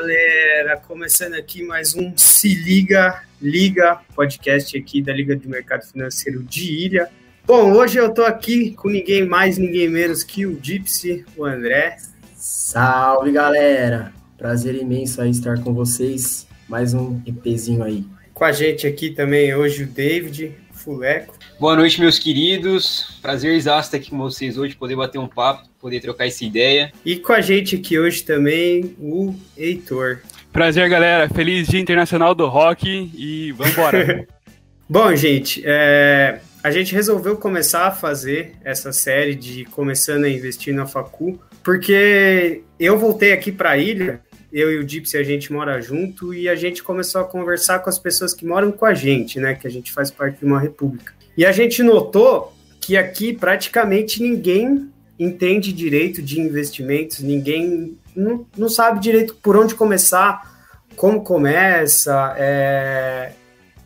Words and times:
Galera, 0.00 0.78
começando 0.78 1.34
aqui 1.34 1.62
mais 1.62 1.94
um 1.94 2.16
Se 2.16 2.54
Liga, 2.54 3.22
Liga, 3.38 4.00
podcast 4.14 4.74
aqui 4.78 5.02
da 5.02 5.12
Liga 5.12 5.36
de 5.36 5.46
Mercado 5.46 5.84
Financeiro 5.84 6.42
de 6.42 6.72
Ilha. 6.72 7.10
Bom, 7.46 7.74
hoje 7.74 7.98
eu 7.98 8.08
tô 8.08 8.22
aqui 8.22 8.70
com 8.70 8.88
ninguém 8.88 9.26
mais, 9.26 9.58
ninguém 9.58 9.90
menos 9.90 10.24
que 10.24 10.46
o 10.46 10.58
Gypsy, 10.58 11.26
o 11.36 11.44
André. 11.44 11.98
Salve 12.34 13.30
galera, 13.30 14.10
prazer 14.38 14.74
imenso 14.74 15.20
aí 15.20 15.28
estar 15.28 15.62
com 15.62 15.74
vocês, 15.74 16.46
mais 16.66 16.94
um 16.94 17.20
EPzinho 17.26 17.82
aí. 17.82 18.06
Com 18.32 18.44
a 18.44 18.52
gente 18.52 18.86
aqui 18.86 19.10
também 19.10 19.54
hoje 19.54 19.82
o 19.82 19.86
David, 19.86 20.54
Fuleco. 20.80 21.34
Boa 21.58 21.76
noite, 21.76 22.00
meus 22.00 22.18
queridos. 22.18 23.18
Prazer 23.20 23.54
exato 23.54 23.80
estar 23.80 23.96
aqui 23.98 24.10
com 24.10 24.18
vocês 24.18 24.56
hoje, 24.56 24.74
poder 24.74 24.96
bater 24.96 25.18
um 25.18 25.28
papo, 25.28 25.68
poder 25.78 26.00
trocar 26.00 26.26
essa 26.26 26.44
ideia. 26.44 26.90
E 27.04 27.16
com 27.16 27.32
a 27.32 27.40
gente 27.40 27.76
aqui 27.76 27.98
hoje 27.98 28.22
também 28.22 28.96
o 28.98 29.34
Heitor. 29.56 30.20
Prazer, 30.50 30.88
galera. 30.88 31.28
Feliz 31.28 31.68
Dia 31.68 31.80
Internacional 31.80 32.34
do 32.34 32.46
Rock 32.46 33.10
e 33.14 33.52
vambora. 33.52 34.26
Bom, 34.88 35.14
gente, 35.14 35.62
é, 35.64 36.40
a 36.64 36.70
gente 36.70 36.94
resolveu 36.94 37.36
começar 37.36 37.86
a 37.86 37.92
fazer 37.92 38.54
essa 38.64 38.92
série 38.92 39.34
de 39.34 39.66
começando 39.66 40.24
a 40.24 40.28
investir 40.28 40.74
na 40.74 40.86
Facu, 40.86 41.38
porque 41.62 42.62
eu 42.78 42.98
voltei 42.98 43.32
aqui 43.32 43.52
para 43.52 43.70
a 43.70 43.78
ilha 43.78 44.20
eu 44.52 44.72
e 44.72 44.78
o 44.78 44.88
Gypsy, 44.88 45.16
a 45.16 45.22
gente 45.22 45.52
mora 45.52 45.80
junto 45.80 46.34
e 46.34 46.48
a 46.48 46.54
gente 46.54 46.82
começou 46.82 47.20
a 47.20 47.24
conversar 47.24 47.78
com 47.80 47.88
as 47.88 47.98
pessoas 47.98 48.34
que 48.34 48.44
moram 48.44 48.72
com 48.72 48.84
a 48.84 48.94
gente, 48.94 49.38
né? 49.38 49.54
Que 49.54 49.66
a 49.66 49.70
gente 49.70 49.92
faz 49.92 50.10
parte 50.10 50.40
de 50.40 50.44
uma 50.44 50.60
república. 50.60 51.12
E 51.36 51.46
a 51.46 51.52
gente 51.52 51.82
notou 51.82 52.52
que 52.80 52.96
aqui 52.96 53.32
praticamente 53.32 54.22
ninguém 54.22 54.90
entende 55.18 55.72
direito 55.72 56.22
de 56.22 56.40
investimentos, 56.40 57.20
ninguém 57.20 57.96
não, 58.16 58.46
não 58.56 58.68
sabe 58.68 59.00
direito 59.00 59.36
por 59.36 59.56
onde 59.56 59.74
começar, 59.74 60.50
como 60.96 61.22
começa, 61.22 62.34
é, 62.38 63.32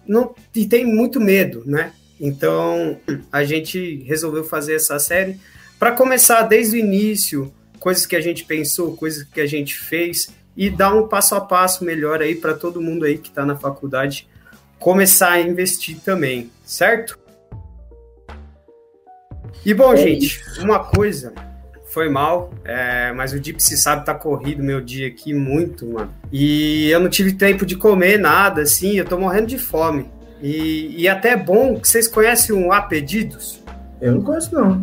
não, 0.07 0.35
e 0.55 0.67
tem 0.67 0.85
muito 0.85 1.21
medo, 1.21 1.63
né? 1.67 1.93
Então 2.21 2.97
a 3.31 3.45
gente 3.45 4.03
resolveu 4.05 4.45
fazer 4.45 4.77
essa 4.77 4.99
série 4.99 5.39
para 5.79 5.93
começar 5.93 6.43
desde 6.43 6.77
o 6.77 6.81
início, 6.81 7.53
coisas 7.81 8.07
que 8.07 8.17
a 8.17 8.21
gente 8.21 8.45
pensou, 8.45 8.97
coisas 8.97 9.25
que 9.25 9.41
a 9.41 9.47
gente 9.47 9.77
fez 9.77 10.29
e 10.57 10.71
dar 10.71 10.95
um 10.95 11.09
passo 11.09 11.35
a 11.35 11.41
passo 11.41 11.85
melhor 11.85 12.21
aí 12.21 12.35
para 12.35 12.55
todo 12.55 12.81
mundo 12.81 13.05
aí 13.05 13.19
que 13.19 13.29
está 13.29 13.45
na 13.45 13.57
faculdade 13.57 14.29
começar 14.79 15.33
a 15.33 15.41
investir 15.41 15.99
também, 16.01 16.51
certo? 16.65 17.19
E 19.65 19.73
bom, 19.73 19.95
é 19.95 19.97
gente, 19.97 20.27
isso. 20.27 20.63
uma 20.63 20.79
coisa 20.79 21.33
foi 21.87 22.09
mal, 22.09 22.53
é, 22.65 23.13
mas 23.13 23.33
o 23.33 23.43
Gypsy 23.43 23.77
sabe 23.77 24.05
tá 24.05 24.15
corrido 24.15 24.63
meu 24.63 24.81
dia 24.81 25.07
aqui 25.07 25.33
muito, 25.33 25.87
mano. 25.87 26.13
E 26.31 26.91
eu 26.91 27.01
não 27.01 27.09
tive 27.09 27.33
tempo 27.33 27.65
de 27.65 27.77
comer 27.77 28.19
nada, 28.19 28.63
assim, 28.63 28.99
eu 28.99 29.05
tô 29.05 29.17
morrendo 29.17 29.47
de 29.47 29.59
fome. 29.59 30.11
E, 30.43 31.03
e 31.03 31.09
até 31.09 31.31
é 31.31 31.37
bom 31.37 31.79
que 31.81 31.89
vocês 31.89 32.09
conhecem 32.09 32.55
o 32.55 32.73
A 32.73 32.83
Pedidos? 32.83 33.63
Eu 34.01 34.17
não 34.17 34.23
conheço, 34.23 34.55
não. 34.55 34.83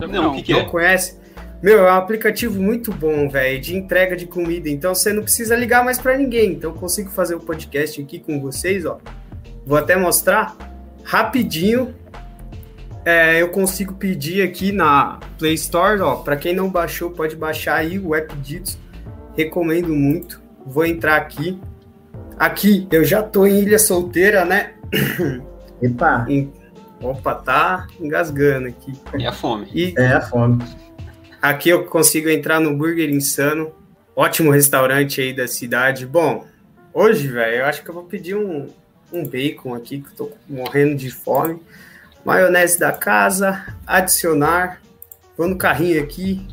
Eu 0.00 0.08
não, 0.08 0.32
o 0.32 0.36
que, 0.36 0.42
que 0.42 0.52
não 0.52 0.60
é? 0.60 0.64
conhece? 0.64 1.18
Meu, 1.62 1.86
é 1.86 1.92
um 1.92 1.96
aplicativo 1.96 2.60
muito 2.60 2.92
bom, 2.92 3.28
velho, 3.28 3.60
de 3.60 3.74
entrega 3.74 4.14
de 4.14 4.26
comida. 4.26 4.68
Então 4.68 4.94
você 4.94 5.12
não 5.12 5.22
precisa 5.22 5.56
ligar 5.56 5.84
mais 5.84 5.98
para 5.98 6.16
ninguém. 6.16 6.52
Então 6.52 6.70
eu 6.70 6.76
consigo 6.76 7.10
fazer 7.10 7.34
o 7.34 7.38
um 7.38 7.40
podcast 7.40 8.00
aqui 8.00 8.18
com 8.18 8.40
vocês, 8.40 8.84
ó. 8.84 8.98
Vou 9.64 9.78
até 9.78 9.96
mostrar 9.96 10.56
rapidinho. 11.02 11.94
É, 13.04 13.40
eu 13.40 13.48
consigo 13.48 13.94
pedir 13.94 14.42
aqui 14.42 14.70
na 14.70 15.18
Play 15.38 15.54
Store, 15.54 16.00
ó. 16.00 16.16
Para 16.16 16.36
quem 16.36 16.54
não 16.54 16.68
baixou, 16.68 17.10
pode 17.10 17.34
baixar 17.36 17.76
aí 17.76 17.98
o 17.98 18.14
App 18.14 18.34
Pedidos. 18.34 18.78
Recomendo 19.36 19.94
muito. 19.94 20.42
Vou 20.64 20.84
entrar 20.84 21.16
aqui. 21.16 21.58
Aqui, 22.38 22.86
eu 22.90 23.02
já 23.02 23.22
tô 23.22 23.46
em 23.46 23.62
Ilha 23.62 23.78
Solteira, 23.78 24.44
né? 24.44 24.74
Epa! 25.80 26.26
Opa, 27.00 27.34
tá 27.34 27.86
engasgando 28.00 28.68
aqui. 28.68 28.92
É 29.18 29.26
a 29.26 29.32
fome. 29.32 29.68
E... 29.72 29.94
É 29.96 30.12
a 30.12 30.20
fome. 30.20 30.62
Aqui 31.40 31.68
eu 31.68 31.84
consigo 31.84 32.28
entrar 32.28 32.60
no 32.60 32.76
Burger 32.76 33.10
Insano, 33.10 33.72
ótimo 34.14 34.50
restaurante 34.50 35.20
aí 35.20 35.32
da 35.32 35.46
cidade. 35.46 36.06
Bom, 36.06 36.46
hoje, 36.92 37.28
velho, 37.28 37.56
eu 37.56 37.64
acho 37.66 37.82
que 37.82 37.90
eu 37.90 37.94
vou 37.94 38.04
pedir 38.04 38.34
um, 38.34 38.68
um 39.12 39.24
bacon 39.26 39.74
aqui, 39.74 40.00
que 40.00 40.08
eu 40.08 40.28
tô 40.28 40.32
morrendo 40.48 40.96
de 40.96 41.10
fome. 41.10 41.60
Maionese 42.24 42.78
da 42.78 42.90
casa, 42.90 43.64
adicionar. 43.86 44.80
Vou 45.36 45.46
no 45.46 45.56
carrinho 45.56 46.02
aqui. 46.02 46.46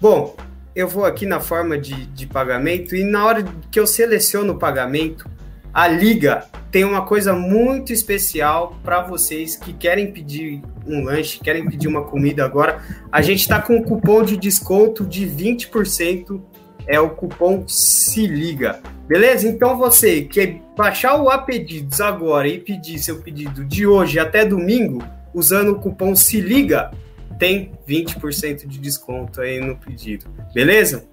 Bom, 0.00 0.36
eu 0.74 0.88
vou 0.88 1.04
aqui 1.04 1.26
na 1.26 1.40
forma 1.40 1.76
de, 1.76 2.06
de 2.06 2.26
pagamento 2.26 2.96
e 2.96 3.04
na 3.04 3.26
hora 3.26 3.44
que 3.70 3.78
eu 3.78 3.86
seleciono 3.86 4.54
o 4.54 4.58
pagamento, 4.58 5.28
a 5.72 5.88
liga 5.88 6.44
tem 6.70 6.84
uma 6.84 7.02
coisa 7.02 7.34
muito 7.34 7.92
especial 7.92 8.78
para 8.82 9.02
vocês 9.02 9.56
que 9.56 9.72
querem 9.72 10.12
pedir 10.12 10.62
um 10.86 11.04
lanche, 11.04 11.38
querem 11.38 11.68
pedir 11.68 11.88
uma 11.88 12.04
comida 12.04 12.44
agora. 12.44 12.82
A 13.10 13.20
gente 13.22 13.40
está 13.40 13.60
com 13.60 13.76
um 13.76 13.82
cupom 13.82 14.22
de 14.22 14.36
desconto 14.36 15.04
de 15.04 15.26
20%, 15.26 16.40
é 16.86 16.98
o 16.98 17.10
cupom 17.10 17.66
Se 17.68 18.26
Liga. 18.26 18.80
Beleza? 19.06 19.48
Então 19.48 19.76
você 19.76 20.22
que 20.22 20.60
baixar 20.76 21.20
o 21.20 21.28
A 21.28 21.38
Pedidos 21.38 22.00
agora 22.00 22.48
e 22.48 22.58
pedir 22.58 22.98
seu 22.98 23.20
pedido 23.20 23.64
de 23.64 23.86
hoje 23.86 24.18
até 24.18 24.44
domingo, 24.44 25.02
usando 25.34 25.72
o 25.72 25.78
cupom 25.78 26.14
Se 26.14 26.40
Liga, 26.40 26.90
tem 27.38 27.72
20% 27.88 28.66
de 28.66 28.78
desconto 28.78 29.40
aí 29.40 29.60
no 29.60 29.76
pedido. 29.76 30.26
Beleza? 30.54 31.04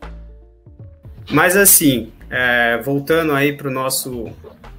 Mas 1.31 1.58
assim, 1.58 2.12
é, 2.29 2.78
voltando 2.84 3.34
aí 3.34 3.56
para 3.56 3.67
o 3.67 3.72
nosso 3.72 4.29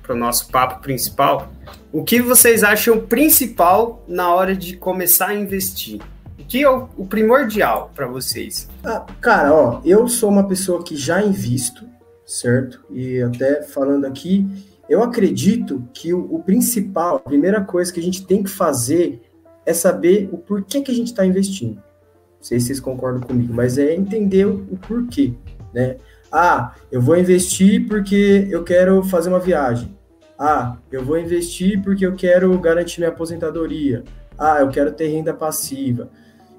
para 0.03 0.16
o 0.16 0.19
nosso 0.19 0.50
papo 0.50 0.83
principal, 0.83 1.53
o 1.93 2.03
que 2.03 2.21
vocês 2.21 2.65
acham 2.65 2.99
principal 2.99 4.05
na 4.09 4.34
hora 4.34 4.56
de 4.56 4.77
começar 4.77 5.28
a 5.28 5.34
investir? 5.34 6.00
O 6.37 6.44
que 6.44 6.65
é 6.65 6.69
o, 6.69 6.88
o 6.97 7.06
primordial 7.06 7.93
para 7.94 8.09
vocês? 8.09 8.69
Ah, 8.83 9.06
cara, 9.21 9.55
ó, 9.55 9.81
eu 9.84 10.09
sou 10.09 10.28
uma 10.28 10.49
pessoa 10.49 10.83
que 10.83 10.97
já 10.97 11.22
invisto, 11.22 11.87
certo? 12.27 12.81
E 12.91 13.22
até 13.22 13.62
falando 13.62 14.05
aqui, 14.05 14.44
eu 14.88 15.00
acredito 15.00 15.88
que 15.94 16.12
o, 16.12 16.34
o 16.34 16.43
principal, 16.43 17.17
a 17.17 17.21
primeira 17.21 17.61
coisa 17.61 17.93
que 17.93 18.00
a 18.00 18.03
gente 18.03 18.27
tem 18.27 18.43
que 18.43 18.50
fazer 18.50 19.22
é 19.65 19.72
saber 19.72 20.28
o 20.32 20.38
porquê 20.38 20.81
que 20.81 20.91
a 20.91 20.94
gente 20.94 21.09
está 21.09 21.25
investindo. 21.25 21.77
Não 21.77 22.43
sei 22.43 22.59
se 22.59 22.67
vocês 22.67 22.81
concordam 22.81 23.21
comigo, 23.21 23.55
mas 23.55 23.78
é 23.78 23.94
entender 23.94 24.47
o 24.47 24.77
porquê, 24.88 25.34
né? 25.72 25.99
Ah, 26.33 26.75
eu 26.93 27.01
vou 27.01 27.17
investir 27.17 27.87
porque 27.89 28.47
eu 28.51 28.63
quero 28.63 29.03
fazer 29.03 29.29
uma 29.29 29.41
viagem. 29.41 29.97
Ah, 30.39 30.79
eu 30.91 31.05
vou 31.05 31.19
investir 31.19 31.83
porque 31.83 32.07
eu 32.07 32.15
quero 32.15 32.57
garantir 32.59 33.01
minha 33.01 33.11
aposentadoria. 33.11 34.05
Ah, 34.39 34.59
eu 34.61 34.69
quero 34.69 34.93
ter 34.93 35.09
renda 35.09 35.35
passiva. 35.35 36.11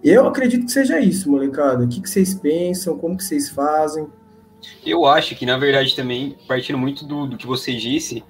Eu 0.04 0.28
acredito 0.28 0.66
que 0.66 0.72
seja 0.72 1.00
isso, 1.00 1.32
molecada. 1.32 1.86
O 1.86 1.88
que, 1.88 2.02
que 2.02 2.10
vocês 2.10 2.34
pensam? 2.34 2.98
Como 2.98 3.16
que 3.16 3.24
vocês 3.24 3.50
fazem? 3.50 4.08
Eu 4.86 5.06
acho 5.06 5.36
que, 5.36 5.46
na 5.46 5.58
verdade, 5.58 5.96
também, 5.96 6.36
partindo 6.48 6.78
muito 6.78 7.06
do, 7.06 7.26
do 7.26 7.38
que 7.38 7.48
você 7.48 7.74
disse, 7.74 8.24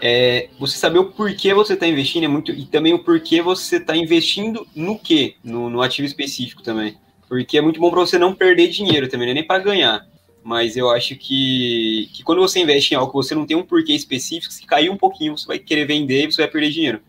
é, 0.00 0.48
você 0.58 0.76
saber 0.76 0.98
o 0.98 1.12
porquê 1.12 1.52
você 1.54 1.74
está 1.74 1.86
investindo 1.86 2.24
é 2.24 2.28
muito. 2.28 2.52
E 2.52 2.64
também 2.64 2.94
o 2.94 3.04
porquê 3.04 3.42
você 3.42 3.76
está 3.76 3.96
investindo 3.96 4.66
no 4.74 4.98
quê? 4.98 5.34
No, 5.44 5.68
no 5.68 5.82
ativo 5.82 6.06
específico 6.06 6.62
também. 6.62 6.96
Porque 7.28 7.58
é 7.58 7.60
muito 7.60 7.78
bom 7.78 7.90
para 7.90 8.00
você 8.00 8.18
não 8.18 8.34
perder 8.34 8.68
dinheiro 8.68 9.08
também, 9.08 9.26
não 9.26 9.32
é 9.32 9.34
nem 9.34 9.46
para 9.46 9.62
ganhar 9.62 10.06
mas 10.46 10.76
eu 10.76 10.88
acho 10.88 11.16
que, 11.16 12.08
que 12.12 12.22
quando 12.22 12.40
você 12.40 12.60
investe 12.60 12.94
em 12.94 12.96
algo 12.96 13.10
que 13.10 13.16
você 13.16 13.34
não 13.34 13.44
tem 13.44 13.56
um 13.56 13.64
porquê 13.64 13.92
específico, 13.92 14.52
se 14.52 14.64
cair 14.64 14.88
um 14.88 14.96
pouquinho, 14.96 15.36
você 15.36 15.44
vai 15.44 15.58
querer 15.58 15.84
vender 15.86 16.22
e 16.22 16.32
você 16.32 16.40
vai 16.40 16.48
perder 16.48 16.70
dinheiro. 16.70 17.00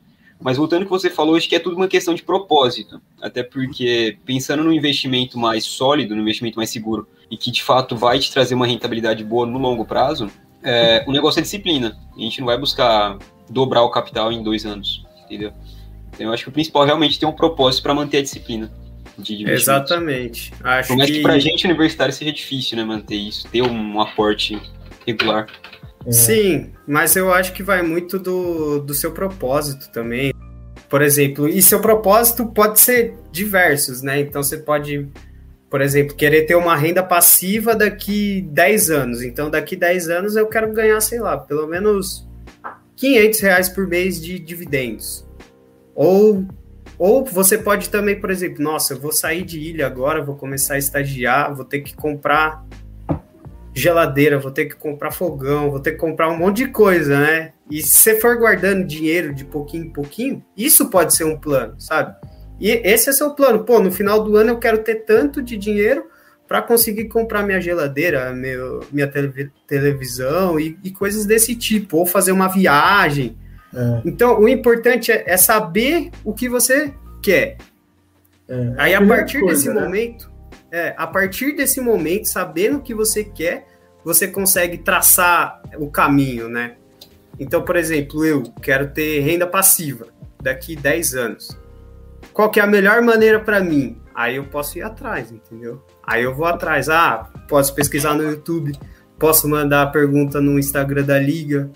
Mas 0.41 0.57
voltando 0.57 0.81
ao 0.81 0.85
que 0.85 0.89
você 0.89 1.07
falou, 1.07 1.35
acho 1.35 1.47
que 1.47 1.55
é 1.55 1.59
tudo 1.59 1.75
uma 1.75 1.87
questão 1.87 2.15
de 2.15 2.23
propósito. 2.23 2.99
Até 3.21 3.43
porque, 3.43 4.17
pensando 4.25 4.63
no 4.63 4.73
investimento 4.73 5.37
mais 5.37 5.65
sólido, 5.65 6.15
no 6.15 6.21
investimento 6.23 6.57
mais 6.57 6.71
seguro, 6.71 7.07
e 7.29 7.37
que 7.37 7.51
de 7.51 7.61
fato 7.61 7.95
vai 7.95 8.17
te 8.17 8.31
trazer 8.31 8.55
uma 8.55 8.65
rentabilidade 8.65 9.23
boa 9.23 9.45
no 9.45 9.59
longo 9.59 9.85
prazo, 9.85 10.31
é, 10.63 11.03
o 11.05 11.11
negócio 11.11 11.37
é 11.37 11.43
disciplina. 11.43 11.95
A 12.17 12.19
gente 12.19 12.39
não 12.39 12.47
vai 12.47 12.57
buscar 12.57 13.19
dobrar 13.47 13.83
o 13.83 13.91
capital 13.91 14.31
em 14.31 14.41
dois 14.41 14.65
anos, 14.65 15.05
entendeu? 15.25 15.53
Então, 16.11 16.25
eu 16.25 16.33
acho 16.33 16.41
que 16.41 16.49
o 16.49 16.53
principal 16.53 16.81
é 16.81 16.85
realmente 16.87 17.19
ter 17.19 17.27
um 17.27 17.31
propósito 17.31 17.83
para 17.83 17.93
manter 17.93 18.17
a 18.17 18.21
disciplina 18.23 18.71
de 19.17 19.49
Exatamente. 19.49 20.53
Acho 20.63 20.89
Por 20.89 20.97
mais 20.97 21.09
que, 21.09 21.17
que 21.17 21.23
pra 21.23 21.39
gente 21.39 21.65
universitário 21.65 22.13
seja 22.13 22.31
difícil, 22.31 22.77
né, 22.77 22.83
manter 22.83 23.15
isso, 23.15 23.47
ter 23.49 23.61
um 23.61 23.99
aporte 23.99 24.61
regular. 25.05 25.47
É. 26.05 26.11
Sim, 26.11 26.71
mas 26.87 27.15
eu 27.15 27.33
acho 27.33 27.53
que 27.53 27.63
vai 27.63 27.81
muito 27.81 28.17
do, 28.17 28.79
do 28.79 28.93
seu 28.93 29.11
propósito 29.11 29.89
também. 29.91 30.33
Por 30.89 31.01
exemplo, 31.01 31.49
e 31.49 31.61
seu 31.61 31.81
propósito 31.81 32.45
pode 32.45 32.79
ser 32.79 33.15
diversos, 33.31 34.01
né? 34.01 34.21
Então 34.21 34.41
você 34.41 34.57
pode, 34.57 35.07
por 35.69 35.81
exemplo, 35.81 36.15
querer 36.15 36.43
ter 36.43 36.55
uma 36.55 36.77
renda 36.77 37.03
passiva 37.03 37.75
daqui 37.75 38.41
10 38.51 38.89
anos. 38.89 39.21
Então, 39.21 39.49
daqui 39.49 39.75
10 39.75 40.09
anos 40.09 40.35
eu 40.37 40.47
quero 40.47 40.71
ganhar, 40.71 41.01
sei 41.01 41.19
lá, 41.19 41.37
pelo 41.37 41.67
menos 41.67 42.25
500 42.95 43.39
reais 43.41 43.69
por 43.69 43.85
mês 43.85 44.21
de 44.21 44.39
dividendos. 44.39 45.25
Ou 45.93 46.45
ou 46.97 47.23
você 47.23 47.57
pode 47.57 47.89
também, 47.89 48.19
por 48.19 48.31
exemplo, 48.31 48.63
nossa, 48.63 48.93
eu 48.93 48.99
vou 48.99 49.11
sair 49.11 49.43
de 49.43 49.59
ilha 49.59 49.85
agora, 49.85 50.23
vou 50.23 50.35
começar 50.35 50.75
a 50.75 50.79
estagiar, 50.79 51.53
vou 51.53 51.65
ter 51.65 51.81
que 51.81 51.95
comprar 51.95 52.65
geladeira, 53.73 54.39
vou 54.39 54.49
ter 54.49 54.65
que 54.65 54.75
comprar 54.75 55.11
fogão, 55.11 55.69
vou 55.69 55.79
ter 55.79 55.91
que 55.91 55.97
comprar 55.97 56.29
um 56.29 56.37
monte 56.37 56.57
de 56.57 56.67
coisa, 56.69 57.19
né? 57.19 57.53
E 57.69 57.81
se 57.81 57.89
você 57.89 58.19
for 58.19 58.35
guardando 58.37 58.83
dinheiro 58.83 59.33
de 59.35 59.45
pouquinho 59.45 59.85
em 59.85 59.89
pouquinho, 59.89 60.43
isso 60.57 60.89
pode 60.89 61.15
ser 61.15 61.25
um 61.25 61.37
plano, 61.37 61.79
sabe? 61.79 62.15
E 62.59 62.71
esse 62.71 63.09
é 63.09 63.13
seu 63.13 63.31
plano. 63.31 63.63
Pô, 63.63 63.79
no 63.79 63.91
final 63.91 64.23
do 64.23 64.35
ano 64.35 64.51
eu 64.51 64.57
quero 64.57 64.79
ter 64.79 65.05
tanto 65.05 65.43
de 65.43 65.55
dinheiro 65.55 66.05
para 66.47 66.61
conseguir 66.61 67.05
comprar 67.05 67.43
minha 67.43 67.59
geladeira, 67.59 68.33
meu, 68.33 68.79
minha 68.91 69.07
tele, 69.07 69.51
televisão 69.67 70.59
e, 70.59 70.77
e, 70.83 70.91
coisas 70.91 71.25
desse 71.25 71.55
tipo, 71.55 71.97
ou 71.97 72.05
fazer 72.05 72.31
uma 72.31 72.47
viagem. 72.47 73.37
É. 73.73 74.01
Então, 74.05 74.39
o 74.39 74.47
importante 74.47 75.11
é, 75.11 75.23
é, 75.27 75.37
saber 75.37 76.11
o 76.23 76.33
que 76.33 76.47
você 76.47 76.93
quer. 77.21 77.57
É. 78.47 78.73
Aí, 78.77 78.95
a, 78.95 79.05
partir 79.05 79.39
coisa, 79.39 79.55
desse 79.55 79.73
né? 79.73 79.81
momento, 79.81 80.31
é, 80.71 80.93
a 80.97 81.07
partir 81.07 81.55
desse 81.55 81.81
momento, 81.81 82.25
sabendo 82.25 82.77
o 82.77 82.81
que 82.81 82.93
você 82.93 83.23
quer, 83.23 83.67
você 84.03 84.27
consegue 84.27 84.77
traçar 84.77 85.61
o 85.77 85.89
caminho, 85.89 86.47
né? 86.47 86.75
Então, 87.39 87.61
por 87.61 87.75
exemplo, 87.75 88.25
eu 88.25 88.43
quero 88.61 88.89
ter 88.89 89.19
renda 89.19 89.45
passiva 89.45 90.07
daqui 90.41 90.75
10 90.75 91.15
anos. 91.15 91.57
Qual 92.33 92.49
que 92.49 92.59
é 92.59 92.63
a 92.63 92.67
melhor 92.67 93.01
maneira 93.01 93.39
para 93.39 93.59
mim? 93.59 94.01
Aí 94.15 94.37
eu 94.37 94.45
posso 94.45 94.77
ir 94.77 94.81
atrás, 94.81 95.31
entendeu? 95.31 95.83
Aí 96.03 96.23
eu 96.23 96.33
vou 96.33 96.47
atrás. 96.47 96.89
Ah, 96.89 97.29
posso 97.47 97.75
pesquisar 97.75 98.15
no 98.15 98.23
YouTube, 98.23 98.71
posso 99.19 99.47
mandar 99.47 99.83
a 99.83 99.87
pergunta 99.87 100.41
no 100.41 100.57
Instagram 100.57 101.03
da 101.03 101.19
liga. 101.19 101.69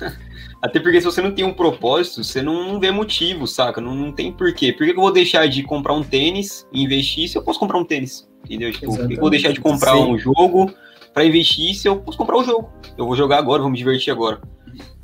Até 0.66 0.80
porque 0.80 1.00
se 1.00 1.04
você 1.04 1.22
não 1.22 1.30
tem 1.30 1.44
um 1.44 1.52
propósito, 1.52 2.24
você 2.24 2.42
não 2.42 2.80
vê 2.80 2.90
motivo, 2.90 3.46
saca? 3.46 3.80
Não, 3.80 3.94
não 3.94 4.10
tem 4.10 4.32
porquê. 4.32 4.72
Por 4.72 4.84
que 4.84 4.90
eu 4.90 4.96
vou 4.96 5.12
deixar 5.12 5.46
de 5.46 5.62
comprar 5.62 5.92
um 5.94 6.02
tênis 6.02 6.66
e 6.72 6.82
investir 6.82 7.28
se 7.28 7.38
eu 7.38 7.42
posso 7.42 7.60
comprar 7.60 7.78
um 7.78 7.84
tênis? 7.84 8.28
Entendeu? 8.44 8.72
Tipo, 8.72 8.96
por 8.96 9.06
que 9.06 9.14
eu 9.14 9.20
vou 9.20 9.30
deixar 9.30 9.52
de 9.52 9.60
comprar 9.60 9.92
Sim. 9.92 10.02
um 10.02 10.18
jogo 10.18 10.74
para 11.14 11.24
investir 11.24 11.72
se 11.76 11.88
eu 11.88 12.00
posso 12.00 12.18
comprar 12.18 12.36
o 12.36 12.40
um 12.40 12.44
jogo? 12.44 12.68
Eu 12.98 13.06
vou 13.06 13.14
jogar 13.14 13.38
agora, 13.38 13.62
vou 13.62 13.70
me 13.70 13.78
divertir 13.78 14.10
agora. 14.10 14.40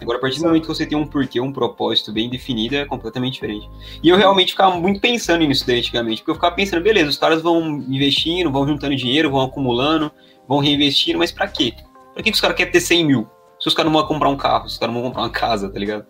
Agora, 0.00 0.18
a 0.18 0.20
partir 0.20 0.40
do 0.40 0.46
momento 0.46 0.62
que 0.62 0.68
você 0.68 0.84
tem 0.84 0.98
um 0.98 1.06
porquê, 1.06 1.40
um 1.40 1.52
propósito 1.52 2.12
bem 2.12 2.28
definido, 2.28 2.74
é 2.74 2.84
completamente 2.84 3.34
diferente. 3.34 3.70
E 4.02 4.08
eu 4.08 4.16
realmente 4.16 4.50
ficava 4.50 4.76
muito 4.76 5.00
pensando 5.00 5.46
nisso 5.46 5.64
daí 5.64 5.78
antigamente, 5.78 6.22
porque 6.22 6.32
eu 6.32 6.34
ficava 6.34 6.56
pensando, 6.56 6.82
beleza, 6.82 7.08
os 7.08 7.16
caras 7.16 7.40
vão 7.40 7.76
investindo, 7.88 8.50
vão 8.50 8.66
juntando 8.66 8.96
dinheiro, 8.96 9.30
vão 9.30 9.42
acumulando, 9.42 10.10
vão 10.48 10.58
reinvestindo, 10.58 11.20
mas 11.20 11.30
para 11.30 11.46
quê? 11.46 11.72
Pra 12.12 12.22
que, 12.22 12.32
que 12.32 12.34
os 12.34 12.40
caras 12.40 12.56
querem 12.56 12.72
ter 12.72 12.80
100 12.80 13.06
mil? 13.06 13.28
Se 13.62 13.68
os 13.68 13.74
caras 13.74 13.92
não 13.92 14.00
vão 14.00 14.08
comprar 14.08 14.28
um 14.28 14.36
carro, 14.36 14.68
se 14.68 14.74
os 14.74 14.78
caras 14.78 14.92
não 14.92 15.00
vão 15.00 15.10
comprar 15.10 15.22
uma 15.22 15.30
casa, 15.30 15.70
tá 15.70 15.78
ligado? 15.78 16.04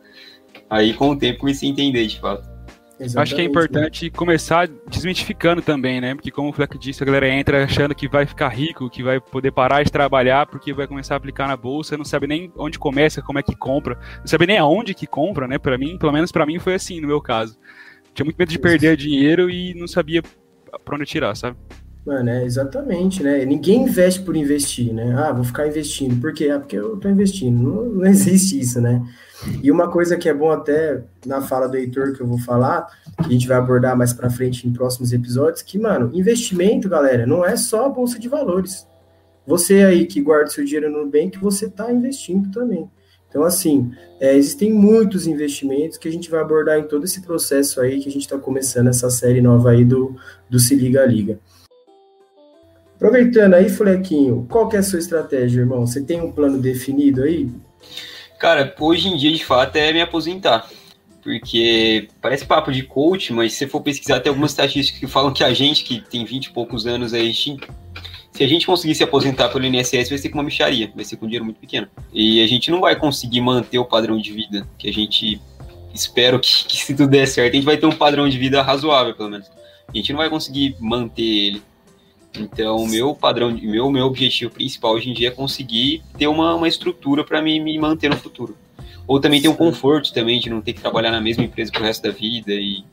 Aí, 0.70 0.94
com 0.94 1.10
o 1.10 1.19
tempo, 1.19 1.40
comecei 1.40 1.69
a 1.69 1.72
entender, 1.72 2.06
de 2.06 2.19
fato. 2.19 2.50
Exatamente, 2.99 3.19
Acho 3.19 3.34
que 3.34 3.40
é 3.43 3.44
importante 3.44 4.04
né? 4.06 4.10
começar 4.10 4.69
desmitificando 4.88 5.60
também, 5.60 6.00
né? 6.00 6.14
Porque 6.14 6.31
como 6.31 6.49
o 6.49 6.52
Fleck 6.52 6.78
disse, 6.78 7.02
a 7.02 7.06
galera 7.06 7.28
entra 7.28 7.64
achando 7.64 7.94
que 7.94 8.08
vai 8.08 8.25
ficar 8.25 8.49
rico, 8.49 8.88
que 8.88 9.02
vai 9.02 9.20
poder 9.20 9.50
parar 9.52 9.82
de 9.82 9.93
trabalhar 9.93 10.46
porque 10.46 10.72
vai 10.72 10.87
começar 10.87 11.14
a 11.14 11.16
aplicar 11.19 11.46
na 11.46 11.56
bolsa, 11.56 11.94
não 11.99 12.06
sabe 12.06 12.26
nem 12.26 12.50
onde 12.56 12.78
começa, 12.78 13.20
como 13.20 13.38
é 13.38 13.43
que 13.43 13.54
compra, 13.54 13.99
não 14.19 14.26
sabe 14.26 14.46
nem 14.46 14.56
aonde 14.56 14.94
que 14.94 15.06
compra, 15.06 15.46
né? 15.46 15.58
Para 15.58 15.76
mim, 15.76 15.99
pelo 15.99 16.12
menos 16.12 16.32
para 16.32 16.46
mim 16.46 16.58
foi 16.58 16.72
assim 16.75 17.02
no 17.02 17.08
meu 17.08 17.20
caso. 17.20 17.58
Tinha 18.14 18.25
muito 18.25 18.38
medo 18.38 18.50
de 18.50 18.58
perder 18.58 18.96
dinheiro 18.96 19.50
e 19.50 19.75
não 19.75 19.87
sabia 19.87 20.22
para 20.82 20.94
onde 20.94 21.04
tirar, 21.04 21.34
sabe? 21.34 21.58
Mano, 22.04 22.31
é 22.31 22.44
exatamente, 22.44 23.22
né? 23.22 23.44
Ninguém 23.44 23.84
investe 23.84 24.22
por 24.22 24.34
investir, 24.34 24.93
né? 24.93 25.14
Ah, 25.16 25.32
vou 25.32 25.44
ficar 25.44 25.69
investindo. 25.69 26.20
Por 26.20 26.32
quê? 26.32 26.49
Ah, 26.49 26.58
porque 26.58 26.76
eu 26.76 26.96
tô 26.96 27.08
investindo. 27.08 27.62
Não, 27.62 27.84
não 27.84 28.06
existe 28.10 28.58
isso, 28.58 28.81
né? 28.81 29.00
E 29.62 29.70
uma 29.70 29.88
coisa 29.88 30.16
que 30.16 30.28
é 30.28 30.34
bom 30.34 30.50
até 30.50 31.02
na 31.25 31.40
fala 31.40 31.69
do 31.69 31.76
Heitor 31.76 32.12
que 32.12 32.20
eu 32.20 32.26
vou 32.26 32.38
falar, 32.38 32.87
que 33.19 33.28
a 33.28 33.32
gente 33.32 33.46
vai 33.46 33.56
abordar 33.56 33.96
mais 33.96 34.12
para 34.12 34.31
frente 34.31 34.66
em 34.66 34.72
próximos 34.72 35.12
episódios, 35.12 35.62
que, 35.62 35.78
mano, 35.78 36.10
investimento, 36.12 36.88
galera, 36.88 37.26
não 37.26 37.44
é 37.44 37.56
só 37.56 37.87
a 37.87 37.88
bolsa 37.88 38.19
de 38.19 38.28
valores. 38.28 38.87
Você 39.46 39.82
aí 39.82 40.06
que 40.06 40.20
guarda 40.20 40.50
seu 40.50 40.64
dinheiro 40.64 40.90
no 40.90 41.04
Nubank, 41.04 41.38
você 41.38 41.66
está 41.66 41.90
investindo 41.93 42.50
também. 42.50 42.88
Então, 43.28 43.44
assim, 43.44 43.93
é, 44.20 44.37
existem 44.37 44.72
muitos 44.72 45.26
investimentos 45.26 45.96
que 45.99 46.06
a 46.06 46.12
gente 46.12 46.31
vai 46.31 46.40
abordar 46.40 46.78
em 46.78 46.84
todo 46.87 47.04
esse 47.04 47.22
processo 47.22 47.81
aí 47.81 48.00
que 48.00 48.08
a 48.08 48.12
gente 48.12 48.22
está 48.22 48.38
começando 48.38 48.88
essa 48.88 49.08
série 49.08 49.40
nova 49.40 49.70
aí 49.70 49.84
do, 49.84 50.14
do 50.50 50.58
Se 50.58 50.75
Liga 50.75 51.04
Liga. 51.06 51.40
Aproveitando 53.02 53.54
aí, 53.54 53.69
Flequinho, 53.69 54.46
qual 54.49 54.69
que 54.69 54.76
é 54.76 54.78
a 54.78 54.82
sua 54.82 55.00
estratégia, 55.00 55.62
irmão? 55.62 55.84
Você 55.84 56.00
tem 56.00 56.20
um 56.20 56.31
plano 56.31 56.56
definido 56.56 57.25
aí? 57.25 57.50
Cara, 58.38 58.72
hoje 58.78 59.08
em 59.08 59.16
dia, 59.16 59.32
de 59.32 59.44
fato, 59.44 59.75
é 59.75 59.93
me 59.93 60.00
aposentar. 60.00 60.70
Porque 61.20 62.06
parece 62.20 62.46
papo 62.46 62.70
de 62.70 62.84
coach, 62.84 63.32
mas 63.32 63.54
se 63.54 63.58
você 63.58 63.66
for 63.66 63.81
pesquisar, 63.81 64.20
tem 64.20 64.31
algumas 64.31 64.52
estatísticas 64.52 65.00
que 65.00 65.08
falam 65.08 65.32
que 65.32 65.43
a 65.43 65.52
gente, 65.52 65.82
que 65.82 66.00
tem 66.00 66.25
20 66.25 66.44
e 66.44 66.50
poucos 66.52 66.87
anos 66.87 67.12
aí, 67.12 67.34
se 67.34 67.58
a 68.40 68.46
gente 68.46 68.64
conseguir 68.64 68.94
se 68.94 69.02
aposentar 69.02 69.49
pelo 69.49 69.64
INSS, 69.64 70.08
vai 70.08 70.19
ser 70.19 70.28
com 70.28 70.38
uma 70.38 70.44
micharia, 70.44 70.93
vai 70.94 71.04
ser 71.04 71.16
com 71.16 71.26
dinheiro 71.26 71.44
muito 71.44 71.58
pequeno. 71.58 71.88
E 72.12 72.40
a 72.40 72.46
gente 72.46 72.70
não 72.70 72.81
vai 72.81 72.94
conseguir 72.94 73.40
manter 73.40 73.81
o 73.81 73.84
padrão 73.84 74.16
de 74.16 74.32
vida 74.32 74.64
que 74.78 74.88
a 74.88 74.93
gente 74.93 75.40
espero 75.93 76.38
que, 76.38 76.66
que 76.66 76.76
se 76.76 76.94
tudo 76.94 77.10
der 77.10 77.26
certo, 77.26 77.52
a 77.52 77.56
gente 77.56 77.64
vai 77.64 77.76
ter 77.76 77.87
um 77.87 77.96
padrão 77.96 78.28
de 78.28 78.38
vida 78.38 78.62
razoável, 78.62 79.12
pelo 79.12 79.28
menos. 79.28 79.50
A 79.88 79.96
gente 79.96 80.12
não 80.12 80.19
vai 80.19 80.31
conseguir 80.31 80.76
manter 80.78 81.22
ele. 81.22 81.72
Então, 82.38 82.76
o 82.76 82.88
meu 82.88 83.14
padrão, 83.14 83.50
meu 83.50 83.90
meu 83.90 84.06
objetivo 84.06 84.50
principal 84.50 84.94
hoje 84.94 85.11
em 85.11 85.12
dia 85.12 85.29
é 85.29 85.31
conseguir 85.31 86.02
ter 86.17 86.26
uma, 86.26 86.55
uma 86.55 86.69
estrutura 86.69 87.23
para 87.25 87.43
me, 87.43 87.61
me 87.61 87.79
manter 87.79 88.08
no 88.08 88.17
futuro. 88.17 88.56
Ou 89.06 89.20
também 89.20 89.43
ter 89.43 89.49
um 89.49 89.55
conforto 89.55 90.12
também 90.12 90.40
de 90.40 90.49
não 90.49 90.61
ter 90.61 90.73
que 90.73 90.81
trabalhar 90.81 91.11
na 91.11 91.20
mesma 91.20 91.44
empresa 91.44 91.70
pro 91.70 91.82
resto 91.82 92.02
da 92.02 92.11
vida 92.11 92.52
e, 92.52 92.84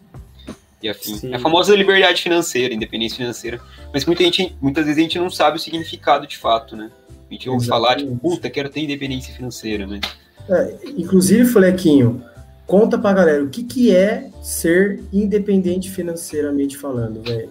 e 0.81 0.89
afim. 0.89 1.15
Sim. 1.15 1.33
A 1.33 1.39
famosa 1.39 1.75
liberdade 1.75 2.21
financeira, 2.21 2.73
independência 2.73 3.17
financeira. 3.17 3.61
Mas 3.93 4.05
muita 4.05 4.23
gente, 4.23 4.55
muitas 4.59 4.85
vezes 4.85 4.99
a 4.99 5.01
gente 5.03 5.19
não 5.19 5.29
sabe 5.29 5.57
o 5.57 5.59
significado 5.59 6.27
de 6.27 6.37
fato, 6.37 6.75
né? 6.75 6.91
A 7.29 7.33
gente 7.33 7.49
ouve 7.49 7.67
falar, 7.67 7.95
tipo, 7.95 8.15
puta, 8.17 8.49
quero 8.49 8.69
ter 8.69 8.81
independência 8.81 9.33
financeira, 9.33 9.85
né? 9.85 10.01
É, 10.49 10.75
inclusive, 10.97 11.45
Flequinho, 11.45 12.23
conta 12.65 12.97
pra 12.97 13.13
galera 13.13 13.43
o 13.43 13.49
que, 13.49 13.63
que 13.63 13.95
é 13.95 14.29
ser 14.41 14.99
independente 15.13 15.91
financeiramente 15.91 16.75
falando, 16.75 17.21
velho. 17.21 17.49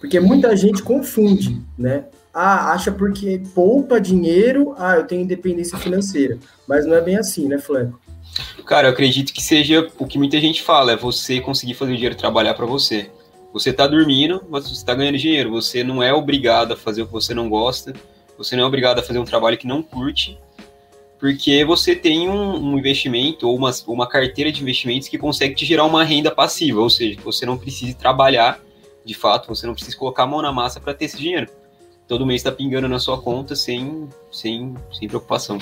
Porque 0.00 0.20
muita 0.20 0.56
gente 0.56 0.82
confunde, 0.82 1.60
né? 1.78 2.04
Ah, 2.32 2.72
acha 2.72 2.92
porque 2.92 3.40
poupa 3.54 4.00
dinheiro, 4.00 4.74
ah, 4.78 4.96
eu 4.96 5.06
tenho 5.06 5.22
independência 5.22 5.78
financeira. 5.78 6.38
Mas 6.68 6.84
não 6.84 6.94
é 6.94 7.00
bem 7.00 7.16
assim, 7.16 7.48
né, 7.48 7.58
Fleco? 7.58 7.98
Cara, 8.66 8.88
eu 8.88 8.92
acredito 8.92 9.32
que 9.32 9.42
seja 9.42 9.88
o 9.98 10.06
que 10.06 10.18
muita 10.18 10.38
gente 10.38 10.62
fala, 10.62 10.92
é 10.92 10.96
você 10.96 11.40
conseguir 11.40 11.74
fazer 11.74 11.92
o 11.92 11.94
dinheiro 11.94 12.14
trabalhar 12.14 12.52
para 12.54 12.66
você. 12.66 13.10
Você 13.54 13.72
tá 13.72 13.86
dormindo, 13.86 14.44
você 14.50 14.72
está 14.72 14.94
ganhando 14.94 15.16
dinheiro. 15.16 15.50
Você 15.52 15.82
não 15.82 16.02
é 16.02 16.12
obrigado 16.12 16.72
a 16.72 16.76
fazer 16.76 17.02
o 17.02 17.06
que 17.06 17.12
você 17.12 17.32
não 17.32 17.48
gosta. 17.48 17.94
Você 18.36 18.54
não 18.54 18.64
é 18.64 18.66
obrigado 18.66 18.98
a 18.98 19.02
fazer 19.02 19.18
um 19.18 19.24
trabalho 19.24 19.56
que 19.56 19.66
não 19.66 19.82
curte, 19.82 20.38
porque 21.18 21.64
você 21.64 21.96
tem 21.96 22.28
um, 22.28 22.72
um 22.72 22.78
investimento 22.78 23.48
ou 23.48 23.56
uma, 23.56 23.70
uma 23.86 24.06
carteira 24.06 24.52
de 24.52 24.60
investimentos 24.60 25.08
que 25.08 25.16
consegue 25.16 25.54
te 25.54 25.64
gerar 25.64 25.84
uma 25.84 26.04
renda 26.04 26.30
passiva, 26.30 26.80
ou 26.80 26.90
seja, 26.90 27.18
você 27.24 27.46
não 27.46 27.56
precisa 27.56 27.96
trabalhar 27.96 28.60
de 29.06 29.14
fato, 29.14 29.46
você 29.48 29.66
não 29.66 29.72
precisa 29.72 29.96
colocar 29.96 30.24
a 30.24 30.26
mão 30.26 30.42
na 30.42 30.52
massa 30.52 30.80
para 30.80 30.92
ter 30.92 31.04
esse 31.04 31.16
dinheiro. 31.16 31.48
Todo 32.08 32.26
mês 32.26 32.40
está 32.40 32.50
pingando 32.50 32.88
na 32.88 32.98
sua 32.98 33.20
conta 33.20 33.54
sem, 33.54 34.08
sem, 34.32 34.74
sem 34.92 35.08
preocupação. 35.08 35.58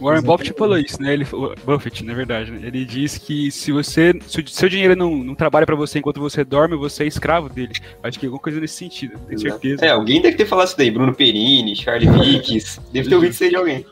Warren 0.00 0.22
Buffett 0.22 0.54
falou 0.54 0.78
isso, 0.78 1.00
né? 1.00 1.12
Ele, 1.12 1.26
Buffett, 1.64 2.04
na 2.04 2.14
verdade, 2.14 2.50
né? 2.50 2.60
ele 2.64 2.86
diz 2.86 3.18
que 3.18 3.50
se 3.50 3.70
você, 3.70 4.18
se 4.26 4.40
o 4.40 4.48
seu 4.48 4.68
dinheiro 4.68 4.96
não, 4.96 5.14
não 5.14 5.34
trabalha 5.34 5.66
para 5.66 5.76
você 5.76 5.98
enquanto 5.98 6.18
você 6.18 6.42
dorme, 6.42 6.74
você 6.74 7.04
é 7.04 7.06
escravo 7.06 7.50
dele. 7.50 7.72
Acho 8.02 8.18
que 8.18 8.24
é 8.24 8.28
alguma 8.28 8.42
coisa 8.42 8.58
nesse 8.58 8.76
sentido, 8.76 9.18
tenho 9.28 9.38
certeza. 9.38 9.84
É, 9.84 9.90
alguém 9.90 10.22
deve 10.22 10.36
ter 10.36 10.46
falado 10.46 10.68
isso 10.68 10.78
daí, 10.78 10.90
Bruno 10.90 11.14
Perini, 11.14 11.76
Charlie 11.76 12.08
Vicks, 12.18 12.80
deve 12.90 13.08
ter 13.10 13.14
ouvido 13.14 13.32
isso 13.32 13.44
aí 13.44 13.50
de 13.50 13.56
alguém. 13.56 13.86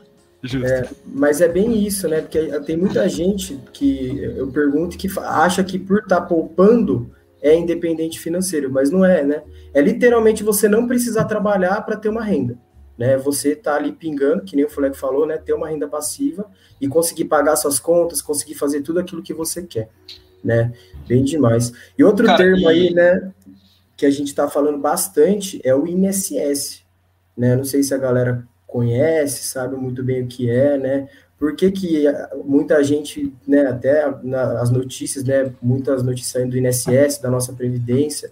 É, 0.65 0.89
mas 1.05 1.41
é 1.41 1.49
bem 1.49 1.85
isso, 1.85 2.09
né? 2.09 2.23
Porque 2.23 2.39
tem 2.61 2.77
muita 2.77 3.07
gente 3.09 3.59
que 3.73 4.19
eu 4.37 4.47
pergunto 4.47 4.97
que 4.97 5.09
acha 5.19 5.63
que 5.63 5.79
por 5.79 5.99
estar 5.99 6.21
tá 6.21 6.27
poupando 6.27 7.11
é 7.41 7.55
independente 7.55 8.19
financeiro, 8.19 8.71
mas 8.71 8.91
não 8.91 9.05
é, 9.05 9.23
né? 9.23 9.43
É 9.73 9.81
literalmente 9.81 10.43
você 10.43 10.69
não 10.69 10.87
precisar 10.87 11.25
trabalhar 11.25 11.81
para 11.83 11.97
ter 11.97 12.09
uma 12.09 12.23
renda, 12.23 12.59
né? 12.97 13.17
Você 13.17 13.55
tá 13.55 13.77
ali 13.77 13.93
pingando, 13.93 14.43
que 14.43 14.57
nem 14.57 14.65
o 14.65 14.69
Fleck 14.69 14.97
falou, 14.97 15.27
né? 15.27 15.39
Ter 15.39 15.53
uma 15.53 15.69
renda 15.69 15.87
passiva 15.87 16.51
e 16.81 16.89
conseguir 16.89 17.27
pagar 17.27 17.57
suas 17.57 17.79
contas, 17.79 18.21
conseguir 18.21 18.55
fazer 18.55 18.83
tudo 18.83 19.01
aquilo 19.01 19.23
que 19.23 19.35
você 19.35 19.63
quer, 19.63 19.89
né? 20.43 20.73
Bem 21.07 21.23
demais. 21.23 21.73
E 21.97 22.03
outro 22.03 22.27
Cara, 22.27 22.39
termo 22.39 22.69
aí, 22.69 22.93
né? 22.93 23.33
Que 23.97 24.07
a 24.07 24.11
gente 24.11 24.29
está 24.29 24.49
falando 24.49 24.79
bastante 24.79 25.61
é 25.65 25.75
o 25.75 25.87
INSS, 25.87 26.85
né? 27.37 27.55
Não 27.57 27.65
sei 27.65 27.83
se 27.83 27.95
a 27.95 27.99
galera 27.99 28.47
conhece, 28.67 29.45
sabe 29.45 29.77
muito 29.77 30.05
bem 30.05 30.23
o 30.23 30.27
que 30.27 30.51
é, 30.51 30.77
né? 30.77 31.09
Por 31.39 31.55
que, 31.55 31.71
que 31.71 32.05
muita 32.45 32.83
gente, 32.83 33.33
né, 33.47 33.67
até 33.67 34.13
nas 34.23 34.71
notícias, 34.71 35.25
né, 35.25 35.53
muitas 35.63 36.03
notícias 36.03 36.49
do 36.49 36.59
INSS, 36.59 37.19
da 37.23 37.31
nossa 37.31 37.53
Previdência, 37.53 38.31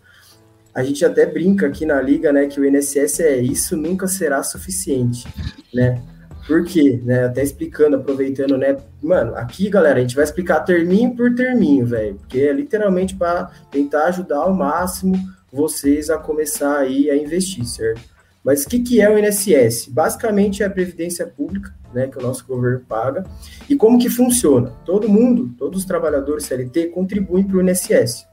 a 0.75 0.83
gente 0.83 1.05
até 1.05 1.25
brinca 1.25 1.69
aqui 1.69 1.87
na 1.87 2.03
Liga, 2.03 2.33
né, 2.33 2.47
que 2.47 2.61
o 2.61 2.65
INSS 2.65 3.21
é 3.21 3.37
isso 3.39 3.77
nunca 3.77 4.07
será 4.09 4.43
suficiente, 4.43 5.27
né? 5.73 6.03
Por 6.47 6.65
quê? 6.65 7.01
Né, 7.03 7.25
até 7.25 7.43
explicando, 7.43 7.97
aproveitando, 7.97 8.57
né? 8.59 8.77
Mano, 9.03 9.35
aqui, 9.37 9.69
galera, 9.69 9.99
a 9.99 10.03
gente 10.03 10.15
vai 10.15 10.25
explicar 10.25 10.61
terminho 10.61 11.17
por 11.17 11.35
terminho, 11.35 11.87
velho, 11.87 12.17
porque 12.17 12.41
é 12.41 12.53
literalmente 12.53 13.17
para 13.17 13.51
tentar 13.71 14.07
ajudar 14.07 14.39
ao 14.39 14.55
máximo 14.55 15.17
vocês 15.53 16.11
a 16.11 16.19
começar 16.19 16.79
aí 16.79 17.11
a 17.11 17.17
investir, 17.17 17.65
certo? 17.65 18.16
Mas 18.47 18.63
o 18.63 18.69
que, 18.69 18.79
que 18.79 19.01
é 19.01 19.11
o 19.11 19.19
INSS? 19.19 19.89
Basicamente 19.89 20.63
é 20.63 20.67
a 20.67 20.71
previdência 20.71 21.27
pública, 21.27 21.75
né, 21.93 22.07
que 22.07 22.17
o 22.17 22.23
nosso 22.23 22.47
governo 22.47 22.79
paga. 22.89 23.25
E 23.69 23.75
como 23.75 23.99
que 23.99 24.09
funciona? 24.09 24.73
Todo 24.85 25.09
mundo, 25.09 25.51
todos 25.59 25.81
os 25.81 25.85
trabalhadores 25.85 26.45
CLT 26.45 26.91
contribuem 26.91 27.43
para 27.43 27.57
o 27.57 27.61
INSS, 27.61 28.25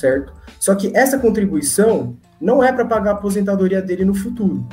certo? 0.00 0.32
Só 0.58 0.74
que 0.74 0.90
essa 0.96 1.18
contribuição 1.18 2.16
não 2.40 2.64
é 2.64 2.72
para 2.72 2.86
pagar 2.86 3.10
a 3.10 3.14
aposentadoria 3.14 3.82
dele 3.82 4.06
no 4.06 4.14
futuro. 4.14 4.66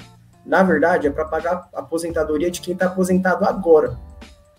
Na 0.45 0.63
verdade, 0.63 1.07
é 1.07 1.09
para 1.09 1.25
pagar 1.25 1.67
a 1.73 1.79
aposentadoria 1.79 2.49
de 2.49 2.61
quem 2.61 2.73
está 2.73 2.85
aposentado 2.85 3.43
agora, 3.43 3.97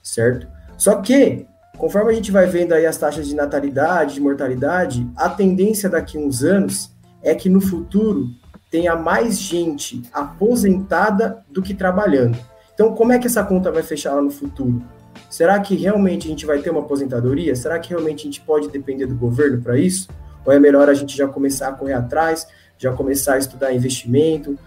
certo? 0.03 0.47
Só 0.77 0.97
que, 0.97 1.47
conforme 1.79 2.13
a 2.13 2.15
gente 2.15 2.31
vai 2.31 2.47
vendo 2.47 2.75
aí 2.75 2.85
as 2.85 2.99
taxas 2.99 3.27
de 3.27 3.35
natalidade, 3.35 4.17
de 4.17 4.21
mortalidade, 4.21 5.11
a 5.17 5.31
tendência 5.31 5.89
daqui 5.89 6.19
a 6.19 6.21
uns 6.21 6.45
anos 6.45 6.95
é 7.23 7.35
que 7.35 7.49
no 7.49 7.61
futuro 7.61 8.29
tenha 8.71 8.97
mais 8.97 9.39
gente 9.39 10.03
aposentada 10.13 11.45
do 11.49 11.63
que 11.63 11.75
trabalhando. 11.75 12.39
Então, 12.75 12.95
como 12.95 13.13
é 13.13 13.19
que 13.19 13.27
essa 13.27 13.43
conta 13.43 13.71
vai 13.73 13.83
fechar 13.83 14.15
lá 14.15 14.23
no 14.23 14.31
futuro? 14.31 14.83
Será 15.31 15.59
que 15.61 15.75
realmente 15.75 16.27
a 16.27 16.31
gente 16.31 16.45
vai 16.45 16.59
ter 16.59 16.71
uma 16.71 16.81
aposentadoria? 16.81 17.55
Será 17.57 17.79
que 17.79 17.91
realmente 17.91 18.21
a 18.21 18.25
gente 18.25 18.41
pode 18.41 18.69
depender 18.69 19.07
do 19.07 19.15
governo 19.15 19.63
para 19.63 19.79
isso? 19.79 20.09
Ou 20.45 20.53
é 20.53 20.59
melhor 20.59 20.89
a 20.89 20.95
gente 20.95 21.17
já 21.17 21.27
começar 21.27 21.69
a 21.69 21.73
correr 21.73 21.95
atrás, 21.95 22.47
já 22.79 22.93
começar 22.93 23.35
a 23.35 23.39
estudar 23.39 23.73
investimento, 23.73 24.59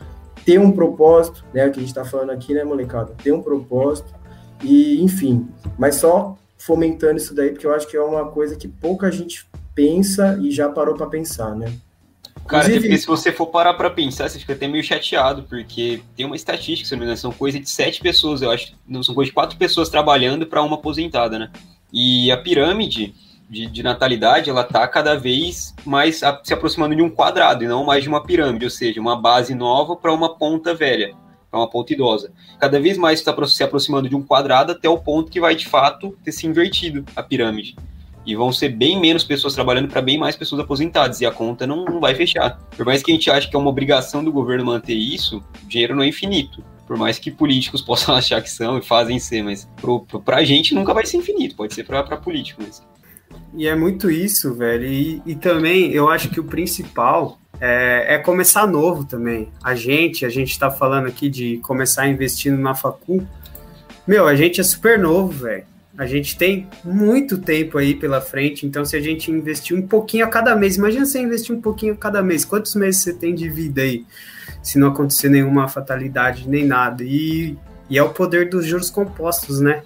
ter 0.44 0.60
um 0.60 0.72
propósito, 0.72 1.46
né? 1.54 1.68
O 1.68 1.72
que 1.72 1.80
a 1.80 1.82
gente 1.82 1.90
está 1.90 2.04
falando 2.04 2.32
aqui, 2.32 2.54
né, 2.54 2.64
molecada? 2.64 3.14
Ter 3.24 3.32
um 3.32 3.42
propósito 3.42 4.14
e, 4.64 5.02
enfim, 5.04 5.48
mas 5.78 5.96
só 5.96 6.38
fomentando 6.58 7.18
isso 7.18 7.34
daí, 7.34 7.52
porque 7.52 7.66
eu 7.66 7.74
acho 7.74 7.88
que 7.88 7.96
é 7.96 8.02
uma 8.02 8.26
coisa 8.26 8.56
que 8.56 8.68
pouca 8.68 9.12
gente 9.12 9.48
pensa 9.74 10.38
e 10.42 10.52
já 10.52 10.68
parou 10.68 10.96
para 10.96 11.08
pensar, 11.08 11.56
né? 11.56 11.72
Cara, 12.48 12.66
Inclusive... 12.68 12.98
se 12.98 13.08
você 13.08 13.32
for 13.32 13.48
parar 13.48 13.74
pra 13.76 13.90
pensar, 13.90 14.28
você 14.28 14.40
fica 14.40 14.54
até 14.54 14.68
meio 14.68 14.84
chateado, 14.84 15.44
porque 15.44 16.02
tem 16.16 16.26
uma 16.26 16.36
estatística, 16.36 16.88
se 16.88 16.94
não 16.94 17.00
me 17.00 17.06
engano, 17.06 17.18
são 17.18 17.32
coisa 17.32 17.60
de 17.60 17.70
sete 17.70 18.02
pessoas, 18.02 18.42
eu 18.42 18.52
acho, 18.52 18.74
não 18.88 19.04
são 19.04 19.14
coisa 19.14 19.30
de 19.30 19.34
quatro 19.34 19.58
pessoas 19.58 19.90
trabalhando 19.90 20.48
para 20.48 20.62
uma 20.62 20.76
aposentada, 20.76 21.38
né? 21.38 21.52
E 21.94 22.32
a 22.32 22.38
pirâmide 22.38 23.14
de, 23.50 23.66
de, 23.68 23.84
natalidade, 23.84 24.50
ela 24.50 24.64
tá 24.64 24.88
cada 24.88 25.16
vez 25.16 25.74
mais 25.86 26.24
a, 26.24 26.40
se 26.44 26.54
aproximando 26.54 26.96
de 26.96 27.02
um 27.02 27.10
quadrado, 27.10 27.64
e 27.64 27.68
não 27.68 27.84
mais 27.84 28.04
de 28.04 28.10
uma 28.10 28.24
pirâmide, 28.24 28.66
ou 28.66 28.72
seja, 28.72 29.00
uma 29.00 29.16
base 29.16 29.54
nova 29.54 29.96
para 29.96 30.14
uma 30.14 30.36
ponta 30.36 30.74
velha, 30.74 31.14
para 31.50 31.60
uma 31.60 31.70
ponta 31.70 31.94
idosa. 31.94 32.32
Cada 32.60 32.80
vez 32.80 32.98
mais 32.98 33.20
está 33.20 33.36
se 33.48 33.64
aproximando 33.64 34.10
de 34.10 34.16
um 34.16 34.24
quadrado 34.24 34.72
até 34.72 34.88
o 34.90 34.98
ponto 34.98 35.32
que 35.32 35.40
vai, 35.40 35.56
de 35.56 35.68
fato, 35.68 36.18
ter 36.24 36.32
se 36.32 36.46
invertido 36.46 37.04
a 37.16 37.24
pirâmide 37.24 37.76
e 38.26 38.36
vão 38.36 38.52
ser 38.52 38.70
bem 38.70 39.00
menos 39.00 39.24
pessoas 39.24 39.54
trabalhando 39.54 39.88
para 39.88 40.02
bem 40.02 40.18
mais 40.18 40.36
pessoas 40.36 40.62
aposentadas, 40.62 41.22
e 41.22 41.26
a 41.26 41.32
conta 41.32 41.66
não, 41.66 41.86
não 41.86 42.00
vai 42.00 42.14
fechar. 42.16 42.60
Por 42.76 42.86
mais 42.86 43.02
que 43.02 43.12
a 43.12 43.16
gente 43.16 43.30
ache 43.30 43.50
que 43.50 43.56
é 43.56 43.60
uma 43.60 43.70
obrigação 43.70 44.24
do 44.24 44.32
governo 44.32 44.66
manter 44.66 44.94
isso, 44.94 45.44
o 45.64 45.68
dinheiro 45.68 45.96
não 45.96 46.04
é 46.04 46.08
infinito. 46.08 46.64
Por 46.86 46.98
mais 46.98 47.20
que 47.20 47.32
políticos 47.32 47.82
possam 47.84 48.16
achar 48.16 48.42
que 48.42 48.50
são 48.50 48.78
e 48.78 48.82
fazem 48.82 49.20
ser, 49.20 49.44
mas 49.44 49.68
para 50.26 50.38
a 50.38 50.44
gente 50.44 50.74
nunca 50.74 50.94
vai 50.94 51.06
ser 51.06 51.18
infinito, 51.18 51.56
pode 51.56 51.74
ser 51.74 51.84
para 51.84 52.04
político. 52.18 52.62
Mas... 52.66 52.84
E 53.54 53.68
é 53.68 53.76
muito 53.76 54.10
isso, 54.10 54.54
velho. 54.54 54.86
E, 54.86 55.22
e 55.26 55.36
também 55.36 55.92
eu 55.92 56.10
acho 56.10 56.30
que 56.30 56.40
o 56.40 56.44
principal 56.44 57.40
é, 57.60 58.16
é, 58.16 58.18
começar 58.18 58.68
novo 58.68 59.04
também. 59.06 59.52
A 59.64 59.76
gente, 59.76 60.26
a 60.26 60.30
gente 60.30 60.52
está 60.52 60.70
falando 60.72 61.08
aqui 61.08 61.30
de 61.30 61.58
começar 61.58 62.08
investindo 62.08 62.58
na 62.58 62.74
facul. 62.74 63.26
Meu, 64.08 64.28
a 64.28 64.36
gente 64.36 64.62
é 64.62 64.64
super 64.64 64.98
novo, 64.98 65.32
velho. 65.32 65.66
A 66.00 66.06
gente 66.06 66.38
tem 66.38 66.66
muito 66.82 67.38
tempo 67.40 67.78
aí 67.78 67.94
pela 67.94 68.22
frente, 68.22 68.66
então 68.66 68.86
se 68.86 68.96
a 68.96 69.02
gente 69.02 69.30
investir 69.30 69.76
um 69.76 69.86
pouquinho 69.86 70.24
a 70.24 70.30
cada 70.30 70.56
mês, 70.56 70.78
imagina 70.78 71.06
você 71.06 71.20
investir 71.20 71.54
um 71.54 71.60
pouquinho 71.60 71.92
a 71.92 71.98
cada 71.98 72.24
mês, 72.24 72.46
quantos 72.46 72.74
meses 72.74 73.02
você 73.02 73.12
tem 73.12 73.36
de 73.36 73.50
vida 73.50 73.82
aí, 73.82 74.06
se 74.64 74.80
não 74.80 74.88
acontecer 74.88 75.28
nenhuma 75.28 75.68
fatalidade 75.68 76.48
nem 76.48 76.66
nada. 76.66 77.04
E, 77.04 77.58
e 77.90 77.98
é 77.98 78.02
o 78.02 78.12
poder 78.14 78.48
dos 78.48 78.66
juros 78.66 78.90
compostos, 78.90 79.60
né? 79.60 79.84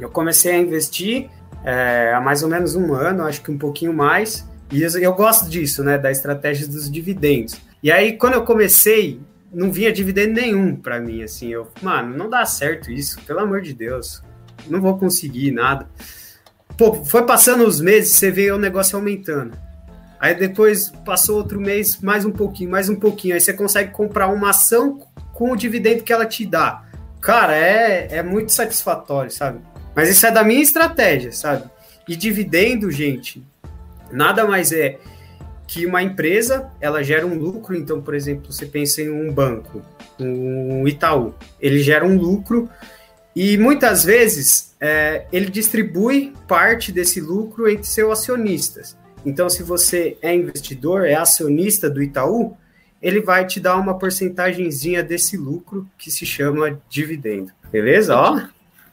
Eu 0.00 0.10
comecei 0.10 0.50
a 0.50 0.58
investir 0.58 1.30
é, 1.62 2.12
há 2.12 2.20
mais 2.20 2.42
ou 2.42 2.48
menos 2.48 2.74
um 2.74 2.92
ano, 2.92 3.22
acho 3.22 3.40
que 3.40 3.52
um 3.52 3.58
pouquinho 3.58 3.92
mais, 3.92 4.44
e 4.68 4.82
eu, 4.82 4.90
eu 4.98 5.14
gosto 5.14 5.48
disso, 5.48 5.84
né, 5.84 5.96
da 5.96 6.10
estratégia 6.10 6.66
dos 6.66 6.90
dividendos. 6.90 7.54
E 7.80 7.92
aí, 7.92 8.16
quando 8.16 8.32
eu 8.32 8.42
comecei, 8.42 9.20
não 9.54 9.70
vinha 9.70 9.92
dividendo 9.92 10.32
nenhum 10.32 10.74
para 10.74 10.98
mim, 10.98 11.22
assim, 11.22 11.50
eu, 11.50 11.68
mano, 11.80 12.16
não 12.16 12.28
dá 12.28 12.44
certo 12.44 12.90
isso, 12.90 13.20
pelo 13.20 13.38
amor 13.38 13.60
de 13.60 13.72
Deus 13.72 14.24
não 14.66 14.80
vou 14.80 14.98
conseguir 14.98 15.50
nada. 15.50 15.88
Pô, 16.76 17.04
foi 17.04 17.24
passando 17.24 17.64
os 17.64 17.80
meses, 17.80 18.12
você 18.12 18.30
vê 18.30 18.50
o 18.50 18.58
negócio 18.58 18.96
aumentando. 18.96 19.56
Aí 20.18 20.34
depois 20.34 20.90
passou 21.04 21.36
outro 21.36 21.60
mês, 21.60 22.00
mais 22.00 22.24
um 22.24 22.30
pouquinho, 22.30 22.70
mais 22.70 22.88
um 22.88 22.94
pouquinho. 22.94 23.34
Aí 23.34 23.40
você 23.40 23.52
consegue 23.52 23.90
comprar 23.90 24.28
uma 24.28 24.50
ação 24.50 25.00
com 25.32 25.50
o 25.50 25.56
dividendo 25.56 26.02
que 26.02 26.12
ela 26.12 26.26
te 26.26 26.46
dá. 26.46 26.84
Cara, 27.20 27.56
é, 27.56 28.08
é 28.10 28.22
muito 28.22 28.52
satisfatório, 28.52 29.30
sabe? 29.30 29.60
Mas 29.94 30.08
isso 30.08 30.26
é 30.26 30.30
da 30.30 30.44
minha 30.44 30.62
estratégia, 30.62 31.32
sabe? 31.32 31.64
E 32.08 32.16
dividendo, 32.16 32.90
gente, 32.90 33.44
nada 34.10 34.46
mais 34.46 34.72
é 34.72 34.98
que 35.66 35.86
uma 35.86 36.02
empresa, 36.02 36.70
ela 36.80 37.02
gera 37.02 37.26
um 37.26 37.34
lucro. 37.34 37.74
Então, 37.74 38.00
por 38.00 38.14
exemplo, 38.14 38.52
você 38.52 38.66
pensa 38.66 39.02
em 39.02 39.10
um 39.10 39.32
banco, 39.32 39.82
um 40.18 40.86
Itaú, 40.86 41.34
ele 41.60 41.82
gera 41.82 42.06
um 42.06 42.16
lucro 42.16 42.68
e 43.34 43.56
muitas 43.56 44.04
vezes 44.04 44.74
é, 44.80 45.24
ele 45.32 45.50
distribui 45.50 46.32
parte 46.46 46.92
desse 46.92 47.20
lucro 47.20 47.68
entre 47.68 47.86
seus 47.86 48.20
acionistas. 48.20 48.96
Então, 49.24 49.48
se 49.48 49.62
você 49.62 50.16
é 50.20 50.34
investidor, 50.34 51.06
é 51.06 51.14
acionista 51.14 51.88
do 51.88 52.02
Itaú, 52.02 52.56
ele 53.00 53.20
vai 53.20 53.46
te 53.46 53.58
dar 53.58 53.76
uma 53.76 53.98
porcentagemzinha 53.98 55.02
desse 55.02 55.36
lucro 55.36 55.88
que 55.96 56.10
se 56.10 56.26
chama 56.26 56.80
dividendo. 56.88 57.50
Beleza? 57.70 58.16
Ó. 58.16 58.40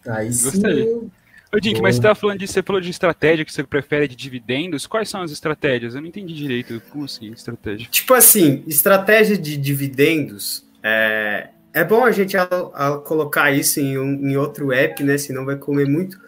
Aí 0.08 0.32
sim. 0.32 0.44
Gostei. 0.46 1.10
Ô, 1.52 1.60
Dink, 1.60 1.82
mas 1.82 1.96
você 1.96 2.00
estava 2.00 2.16
falando 2.16 2.38
disso, 2.38 2.54
você 2.54 2.62
falou 2.62 2.80
de 2.80 2.92
estratégia 2.92 3.44
que 3.44 3.52
você 3.52 3.64
prefere 3.64 4.08
de 4.08 4.16
dividendos. 4.16 4.86
Quais 4.86 5.10
são 5.10 5.24
as 5.24 5.32
estratégias? 5.32 5.96
Eu 5.96 6.02
não 6.02 6.08
entendi 6.08 6.34
direito. 6.34 6.80
Como 6.92 7.06
assim, 7.06 7.32
estratégia? 7.32 7.88
Tipo 7.90 8.14
assim, 8.14 8.64
estratégia 8.68 9.36
de 9.36 9.58
dividendos 9.58 10.64
é, 10.84 11.50
é 11.74 11.84
bom 11.84 12.04
a 12.04 12.12
gente 12.12 12.36
a, 12.36 12.44
a 12.44 12.98
colocar 12.98 13.52
isso 13.52 13.80
em, 13.80 13.98
um, 13.98 14.30
em 14.30 14.38
outro 14.38 14.72
app, 14.72 15.04
né? 15.04 15.18
Senão 15.18 15.46
vai 15.46 15.56
comer 15.56 15.88
muito. 15.88 16.20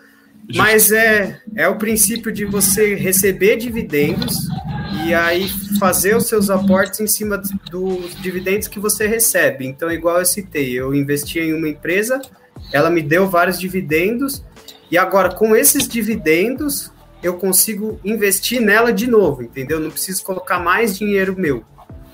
Mas 0.56 0.92
é, 0.92 1.40
é 1.56 1.68
o 1.68 1.78
princípio 1.78 2.32
de 2.32 2.46
você 2.46 2.96
receber 2.96 3.58
dividendos 3.58 4.36
e 5.06 5.14
aí 5.14 5.48
fazer 5.80 6.16
os 6.16 6.28
seus 6.28 6.50
aportes 6.50 7.00
em 7.00 7.08
cima 7.08 7.38
dos 7.70 8.16
dividendos 8.22 8.68
que 8.68 8.80
você 8.80 9.08
recebe. 9.08 9.66
Então, 9.66 9.90
igual 9.92 10.20
eu 10.20 10.26
citei, 10.26 10.74
eu 10.74 10.94
investi 10.94 11.40
em 11.40 11.54
uma 11.54 11.70
empresa, 11.70 12.22
ela 12.74 12.90
me 12.90 13.02
deu 13.02 13.30
vários 13.30 13.60
dividendos, 13.60 14.44
e 14.90 14.98
agora 14.98 15.34
com 15.34 15.56
esses 15.56 15.88
dividendos 15.88 16.92
eu 17.24 17.36
consigo 17.36 18.00
investir 18.04 18.60
nela 18.60 18.92
de 18.92 19.08
novo, 19.08 19.44
entendeu? 19.44 19.80
Não 19.80 19.92
preciso 19.92 20.24
colocar 20.24 20.60
mais 20.60 20.98
dinheiro 20.98 21.36
meu. 21.38 21.64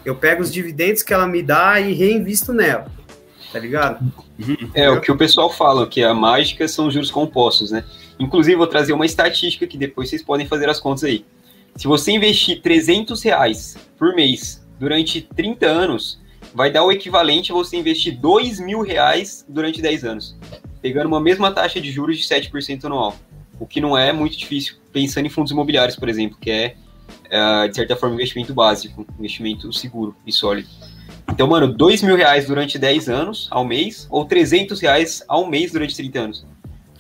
Eu 0.05 0.15
pego 0.15 0.41
os 0.41 0.51
dividendos 0.51 1.01
que 1.01 1.13
ela 1.13 1.27
me 1.27 1.41
dá 1.41 1.79
e 1.79 1.93
reinvisto 1.93 2.53
nela 2.53 2.96
tá 3.57 3.59
ligado? 3.59 4.13
É, 4.75 4.87
o 4.89 5.01
que 5.01 5.11
o 5.11 5.17
pessoal 5.17 5.51
fala, 5.51 5.87
que 5.87 6.03
a 6.03 6.13
mágica 6.13 6.67
são 6.67 6.91
juros 6.91 7.09
compostos, 7.09 7.71
né? 7.71 7.83
Inclusive, 8.19 8.55
vou 8.55 8.67
trazer 8.67 8.93
uma 8.93 9.05
estatística 9.05 9.65
que 9.65 9.77
depois 9.77 10.09
vocês 10.09 10.21
podem 10.21 10.45
fazer 10.45 10.69
as 10.69 10.79
contas 10.79 11.03
aí. 11.03 11.25
Se 11.75 11.87
você 11.87 12.11
investir 12.11 12.61
300 12.61 13.21
reais 13.23 13.75
por 13.97 14.13
mês 14.13 14.63
durante 14.79 15.21
30 15.21 15.65
anos, 15.65 16.19
vai 16.53 16.71
dar 16.71 16.83
o 16.83 16.91
equivalente 16.91 17.51
a 17.51 17.55
você 17.55 17.77
investir 17.77 18.19
2 18.19 18.59
mil 18.59 18.81
reais 18.81 19.43
durante 19.49 19.81
10 19.81 20.03
anos, 20.03 20.37
pegando 20.81 21.07
uma 21.07 21.19
mesma 21.19 21.51
taxa 21.51 21.81
de 21.81 21.91
juros 21.91 22.17
de 22.17 22.23
7% 22.23 22.85
anual. 22.85 23.15
O 23.59 23.65
que 23.65 23.81
não 23.81 23.97
é 23.97 24.13
muito 24.13 24.37
difícil, 24.37 24.75
pensando 24.93 25.25
em 25.25 25.29
fundos 25.29 25.51
imobiliários, 25.51 25.97
por 25.97 26.09
exemplo, 26.09 26.37
que 26.39 26.51
é, 26.51 26.75
é 27.29 27.67
de 27.67 27.75
certa 27.75 27.95
forma, 27.95 28.15
investimento 28.15 28.53
básico, 28.53 29.05
investimento 29.17 29.73
seguro 29.73 30.15
e 30.25 30.31
sólido. 30.31 30.69
Então, 31.31 31.48
mano, 31.48 31.67
dois 31.67 32.01
mil 32.01 32.15
reais 32.15 32.48
durante 32.48 32.79
10 32.79 33.10
anos 33.10 33.48
ao 33.51 33.63
mês, 33.65 34.07
ou 34.10 34.25
300 34.25 34.79
reais 34.79 35.24
ao 35.27 35.48
mês 35.48 35.72
durante 35.72 35.96
30 35.96 36.19
anos. 36.19 36.46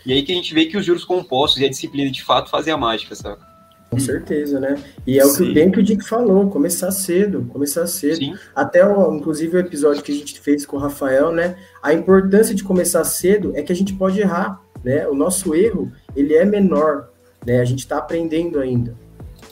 E 0.05 0.13
aí 0.13 0.23
que 0.23 0.31
a 0.31 0.35
gente 0.35 0.53
vê 0.53 0.65
que 0.65 0.77
os 0.77 0.85
juros 0.85 1.03
compostos 1.03 1.61
e 1.61 1.65
a 1.65 1.69
disciplina 1.69 2.09
de 2.11 2.23
fato 2.23 2.49
fazem 2.49 2.71
a 2.71 2.77
mágica, 2.77 3.15
sabe? 3.15 3.41
Com 3.89 3.99
certeza, 3.99 4.59
né? 4.59 4.75
E 5.05 5.17
é 5.17 5.25
o 5.25 5.33
que 5.33 5.53
bem 5.53 5.71
que 5.71 5.79
o 5.79 5.83
Dick 5.83 6.03
falou, 6.03 6.49
começar 6.49 6.91
cedo, 6.91 7.49
começar 7.51 7.87
cedo. 7.87 8.17
Sim. 8.17 8.35
Até, 8.53 8.85
o, 8.85 9.15
inclusive, 9.15 9.55
o 9.55 9.59
episódio 9.59 10.03
que 10.03 10.11
a 10.11 10.15
gente 10.15 10.39
fez 10.39 10.65
com 10.65 10.75
o 10.75 10.79
Rafael, 10.79 11.31
né? 11.31 11.55
A 11.81 11.93
importância 11.93 12.53
de 12.53 12.63
começar 12.63 13.03
cedo 13.05 13.53
é 13.55 13.63
que 13.63 13.71
a 13.71 13.75
gente 13.75 13.93
pode 13.93 14.19
errar, 14.19 14.61
né? 14.83 15.07
O 15.07 15.15
nosso 15.15 15.55
erro, 15.55 15.91
ele 16.15 16.35
é 16.35 16.43
menor, 16.43 17.09
né? 17.45 17.61
A 17.61 17.65
gente 17.65 17.79
está 17.79 17.97
aprendendo 17.97 18.59
ainda 18.59 18.93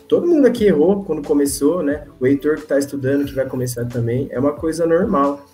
todo 0.07 0.27
mundo 0.27 0.45
aqui 0.47 0.65
errou 0.65 1.03
quando 1.03 1.25
começou, 1.25 1.83
né? 1.83 2.03
O 2.19 2.25
Heitor 2.25 2.55
que 2.55 2.61
está 2.63 2.77
estudando, 2.77 3.25
que 3.25 3.33
vai 3.33 3.45
começar 3.45 3.85
também, 3.85 4.27
é 4.31 4.39
uma 4.39 4.53
coisa 4.53 4.85
normal. 4.85 5.45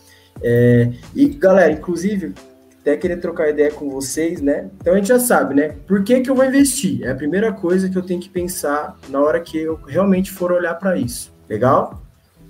É, 0.41 0.91
e 1.15 1.27
galera, 1.27 1.71
inclusive, 1.71 2.33
até 2.81 2.97
querer 2.97 3.17
trocar 3.17 3.49
ideia 3.49 3.71
com 3.71 3.89
vocês, 3.89 4.41
né? 4.41 4.69
Então 4.79 4.93
a 4.93 4.97
gente 4.97 5.07
já 5.07 5.19
sabe, 5.19 5.53
né? 5.53 5.75
Por 5.87 6.03
que, 6.03 6.21
que 6.21 6.29
eu 6.29 6.35
vou 6.35 6.45
investir? 6.45 7.03
É 7.03 7.11
a 7.11 7.15
primeira 7.15 7.51
coisa 7.51 7.89
que 7.89 7.97
eu 7.97 8.01
tenho 8.03 8.19
que 8.19 8.29
pensar 8.29 8.97
na 9.09 9.19
hora 9.19 9.39
que 9.39 9.57
eu 9.57 9.79
realmente 9.87 10.31
for 10.31 10.51
olhar 10.51 10.75
para 10.75 10.97
isso. 10.97 11.31
Legal? 11.49 12.01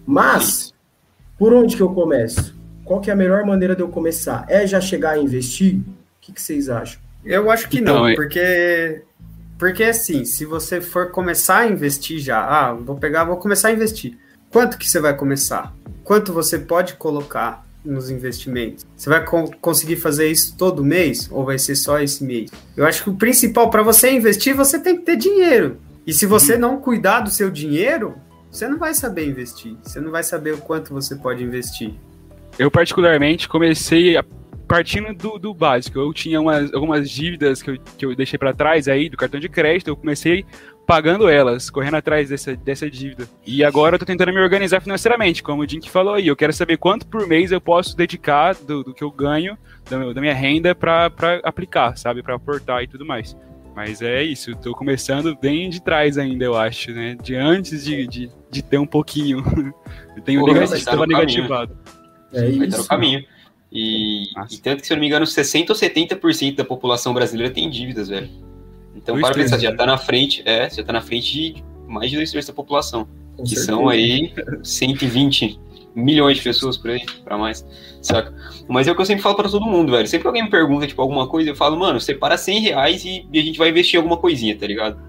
Mas, 0.05 0.73
por 1.37 1.53
onde 1.53 1.75
que 1.75 1.81
eu 1.81 1.93
começo? 1.93 2.61
qual 2.91 2.99
que 2.99 3.09
é 3.09 3.13
a 3.13 3.15
melhor 3.15 3.45
maneira 3.45 3.73
de 3.73 3.81
eu 3.81 3.87
começar? 3.87 4.45
É 4.49 4.67
já 4.67 4.81
chegar 4.81 5.11
a 5.11 5.17
investir? 5.17 5.75
O 5.77 5.83
que, 6.19 6.33
que 6.33 6.41
vocês 6.41 6.67
acham? 6.67 6.99
Eu 7.23 7.49
acho 7.49 7.69
que 7.69 7.79
Então, 7.79 7.99
não, 7.99 8.07
é- 8.09 8.15
porque 8.15 9.01
porque 9.61 9.83
assim, 9.83 10.25
se 10.25 10.43
você 10.43 10.81
for 10.81 11.11
começar 11.11 11.59
a 11.59 11.67
investir 11.67 12.17
já, 12.17 12.39
ah, 12.43 12.73
vou 12.73 12.95
pegar, 12.95 13.25
vou 13.25 13.37
começar 13.37 13.67
a 13.67 13.71
investir. 13.71 14.17
Quanto 14.49 14.75
que 14.75 14.89
você 14.89 14.99
vai 14.99 15.15
começar? 15.15 15.71
Quanto 16.03 16.33
você 16.33 16.57
pode 16.57 16.95
colocar 16.95 17.63
nos 17.85 18.09
investimentos? 18.09 18.83
Você 18.97 19.07
vai 19.07 19.23
co- 19.23 19.51
conseguir 19.61 19.97
fazer 19.97 20.31
isso 20.31 20.57
todo 20.57 20.83
mês 20.83 21.29
ou 21.31 21.45
vai 21.45 21.59
ser 21.59 21.75
só 21.75 21.99
esse 21.99 22.23
mês? 22.23 22.49
Eu 22.75 22.87
acho 22.87 23.03
que 23.03 23.11
o 23.11 23.15
principal 23.15 23.69
para 23.69 23.83
você 23.83 24.09
investir, 24.11 24.55
você 24.55 24.79
tem 24.79 24.97
que 24.97 25.03
ter 25.05 25.15
dinheiro. 25.15 25.77
E 26.07 26.11
se 26.11 26.25
você 26.25 26.57
não 26.57 26.81
cuidar 26.81 27.19
do 27.19 27.29
seu 27.29 27.51
dinheiro, 27.51 28.15
você 28.49 28.67
não 28.67 28.79
vai 28.79 28.95
saber 28.95 29.27
investir. 29.27 29.75
Você 29.83 30.01
não 30.01 30.09
vai 30.09 30.23
saber 30.23 30.55
o 30.55 30.57
quanto 30.57 30.91
você 30.91 31.15
pode 31.15 31.43
investir. 31.43 31.93
Eu, 32.57 32.71
particularmente, 32.71 33.47
comecei 33.47 34.17
a- 34.17 34.25
partindo 34.71 35.13
do, 35.13 35.37
do 35.37 35.53
básico. 35.53 35.99
Eu 35.99 36.13
tinha 36.13 36.39
umas, 36.39 36.73
algumas 36.73 37.09
dívidas 37.09 37.61
que 37.61 37.71
eu, 37.71 37.77
que 37.97 38.05
eu 38.05 38.15
deixei 38.15 38.39
pra 38.39 38.53
trás 38.53 38.87
aí 38.87 39.09
do 39.09 39.17
cartão 39.17 39.37
de 39.37 39.49
crédito, 39.49 39.89
eu 39.89 39.97
comecei 39.97 40.45
pagando 40.87 41.27
elas, 41.27 41.69
correndo 41.69 41.95
atrás 41.95 42.29
dessa, 42.29 42.55
dessa 42.55 42.89
dívida. 42.89 43.27
E 43.45 43.65
agora 43.65 43.95
eu 43.95 43.99
tô 43.99 44.05
tentando 44.05 44.31
me 44.33 44.39
organizar 44.39 44.79
financeiramente, 44.79 45.43
como 45.43 45.61
o 45.61 45.67
Jink 45.67 45.89
falou 45.89 46.13
aí. 46.13 46.25
Eu 46.27 46.37
quero 46.37 46.53
saber 46.53 46.77
quanto 46.77 47.05
por 47.05 47.27
mês 47.27 47.51
eu 47.51 47.59
posso 47.59 47.97
dedicar 47.97 48.55
do, 48.55 48.81
do 48.81 48.93
que 48.93 49.03
eu 49.03 49.11
ganho, 49.11 49.57
da, 49.89 50.13
da 50.13 50.21
minha 50.21 50.33
renda, 50.33 50.73
pra, 50.73 51.09
pra 51.09 51.41
aplicar, 51.43 51.97
sabe? 51.97 52.23
Pra 52.23 52.35
aportar 52.35 52.81
e 52.81 52.87
tudo 52.87 53.05
mais. 53.05 53.35
Mas 53.75 54.01
é 54.01 54.23
isso, 54.23 54.55
tô 54.55 54.71
começando 54.73 55.37
bem 55.37 55.69
de 55.69 55.81
trás 55.81 56.17
ainda, 56.17 56.45
eu 56.45 56.55
acho, 56.57 56.91
né? 56.91 57.17
De 57.21 57.35
antes 57.35 57.83
de, 57.83 58.07
de, 58.07 58.31
de 58.49 58.61
ter 58.63 58.77
um 58.77 58.87
pouquinho. 58.87 59.43
Eu 60.15 60.21
tenho 60.23 60.41
Pô, 60.41 60.47
negati- 60.47 60.71
mas 60.71 60.83
tá 60.83 60.91
tava 60.91 61.03
caminho. 61.03 61.19
negativado. 61.19 61.77
É 62.33 62.39
Vai 62.41 62.49
estar 62.49 62.59
no 62.59 62.65
isso. 62.67 62.87
caminho. 62.87 63.23
E, 63.71 64.23
e 64.51 64.57
tanto 64.61 64.81
que, 64.81 64.87
se 64.87 64.93
eu 64.93 64.97
não 64.97 65.01
me 65.01 65.07
engano, 65.07 65.25
60% 65.25 65.69
ou 65.69 65.75
70% 65.75 66.55
da 66.55 66.65
população 66.65 67.13
brasileira 67.13 67.53
tem 67.53 67.69
dívidas, 67.69 68.09
velho. 68.09 68.29
Então, 68.95 69.15
Dois 69.15 69.25
para 69.25 69.35
pensar, 69.41 69.57
já 69.59 69.71
né? 69.71 69.77
tá 69.77 69.85
na 69.85 69.97
frente, 69.97 70.41
é, 70.45 70.69
já 70.69 70.83
tá 70.83 70.91
na 70.91 71.01
frente 71.01 71.31
de 71.31 71.63
mais 71.87 72.09
de 72.11 72.17
dois 72.17 72.31
terços 72.31 72.47
da 72.49 72.53
população. 72.53 73.07
Com 73.37 73.43
que 73.43 73.49
certeza. 73.49 73.67
são 73.67 73.87
aí 73.87 74.33
120 74.61 75.59
milhões 75.95 76.37
de 76.37 76.43
pessoas 76.43 76.77
por 76.77 76.91
aí, 76.91 77.01
pra 77.23 77.37
mais, 77.37 77.65
saca? 78.01 78.33
Mas 78.67 78.87
é 78.87 78.91
o 78.91 78.95
que 78.95 79.01
eu 79.01 79.05
sempre 79.05 79.23
falo 79.23 79.35
pra 79.35 79.49
todo 79.49 79.65
mundo, 79.65 79.91
velho. 79.91 80.07
Sempre 80.07 80.23
que 80.23 80.27
alguém 80.27 80.43
me 80.43 80.49
pergunta, 80.49 80.85
tipo, 80.87 81.01
alguma 81.01 81.27
coisa, 81.27 81.49
eu 81.49 81.55
falo, 81.55 81.77
mano, 81.77 81.99
separa 81.99 82.37
100 82.37 82.59
reais 82.59 83.03
e, 83.05 83.25
a 83.33 83.37
gente 83.37 83.57
vai 83.57 83.69
investir 83.69 83.95
em 83.95 83.97
alguma 83.97 84.17
coisinha, 84.17 84.55
tá 84.57 84.67
ligado? 84.67 84.99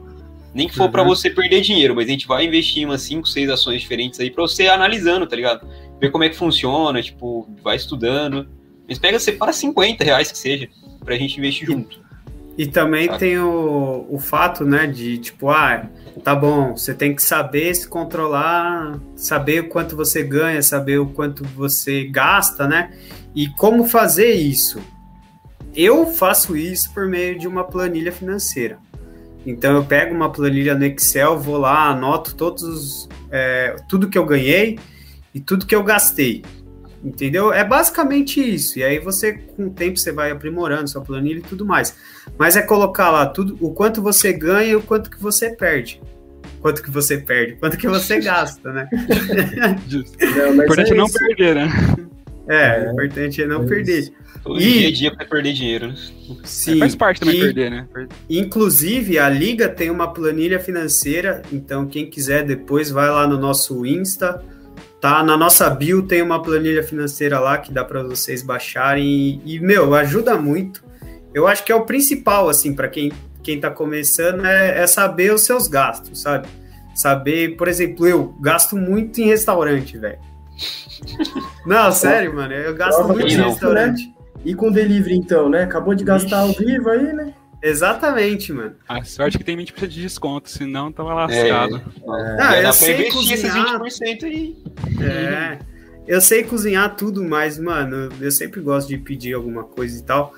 Nem 0.55 0.69
que 0.69 0.75
for 0.75 0.89
pra 0.91 1.03
Uhum. 1.03 1.09
você 1.09 1.31
perder 1.31 1.61
dinheiro, 1.63 1.95
mas 1.95 2.07
a 2.07 2.11
gente 2.11 2.27
vai 2.27 2.45
investir 2.47 2.83
em 2.83 2.87
umas 2.87 3.03
5, 3.03 3.27
6 3.29 3.49
ações 3.49 3.81
diferentes 3.81 4.21
aí 4.21 4.31
pra 4.31 4.43
você 4.43 4.65
ir 4.65 4.69
analisando, 4.69 5.27
tá 5.27 5.35
ligado? 5.37 5.67
Ver 6.03 6.11
como 6.11 6.25
é 6.25 6.29
que 6.29 6.35
funciona, 6.35 7.01
tipo, 7.01 7.49
vai 7.63 7.77
estudando. 7.77 8.49
Mas 8.89 8.99
pega, 8.99 9.21
separa 9.21 9.53
50 9.53 10.03
reais 10.03 10.33
que 10.33 10.37
seja, 10.37 10.69
pra 11.05 11.15
gente 11.15 11.39
investir 11.39 11.65
junto. 11.65 12.03
E 12.59 12.67
também 12.67 13.09
tem 13.19 13.39
o, 13.39 14.05
o 14.11 14.19
fato, 14.19 14.65
né, 14.65 14.89
de 14.89 15.17
tipo, 15.19 15.49
ah, 15.49 15.87
tá 16.25 16.35
bom, 16.35 16.77
você 16.77 16.93
tem 16.93 17.15
que 17.15 17.23
saber 17.23 17.73
se 17.77 17.87
controlar, 17.87 18.99
saber 19.15 19.61
o 19.61 19.69
quanto 19.69 19.95
você 19.95 20.25
ganha, 20.25 20.61
saber 20.61 20.99
o 20.99 21.07
quanto 21.07 21.45
você 21.45 22.03
gasta, 22.03 22.67
né? 22.67 22.93
E 23.33 23.47
como 23.51 23.87
fazer 23.87 24.33
isso. 24.33 24.81
Eu 25.73 26.09
faço 26.09 26.57
isso 26.57 26.93
por 26.93 27.07
meio 27.07 27.39
de 27.39 27.47
uma 27.47 27.63
planilha 27.63 28.11
financeira. 28.11 28.77
Então 29.47 29.77
eu 29.77 29.85
pego 29.85 30.13
uma 30.13 30.33
planilha 30.33 30.75
no 30.75 30.85
Excel, 30.85 31.39
vou 31.39 31.59
lá, 31.59 31.91
anoto 31.91 32.35
todos 32.35 32.63
os, 32.65 33.09
é, 33.31 33.77
tudo 33.89 34.09
que 34.09 34.19
eu 34.19 34.27
ganhei 34.27 34.81
e 35.35 35.41
tudo 35.41 35.67
que 35.67 35.75
eu 35.75 35.83
gastei. 35.83 36.43
Entendeu? 37.05 37.53
É 37.53 37.65
basicamente 37.65 38.41
isso. 38.41 38.79
E 38.79 38.85
aí 38.85 39.01
você, 39.01 39.33
com 39.33 39.67
o 39.67 39.71
tempo, 39.71 39.99
você 39.99 40.13
vai 40.13 40.31
aprimorando 40.31 40.89
sua 40.89 41.03
planilha 41.03 41.39
e 41.39 41.43
tudo 41.43 41.67
mais. 41.67 41.97
Mas 42.39 42.55
é 42.57 42.63
colocar 42.63 43.11
lá 43.11 43.27
tudo, 43.27 43.57
o 43.61 43.73
quanto 43.73 44.01
você 44.01 44.33
ganha 44.33 44.71
e 44.71 44.77
o 44.77 44.83
quanto 44.83 45.11
que 45.11 45.21
você 45.21 45.51
perde. 45.51 46.01
Quanto 46.61 46.81
que 46.81 46.91
você 46.93 47.19
perde, 47.19 47.57
quanto 47.57 47.77
que 47.77 47.89
você 47.89 48.19
gasta, 48.23 48.73
né? 48.73 48.89
Não, 48.93 50.53
O 50.53 50.57
mas 50.57 50.65
importante 50.65 50.93
é 50.93 50.95
não 50.95 51.07
isso. 51.07 51.19
perder, 51.19 51.55
né? 51.57 51.69
É, 52.49 52.85
É, 52.85 52.89
o 52.89 52.93
importante 52.93 53.43
é 53.43 53.47
não 53.47 53.63
é 53.65 53.67
perder. 53.67 53.99
isso. 53.99 54.13
Todo 54.45 54.61
E- 54.61 54.65
dia 54.79 54.89
a 54.89 54.93
dia 54.93 55.17
pra 55.17 55.27
perder 55.27 55.53
dinheiro, 55.53 55.89
né? 55.89 55.95
Sim, 56.45 56.79
Faz 56.79 56.95
parte 56.95 57.21
também 57.21 57.37
e- 57.37 57.41
perder, 57.41 57.71
né? 57.71 57.87
Inclusive, 58.31 59.19
a 59.19 59.29
Liga 59.29 59.69
tem 59.69 59.91
uma 59.91 60.13
planilha 60.13 60.59
financeira, 60.61 61.43
então 61.53 61.87
quem 61.87 62.09
quiser 62.09 62.45
depois 62.45 62.91
vai 62.91 63.09
lá 63.11 63.27
no 63.27 63.39
nosso 63.39 63.85
Insta, 63.87 64.43
tá? 65.03 65.21
Na 65.25 65.37
nossa 65.37 65.69
bio 65.69 66.05
tem 66.05 66.23
uma 66.23 66.41
planilha 66.41 66.83
financeira 66.83 67.41
lá 67.41 67.59
que 67.59 67.73
dá 67.73 67.85
para 67.85 68.05
vocês 68.05 68.41
baixarem 68.41 69.05
e, 69.05 69.57
e, 69.57 69.61
meu, 69.61 69.93
ajuda 69.97 70.39
muito. 70.39 70.85
Eu 71.35 71.49
acho 71.49 71.65
que 71.65 71.73
é 71.73 71.75
o 71.75 71.85
principal, 71.85 72.49
assim, 72.49 72.73
para 72.73 72.89
quem, 72.89 73.13
quem 73.43 73.59
tá 73.59 73.69
começando, 73.69 74.47
é, 74.47 74.81
é 74.81 74.87
saber 74.87 75.35
os 75.35 75.41
seus 75.41 75.67
gastos, 75.67 76.23
sabe? 76.23 76.47
Saber, 76.95 77.57
por 77.57 77.67
exemplo, 77.67 78.07
eu 78.07 78.33
gasto 78.41 78.77
muito 78.77 79.21
em 79.21 79.25
restaurante, 79.25 79.99
velho. 79.99 80.21
Não, 81.67 81.91
sério, 81.91 82.33
mano, 82.35 82.53
eu 82.55 82.75
gasto 82.75 82.99
Prova 82.99 83.15
muito 83.15 83.33
em 83.33 83.37
não. 83.37 83.51
restaurante. 83.51 84.13
E 84.45 84.55
com 84.55 84.71
delivery, 84.71 85.17
então, 85.17 85.49
né? 85.49 85.63
Acabou 85.63 85.95
de 85.95 86.05
gastar 86.05 86.41
ao 86.41 86.51
Ixi. 86.51 86.65
vivo 86.65 86.91
aí, 86.91 87.13
né? 87.13 87.33
Exatamente, 87.63 88.53
mano. 88.53 88.75
A 88.89 89.05
sorte 89.05 89.37
é 89.37 89.39
que 89.39 89.45
tem 89.45 89.57
20% 89.57 89.87
de 89.87 90.03
desconto, 90.03 90.51
senão 90.51 90.91
tava 90.91 91.15
lascado. 91.15 91.81
Ah, 92.09 92.37
Dá 92.37 92.63
eu 92.63 92.73
sei 92.73 93.11
cozinhar. 93.11 93.79
20% 93.81 94.25
aí. 94.25 94.57
É. 95.01 95.59
Eu 96.07 96.21
sei 96.21 96.43
cozinhar 96.43 96.97
tudo, 96.97 97.23
mas, 97.23 97.59
mano, 97.59 98.09
eu 98.21 98.31
sempre 98.33 98.61
gosto 98.61 98.89
de 98.89 98.99
pedir 98.99 99.35
alguma 99.35 99.63
coisa 99.63 99.97
e 99.99 100.03
tal. 100.03 100.35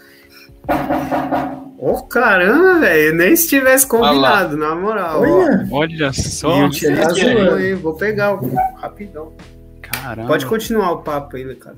Ô, 1.79 2.03
caramba, 2.03 2.81
velho. 2.81 3.15
Nem 3.15 3.35
se 3.37 3.49
tivesse 3.49 3.87
combinado, 3.87 4.57
na 4.57 4.75
moral. 4.75 5.23
Olha, 5.23 5.67
Olha 5.71 6.13
só, 6.13 6.69
tá 6.69 7.55
aí, 7.57 7.75
Vou 7.75 7.95
pegar 7.95 8.35
o 8.35 8.55
rapidão. 8.77 9.33
caramba. 9.83 10.29
Pode 10.29 10.47
continuar 10.47 10.93
o 10.93 10.99
papo 11.03 11.37
aí, 11.37 11.55
cara. 11.57 11.77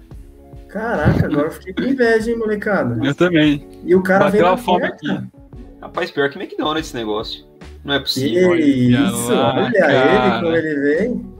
caraca, 0.68 1.26
agora 1.26 1.48
eu 1.48 1.52
fiquei 1.52 1.72
com 1.72 1.82
inveja, 1.82 2.30
hein, 2.30 2.37
molecada. 2.38 3.04
Eu 3.04 3.14
também. 3.14 3.66
E 3.85 3.94
o 3.94 4.02
cara 4.02 4.24
Bateu 4.24 4.40
veio 4.42 4.52
a 4.52 4.56
fome 4.56 4.85
aqui. 4.85 5.09
Rapaz, 5.87 6.11
pior 6.11 6.29
que 6.29 6.37
McDonald's 6.37 6.88
esse 6.88 6.96
negócio. 6.96 7.44
Não 7.85 7.94
é 7.94 7.99
Que 7.99 8.03
possível. 8.05 8.57
isso, 8.57 9.33
lá, 9.33 9.55
olha 9.55 9.72
cara. 9.72 10.35
ele 10.35 10.40
como 10.42 10.57
ele 10.57 10.81
vem. 10.81 11.37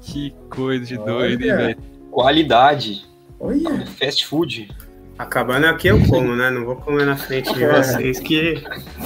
Que 0.00 0.34
coisa 0.50 0.84
de 0.84 0.98
Olha. 0.98 1.12
doido, 1.12 1.42
hein, 1.44 1.56
velho? 1.56 1.78
Qualidade. 2.10 3.06
Olha, 3.38 3.86
Fast 3.86 4.26
food. 4.26 4.68
Acabando 5.16 5.66
aqui 5.66 5.86
eu 5.88 6.04
como, 6.08 6.34
né? 6.34 6.50
Não 6.50 6.64
vou 6.64 6.74
comer 6.74 7.06
na 7.06 7.16
frente 7.16 7.54
de 7.54 7.64
vocês, 7.66 8.18
que, 8.18 8.54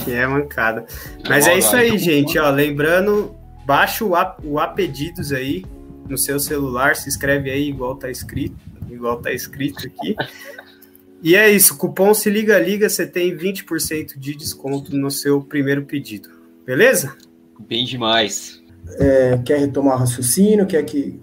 que 0.04 0.12
é 0.12 0.26
mancada. 0.26 0.86
Mas 1.28 1.46
é 1.46 1.58
isso 1.58 1.76
aí, 1.76 1.98
gente. 1.98 2.38
Ó, 2.38 2.48
lembrando, 2.48 3.36
baixa 3.66 4.06
o 4.06 4.16
app, 4.16 4.40
o 4.42 4.58
Pedidos 4.68 5.32
aí 5.32 5.66
no 6.08 6.16
seu 6.16 6.40
celular, 6.40 6.96
se 6.96 7.10
inscreve 7.10 7.50
aí 7.50 7.68
igual 7.68 7.94
tá 7.96 8.10
escrito, 8.10 8.56
igual 8.90 9.20
tá 9.20 9.30
escrito 9.32 9.86
aqui. 9.86 10.16
E 11.22 11.36
é 11.36 11.48
isso, 11.48 11.76
cupom 11.76 12.12
se 12.12 12.28
liga 12.28 12.58
liga, 12.58 12.88
você 12.88 13.06
tem 13.06 13.36
20% 13.36 14.18
de 14.18 14.34
desconto 14.34 14.94
no 14.96 15.10
seu 15.10 15.40
primeiro 15.40 15.84
pedido. 15.84 16.28
Beleza? 16.66 17.16
Bem 17.60 17.84
demais. 17.84 18.60
é, 18.98 19.38
quer 19.44 19.60
retomar 19.60 19.94
o 19.94 19.98
raciocínio? 19.98 20.66
Quer 20.66 20.82
que. 20.84 21.20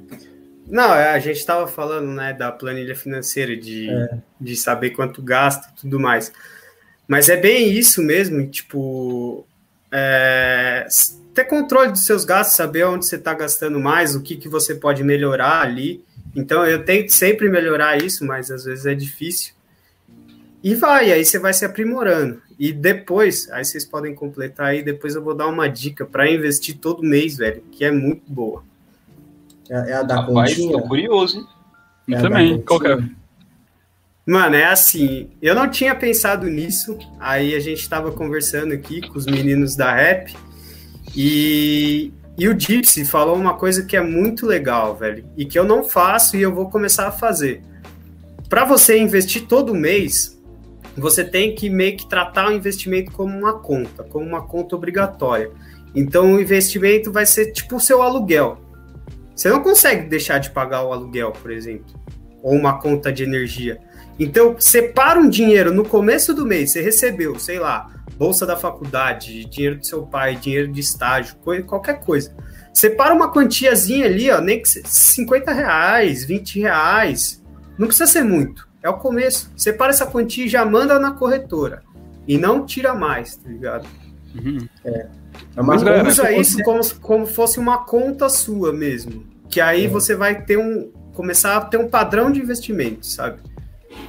Não, 0.68 0.96
é, 0.96 1.12
a 1.12 1.20
gente 1.20 1.38
estava 1.38 1.68
falando, 1.68 2.12
né, 2.12 2.32
da 2.32 2.52
planilha 2.52 2.96
financeira, 2.96 3.58
de, 3.58 3.90
de 4.40 4.56
saber 4.56 4.92
quanto 4.92 5.22
gasta 5.22 5.70
e 5.72 5.82
tudo 5.82 6.00
mais. 6.00 6.32
Mas 7.08 7.28
é 7.28 7.36
bem 7.36 7.72
isso 7.72 8.02
mesmo, 8.04 8.48
tipo, 8.48 9.46
é, 9.92 10.88
ter 11.34 11.46
controle 11.46 11.92
dos 11.92 12.06
seus 12.06 12.24
gastos, 12.24 12.56
saber 12.56 12.86
onde 12.86 13.06
você 13.06 13.16
está 13.16 13.34
gastando 13.34 13.80
mais, 13.80 14.16
o 14.16 14.22
que, 14.22 14.38
que 14.38 14.48
você 14.48 14.76
pode 14.76 15.04
melhorar 15.04 15.62
ali. 15.62 16.06
Então, 16.36 16.64
eu 16.66 16.86
tento 16.86 17.10
sempre 17.10 17.50
melhorar 17.50 18.02
isso, 18.02 18.24
mas 18.24 18.52
às 18.52 18.64
vezes 18.64 18.86
é 18.86 18.94
difícil. 18.94 19.54
E 20.64 20.76
vai, 20.76 21.12
aí 21.12 21.24
você 21.24 21.40
vai 21.40 21.54
se 21.54 21.64
aprimorando. 21.64 22.42
E 22.60 22.74
depois, 22.74 23.50
aí 23.52 23.64
vocês 23.64 23.86
podem 23.86 24.14
completar 24.14 24.68
aí, 24.68 24.84
depois 24.84 25.16
eu 25.16 25.24
vou 25.24 25.34
dar 25.34 25.48
uma 25.48 25.68
dica 25.68 26.06
para 26.06 26.30
investir 26.30 26.78
todo 26.78 27.02
mês, 27.02 27.38
velho, 27.38 27.64
que 27.72 27.86
é 27.86 27.92
muito 27.92 28.24
boa. 28.28 28.64
É, 29.70 29.92
é 29.92 29.94
a 29.94 30.04
da 30.04 30.22
Rapaz, 30.22 30.56
continha? 30.56 30.72
tô 30.74 30.88
curioso, 30.88 31.38
hein? 31.38 31.46
É 32.10 32.16
a 32.18 32.22
também. 32.22 32.58
da 32.58 32.64
Qual 32.64 32.80
que 32.80 32.88
é? 32.88 33.00
Mano, 34.26 34.56
é 34.56 34.66
assim, 34.66 35.30
eu 35.42 35.56
não 35.56 35.70
tinha 35.70 35.96
pensado 35.96 36.48
nisso, 36.48 37.00
aí 37.20 37.56
a 37.56 37.60
gente 37.60 37.88
tava 37.90 38.12
conversando 38.12 38.74
aqui 38.74 39.02
com 39.02 39.18
os 39.18 39.26
meninos 39.26 39.76
da 39.76 39.92
rap, 39.96 40.36
e, 41.16 42.14
e 42.38 42.48
o 42.48 42.60
Gypsy 42.60 43.06
falou 43.06 43.36
uma 43.36 43.56
coisa 43.56 43.84
que 43.84 43.98
é 43.98 44.02
muito 44.02 44.46
legal, 44.46 44.96
velho, 44.96 45.26
e 45.36 45.46
que 45.46 45.58
eu 45.58 45.64
não 45.64 45.84
faço 45.84 46.38
e 46.38 46.42
eu 46.42 46.54
vou 46.54 46.70
começar 46.70 47.08
a 47.08 47.12
fazer. 47.12 47.64
Para 48.48 48.66
você 48.66 49.00
investir 49.00 49.48
todo 49.48 49.74
mês, 49.74 50.39
você 51.00 51.24
tem 51.24 51.56
que 51.56 51.70
meio 51.70 51.98
que 51.98 52.08
tratar 52.08 52.50
o 52.50 52.52
investimento 52.52 53.12
como 53.12 53.38
uma 53.38 53.60
conta, 53.60 54.04
como 54.04 54.26
uma 54.26 54.46
conta 54.46 54.76
obrigatória. 54.76 55.52
Então 55.96 56.34
o 56.34 56.40
investimento 56.40 57.12
vai 57.12 57.26
ser 57.26 57.52
tipo 57.52 57.78
o 57.78 57.80
seu 57.80 58.02
aluguel. 58.02 58.60
Você 59.36 59.50
não 59.50 59.64
consegue 59.64 60.08
deixar 60.08 60.40
de 60.40 60.52
pagar 60.52 60.84
o 60.84 60.92
aluguel, 60.92 61.32
por 61.32 61.52
exemplo. 61.52 61.98
ou 62.42 62.54
uma 62.54 62.80
conta 62.80 63.12
de 63.12 63.24
energia. 63.24 63.80
Então, 64.18 64.56
separa 64.60 65.20
um 65.20 65.30
dinheiro 65.30 65.74
no 65.74 65.84
começo 65.86 66.34
do 66.34 66.46
mês, 66.46 66.72
você 66.72 66.82
recebeu, 66.82 67.38
sei 67.40 67.60
lá, 67.60 67.90
bolsa 68.18 68.46
da 68.46 68.56
faculdade, 68.56 69.46
dinheiro 69.46 69.78
do 69.78 69.86
seu 69.86 70.06
pai, 70.06 70.36
dinheiro 70.36 70.72
de 70.72 70.80
estágio, 70.82 71.36
qualquer 71.66 72.02
coisa. 72.02 72.36
Separa 72.74 73.14
uma 73.14 73.32
quantiazinha 73.32 74.06
ali, 74.06 74.30
ó, 74.30 74.40
nem 74.40 74.62
que 74.62 74.68
50 74.68 75.52
reais, 75.52 76.24
20 76.24 76.60
reais. 76.60 77.44
Não 77.78 77.88
precisa 77.88 78.08
ser 78.08 78.24
muito. 78.24 78.69
É 78.82 78.90
o 78.90 78.98
começo. 78.98 79.52
Separa 79.56 79.92
essa 79.92 80.06
quantia 80.06 80.46
e 80.46 80.50
já 80.50 80.66
manda 80.66 81.00
na 81.00 81.12
corretora. 81.12 81.84
E 82.28 82.38
não 82.38 82.66
tira 82.66 82.94
mais, 82.94 83.36
tá 83.36 83.50
ligado? 83.50 83.88
Uhum. 84.36 84.68
É. 84.86 85.08
é 85.58 85.62
Mas, 85.62 85.84
galera, 85.84 86.08
usa 86.08 86.32
isso 86.32 86.58
você... 86.58 86.64
como, 86.64 86.80
como 87.02 87.26
fosse 87.26 87.60
uma 87.60 87.80
conta 87.86 88.30
sua 88.30 88.72
mesmo. 88.72 89.26
Que 89.50 89.60
aí 89.60 89.86
é. 89.86 89.88
você 89.88 90.16
vai 90.16 90.44
ter 90.44 90.58
um. 90.58 90.92
começar 91.14 91.58
a 91.58 91.62
ter 91.62 91.78
um 91.78 91.90
padrão 91.90 92.32
de 92.32 92.40
investimento, 92.40 93.06
sabe? 93.06 93.42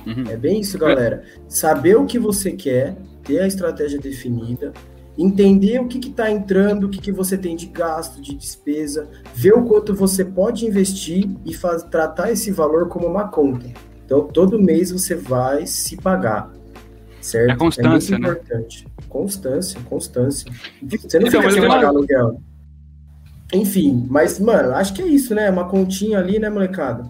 Uhum. 0.06 0.24
É 0.28 0.36
bem 0.36 0.60
isso, 0.60 0.78
galera. 0.78 1.24
Saber 1.48 1.96
o 1.96 2.06
que 2.06 2.18
você 2.18 2.52
quer, 2.52 2.96
ter 3.24 3.40
a 3.40 3.46
estratégia 3.46 3.98
definida, 3.98 4.72
entender 5.16 5.80
o 5.80 5.88
que 5.88 5.98
está 6.08 6.30
entrando, 6.30 6.84
o 6.84 6.88
que, 6.88 6.98
que 6.98 7.12
você 7.12 7.36
tem 7.36 7.56
de 7.56 7.66
gasto, 7.66 8.20
de 8.20 8.34
despesa, 8.34 9.08
ver 9.34 9.54
o 9.54 9.64
quanto 9.64 9.94
você 9.94 10.24
pode 10.24 10.66
investir 10.66 11.28
e 11.44 11.54
faz, 11.54 11.82
tratar 11.82 12.30
esse 12.30 12.50
valor 12.50 12.88
como 12.88 13.06
uma 13.06 13.28
conta. 13.28 13.68
Então, 14.10 14.26
todo 14.26 14.60
mês 14.60 14.90
você 14.90 15.14
vai 15.14 15.68
se 15.68 15.96
pagar, 15.96 16.50
certo? 17.20 17.52
É 17.52 17.56
constância, 17.56 18.16
é 18.16 18.18
muito 18.18 18.28
né? 18.28 18.40
importante. 18.40 18.88
Constância, 19.08 19.80
constância. 19.88 20.52
Você 20.82 21.20
não 21.20 21.28
então, 21.28 21.40
fica 21.40 21.52
sem 21.52 21.68
pagar 21.68 21.86
aluguel. 21.90 22.42
Enfim, 23.52 24.04
mas, 24.10 24.40
mano, 24.40 24.74
acho 24.74 24.94
que 24.94 25.02
é 25.02 25.06
isso, 25.06 25.32
né? 25.32 25.48
Uma 25.48 25.68
continha 25.68 26.18
ali, 26.18 26.40
né, 26.40 26.50
molecada? 26.50 27.04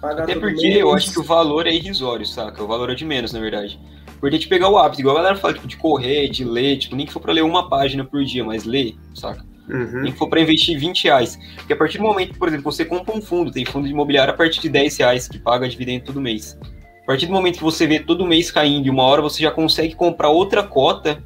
Pagar 0.00 0.24
Até 0.24 0.34
porque 0.34 0.62
mês. 0.62 0.80
eu 0.80 0.92
acho 0.92 1.12
que 1.12 1.20
o 1.20 1.22
valor 1.22 1.68
é 1.68 1.72
irrisório, 1.72 2.26
saca? 2.26 2.60
O 2.60 2.66
valor 2.66 2.90
é 2.90 2.96
de 2.96 3.04
menos, 3.04 3.32
na 3.32 3.38
verdade. 3.38 3.78
Porque 4.18 4.34
gente 4.34 4.48
pegar 4.48 4.68
o 4.68 4.76
hábito, 4.76 5.00
igual 5.00 5.16
a 5.16 5.20
galera 5.20 5.36
fala, 5.36 5.54
tipo, 5.54 5.68
de 5.68 5.76
correr, 5.76 6.28
de 6.28 6.42
ler, 6.42 6.76
tipo, 6.76 6.96
nem 6.96 7.06
que 7.06 7.12
for 7.12 7.20
pra 7.20 7.32
ler 7.32 7.44
uma 7.44 7.68
página 7.68 8.04
por 8.04 8.24
dia, 8.24 8.44
mas 8.44 8.64
ler, 8.64 8.96
saca? 9.14 9.44
Uhum. 9.68 10.04
Que 10.04 10.12
for 10.12 10.28
pra 10.28 10.40
investir 10.40 10.78
20 10.78 11.04
reais. 11.04 11.38
Porque 11.56 11.72
a 11.72 11.76
partir 11.76 11.98
do 11.98 12.04
momento, 12.04 12.38
por 12.38 12.48
exemplo, 12.48 12.70
você 12.70 12.84
compra 12.84 13.16
um 13.16 13.22
fundo, 13.22 13.50
tem 13.50 13.64
fundo 13.64 13.86
imobiliário 13.86 14.34
a 14.34 14.36
partir 14.36 14.60
de 14.60 14.68
10 14.68 14.98
reais, 14.98 15.28
que 15.28 15.38
paga 15.38 15.68
dividendo 15.68 16.04
todo 16.04 16.20
mês. 16.20 16.58
A 17.02 17.06
partir 17.06 17.26
do 17.26 17.32
momento 17.32 17.58
que 17.58 17.64
você 17.64 17.86
vê 17.86 17.98
todo 17.98 18.26
mês 18.26 18.50
caindo 18.50 18.86
e 18.86 18.90
uma 18.90 19.02
hora 19.04 19.22
você 19.22 19.42
já 19.42 19.50
consegue 19.50 19.94
comprar 19.94 20.30
outra 20.30 20.62
cota, 20.62 21.22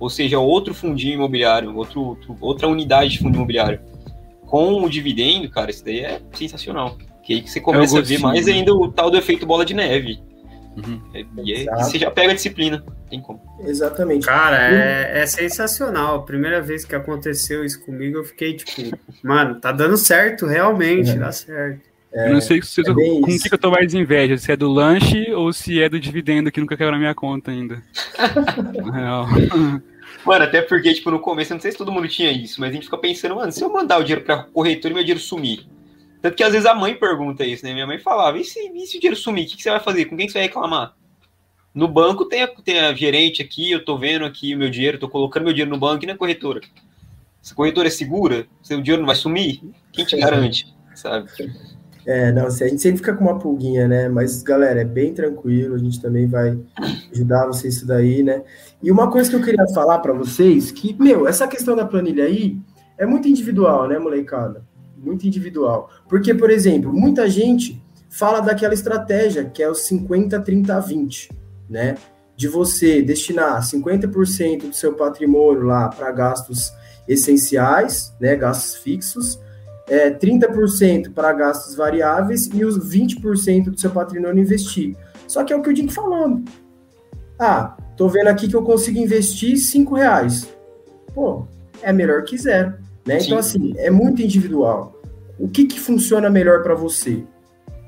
ou 0.00 0.08
seja, 0.08 0.38
outro 0.38 0.72
fundinho 0.74 1.14
imobiliário, 1.14 1.74
outro, 1.76 2.00
outro 2.00 2.36
outra 2.40 2.68
unidade 2.68 3.12
de 3.12 3.18
fundo 3.18 3.34
imobiliário, 3.34 3.80
com 4.46 4.82
o 4.82 4.88
dividendo, 4.88 5.50
cara, 5.50 5.70
isso 5.70 5.84
daí 5.84 6.00
é 6.00 6.20
sensacional. 6.32 6.96
Que 7.22 7.34
aí 7.34 7.46
você 7.46 7.60
começa 7.60 7.98
a 7.98 8.02
ver 8.02 8.18
mais 8.18 8.46
né? 8.46 8.52
ainda 8.52 8.74
o 8.74 8.90
tal 8.90 9.10
do 9.10 9.18
efeito 9.18 9.44
bola 9.44 9.64
de 9.64 9.74
neve. 9.74 10.18
Uhum. 10.86 11.00
É, 11.12 11.24
e 11.44 11.64
você 11.64 11.98
já 11.98 12.10
pega 12.10 12.32
a 12.32 12.34
disciplina, 12.34 12.84
tem 13.10 13.20
como. 13.20 13.40
Exatamente. 13.60 14.26
Cara, 14.26 14.56
é, 14.56 15.22
é, 15.22 15.26
sensacional. 15.26 16.16
A 16.16 16.22
primeira 16.22 16.60
vez 16.60 16.84
que 16.84 16.94
aconteceu 16.94 17.64
isso 17.64 17.84
comigo, 17.84 18.18
eu 18.18 18.24
fiquei 18.24 18.54
tipo, 18.54 18.96
mano, 19.22 19.60
tá 19.60 19.72
dando 19.72 19.96
certo, 19.96 20.46
realmente, 20.46 21.10
é. 21.10 21.14
dá 21.14 21.32
certo. 21.32 21.88
É, 22.12 22.28
eu 22.28 22.32
não 22.32 22.40
sei 22.40 22.62
se, 22.62 22.80
é 22.80 22.84
com 22.84 22.92
o 22.92 23.26
que 23.26 23.52
eu 23.52 23.58
tô 23.58 23.70
mais 23.70 23.92
inveja, 23.92 24.38
se 24.38 24.50
é 24.50 24.56
do 24.56 24.68
lanche 24.68 25.30
ou 25.32 25.52
se 25.52 25.82
é 25.82 25.90
do 25.90 26.00
dividendo 26.00 26.50
que 26.50 26.60
nunca 26.60 26.76
caiu 26.76 26.90
na 26.90 26.98
minha 26.98 27.14
conta 27.14 27.50
ainda. 27.50 27.82
Real. 28.94 29.26
Mano, 30.24 30.44
até 30.44 30.62
porque, 30.62 30.94
tipo, 30.94 31.10
no 31.10 31.20
começo, 31.20 31.52
eu 31.52 31.56
não 31.56 31.60
sei 31.60 31.70
se 31.70 31.78
todo 31.78 31.92
mundo 31.92 32.08
tinha 32.08 32.32
isso, 32.32 32.60
mas 32.60 32.70
a 32.70 32.72
gente 32.72 32.84
fica 32.84 32.96
pensando, 32.96 33.36
mano, 33.36 33.52
se 33.52 33.62
eu 33.62 33.70
mandar 33.70 33.98
o 33.98 34.02
dinheiro 34.02 34.24
pra 34.24 34.42
corretor 34.42 34.90
e 34.90 34.94
meu 34.94 35.02
dinheiro 35.02 35.20
sumir, 35.20 35.66
tanto 36.20 36.36
que 36.36 36.42
às 36.42 36.52
vezes 36.52 36.66
a 36.66 36.74
mãe 36.74 36.94
pergunta 36.94 37.44
isso, 37.44 37.64
né? 37.64 37.72
Minha 37.72 37.86
mãe 37.86 37.98
falava: 37.98 38.38
e 38.38 38.44
se, 38.44 38.58
e 38.58 38.86
se 38.86 38.96
o 38.96 39.00
dinheiro 39.00 39.16
sumir? 39.16 39.44
O 39.44 39.48
que, 39.48 39.56
que, 39.56 39.62
você 39.62 39.70
vai 39.70 39.80
fazer? 39.80 40.04
Com 40.06 40.16
quem 40.16 40.26
que 40.26 40.32
você 40.32 40.38
vai 40.38 40.46
reclamar? 40.48 40.94
No 41.74 41.86
banco 41.86 42.24
tem 42.24 42.42
a, 42.42 42.48
tem 42.48 42.80
a 42.80 42.94
gerente 42.94 43.40
aqui, 43.40 43.70
eu 43.70 43.84
tô 43.84 43.96
vendo 43.96 44.24
aqui 44.24 44.54
o 44.54 44.58
meu 44.58 44.70
dinheiro, 44.70 44.98
tô 44.98 45.08
colocando 45.08 45.44
meu 45.44 45.52
dinheiro 45.52 45.70
no 45.70 45.78
banco 45.78 46.04
e 46.04 46.06
na 46.06 46.16
corretora. 46.16 46.60
Se 47.40 47.52
a 47.52 47.56
corretora 47.56 47.86
é 47.86 47.90
segura, 47.90 48.46
seu 48.62 48.80
dinheiro 48.80 49.02
não 49.02 49.06
vai 49.06 49.14
sumir, 49.16 49.62
quem 49.92 50.04
te 50.04 50.16
garante, 50.16 50.74
sabe? 50.94 51.30
É, 52.04 52.32
não, 52.32 52.46
a 52.46 52.50
gente 52.50 52.80
sempre 52.80 52.96
fica 52.96 53.14
com 53.14 53.24
uma 53.24 53.38
pulguinha, 53.38 53.86
né? 53.86 54.08
Mas, 54.08 54.42
galera, 54.42 54.80
é 54.80 54.84
bem 54.84 55.12
tranquilo, 55.12 55.74
a 55.74 55.78
gente 55.78 56.00
também 56.00 56.26
vai 56.26 56.58
ajudar 57.12 57.46
vocês 57.46 57.76
isso 57.76 57.86
daí, 57.86 58.22
né? 58.22 58.42
E 58.82 58.90
uma 58.90 59.10
coisa 59.10 59.28
que 59.28 59.36
eu 59.36 59.42
queria 59.42 59.66
falar 59.74 59.98
para 59.98 60.14
vocês, 60.14 60.72
que, 60.72 60.96
meu, 60.98 61.28
essa 61.28 61.46
questão 61.46 61.76
da 61.76 61.84
planilha 61.84 62.24
aí 62.24 62.58
é 62.96 63.04
muito 63.04 63.28
individual, 63.28 63.86
né, 63.86 63.98
molecada? 63.98 64.64
Muito 64.98 65.26
individual. 65.26 65.90
Porque, 66.08 66.34
por 66.34 66.50
exemplo, 66.50 66.92
muita 66.92 67.28
gente 67.28 67.82
fala 68.10 68.40
daquela 68.40 68.74
estratégia 68.74 69.44
que 69.44 69.62
é 69.62 69.68
o 69.68 69.74
50, 69.74 70.40
30, 70.40 70.80
20, 70.80 71.30
né? 71.68 71.96
De 72.36 72.48
você 72.48 73.02
destinar 73.02 73.60
50% 73.62 74.68
do 74.68 74.74
seu 74.74 74.94
patrimônio 74.94 75.62
lá 75.62 75.88
para 75.88 76.10
gastos 76.12 76.72
essenciais, 77.06 78.14
né? 78.20 78.36
Gastos 78.36 78.76
fixos, 78.76 79.38
é, 79.88 80.10
30% 80.10 81.12
para 81.12 81.32
gastos 81.32 81.74
variáveis 81.74 82.46
e 82.52 82.64
os 82.64 82.78
20% 82.78 83.70
do 83.70 83.80
seu 83.80 83.90
patrimônio 83.90 84.42
investir. 84.42 84.96
Só 85.26 85.44
que 85.44 85.52
é 85.52 85.56
o 85.56 85.62
que 85.62 85.70
o 85.70 85.76
Jim 85.76 85.88
falando. 85.88 86.44
Ah, 87.38 87.76
tô 87.96 88.08
vendo 88.08 88.28
aqui 88.28 88.48
que 88.48 88.56
eu 88.56 88.62
consigo 88.62 88.98
investir 88.98 89.56
5 89.56 89.94
reais. 89.94 90.48
Pô, 91.14 91.46
é 91.82 91.92
melhor 91.92 92.24
que 92.24 92.36
zero. 92.36 92.74
Né? 93.06 93.18
Então, 93.22 93.38
assim, 93.38 93.74
é 93.76 93.90
muito 93.90 94.22
individual. 94.22 95.00
O 95.38 95.48
que, 95.48 95.66
que 95.66 95.78
funciona 95.78 96.28
melhor 96.28 96.62
para 96.62 96.74
você? 96.74 97.24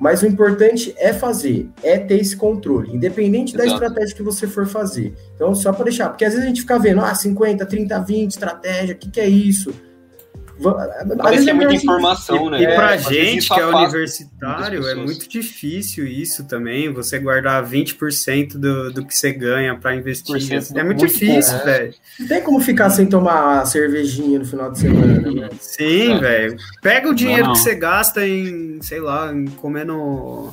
Mas 0.00 0.22
o 0.22 0.26
importante 0.26 0.94
é 0.96 1.12
fazer, 1.12 1.68
é 1.82 1.98
ter 1.98 2.18
esse 2.18 2.34
controle, 2.34 2.96
independente 2.96 3.54
Exato. 3.54 3.68
da 3.68 3.74
estratégia 3.74 4.16
que 4.16 4.22
você 4.22 4.46
for 4.46 4.66
fazer. 4.66 5.14
Então, 5.34 5.54
só 5.54 5.74
para 5.74 5.84
deixar, 5.84 6.08
porque 6.08 6.24
às 6.24 6.32
vezes 6.32 6.46
a 6.46 6.48
gente 6.48 6.62
fica 6.62 6.78
vendo, 6.78 7.02
ah, 7.02 7.14
50, 7.14 7.66
30, 7.66 7.98
20, 8.00 8.30
estratégia, 8.30 8.94
o 8.94 8.98
que, 8.98 9.10
que 9.10 9.20
é 9.20 9.28
isso? 9.28 9.74
Parece 11.18 11.44
que 11.44 11.50
é 11.50 11.52
muita 11.52 11.74
informação, 11.74 12.50
né? 12.50 12.62
E 12.62 12.74
pra 12.74 12.94
é, 12.94 12.98
gente 12.98 13.48
que 13.48 13.60
é 13.60 13.66
universitário, 13.66 14.86
é 14.88 14.94
muito 14.94 15.28
difícil 15.28 16.06
isso 16.06 16.44
também, 16.44 16.92
você 16.92 17.18
guardar 17.18 17.64
20% 17.64 18.58
do, 18.58 18.92
do 18.92 19.04
que 19.04 19.16
você 19.16 19.32
ganha 19.32 19.76
para 19.76 19.94
investir. 19.94 20.36
É 20.36 20.82
muito, 20.82 20.84
muito 20.84 21.06
difícil, 21.06 21.56
é. 21.56 21.64
velho. 21.64 21.94
Não 22.18 22.28
tem 22.28 22.42
como 22.42 22.60
ficar 22.60 22.90
sem 22.90 23.06
tomar 23.06 23.66
cervejinha 23.66 24.38
no 24.38 24.44
final 24.44 24.70
de 24.70 24.78
semana, 24.78 25.30
né? 25.30 25.48
Sim, 25.60 26.12
é. 26.12 26.18
velho. 26.18 26.56
Pega 26.82 27.08
o 27.08 27.14
dinheiro 27.14 27.42
não, 27.42 27.48
não. 27.48 27.54
que 27.54 27.60
você 27.60 27.74
gasta 27.74 28.26
em, 28.26 28.80
sei 28.82 29.00
lá, 29.00 29.32
em 29.32 29.46
comendo 29.46 30.52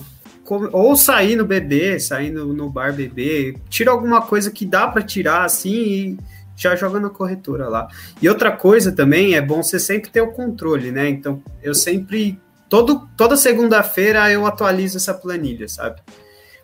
ou 0.72 0.96
sair 0.96 1.36
no 1.36 1.46
bebê, 1.46 2.00
sair 2.00 2.32
no, 2.32 2.54
no 2.54 2.70
bar 2.70 2.93
beber, 2.93 3.58
tira 3.70 3.91
alguma 3.91 4.22
coisa 4.22 4.50
que 4.50 4.65
dá 4.65 4.88
para 4.88 5.02
tirar 5.02 5.43
assim 5.43 5.72
e 5.72 6.17
já 6.58 6.76
joga 6.76 7.00
na 7.00 7.10
corretora 7.10 7.70
lá. 7.70 7.88
E 8.22 8.28
outra 8.28 8.52
coisa 8.52 8.91
também 8.91 9.36
é 9.36 9.41
bom 9.41 9.62
você 9.63 9.80
sempre 9.80 10.10
ter 10.10 10.22
o 10.22 10.32
controle, 10.34 10.91
né? 10.91 11.08
Então, 11.08 11.41
eu 11.62 11.74
sempre 11.74 12.41
todo 12.67 13.08
toda 13.15 13.38
segunda-feira 13.38 14.30
eu 14.32 14.46
atualizo 14.46 14.98
essa 14.98 15.13
planilha, 15.13 15.67
sabe? 15.70 16.02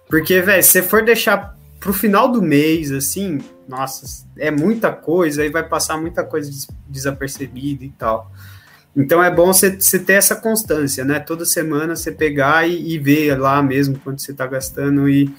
Porque, 0.09 0.41
velho, 0.41 0.63
se 0.63 0.69
você 0.69 0.81
for 0.81 1.03
deixar 1.03 1.55
pro 1.79 1.93
final 1.93 2.29
do 2.31 2.41
mês 2.41 2.91
assim, 2.91 3.39
nossa, 3.67 4.25
é 4.37 4.49
muita 4.49 4.91
coisa, 4.91 5.43
aí 5.43 5.49
vai 5.49 5.67
passar 5.67 5.97
muita 5.97 6.23
coisa 6.23 6.51
desapercebida 6.87 7.85
e 7.85 7.89
tal. 7.89 8.31
Então 8.95 9.23
é 9.23 9.31
bom 9.31 9.47
você, 9.47 9.71
ter 9.71 10.13
essa 10.13 10.35
constância, 10.35 11.03
né? 11.03 11.19
Toda 11.19 11.45
semana 11.45 11.95
você 11.95 12.11
pegar 12.11 12.67
e, 12.67 12.93
e 12.93 12.99
ver 12.99 13.35
lá 13.39 13.61
mesmo 13.61 13.97
quanto 13.99 14.21
você 14.21 14.33
tá 14.33 14.45
gastando 14.45 15.09
e, 15.09 15.33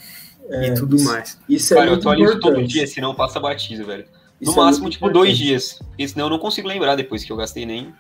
é, 0.49 0.69
e 0.69 0.75
tudo 0.75 0.97
isso, 0.97 1.05
mais. 1.05 1.38
Isso 1.49 1.75
é 1.75 1.79
Olha, 1.79 1.90
eu 1.90 1.95
atualizo 1.95 2.33
importante. 2.33 2.55
todo 2.55 2.67
dia, 2.67 2.87
senão 2.87 3.14
passa 3.14 3.38
batido, 3.38 3.87
velho. 3.87 4.05
No 4.45 4.51
Isso 4.51 4.61
é 4.61 4.65
máximo, 4.65 4.89
é 4.89 4.91
tipo, 4.91 5.07
importante. 5.07 5.27
dois 5.27 5.39
dias. 5.39 5.79
Porque 5.89 6.07
senão 6.07 6.27
eu 6.27 6.31
não 6.31 6.39
consigo 6.39 6.69
lembrar 6.69 6.95
depois 6.97 7.25
que 7.25 7.33
eu 7.33 7.37
gastei 7.37 7.65
nem. 7.65 7.95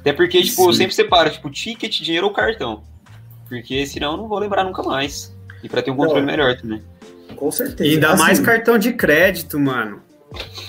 Até 0.00 0.12
porque, 0.12 0.42
tipo, 0.42 0.62
Sim. 0.62 0.66
eu 0.68 0.72
sempre 0.72 0.94
separo, 0.94 1.30
tipo, 1.30 1.50
ticket, 1.50 2.00
dinheiro 2.00 2.26
ou 2.26 2.32
cartão. 2.32 2.82
Porque 3.48 3.86
senão 3.86 4.12
eu 4.12 4.16
não 4.16 4.28
vou 4.28 4.38
lembrar 4.38 4.64
nunca 4.64 4.82
mais. 4.82 5.36
E 5.62 5.68
para 5.68 5.82
ter 5.82 5.90
um 5.90 5.96
controle 5.96 6.20
não. 6.20 6.26
melhor 6.26 6.56
também. 6.56 6.82
Com 7.34 7.50
certeza. 7.50 7.84
E 7.84 7.94
ainda 7.94 8.12
assim, 8.12 8.22
mais 8.22 8.40
cartão 8.40 8.78
de 8.78 8.92
crédito, 8.92 9.58
mano. 9.58 10.00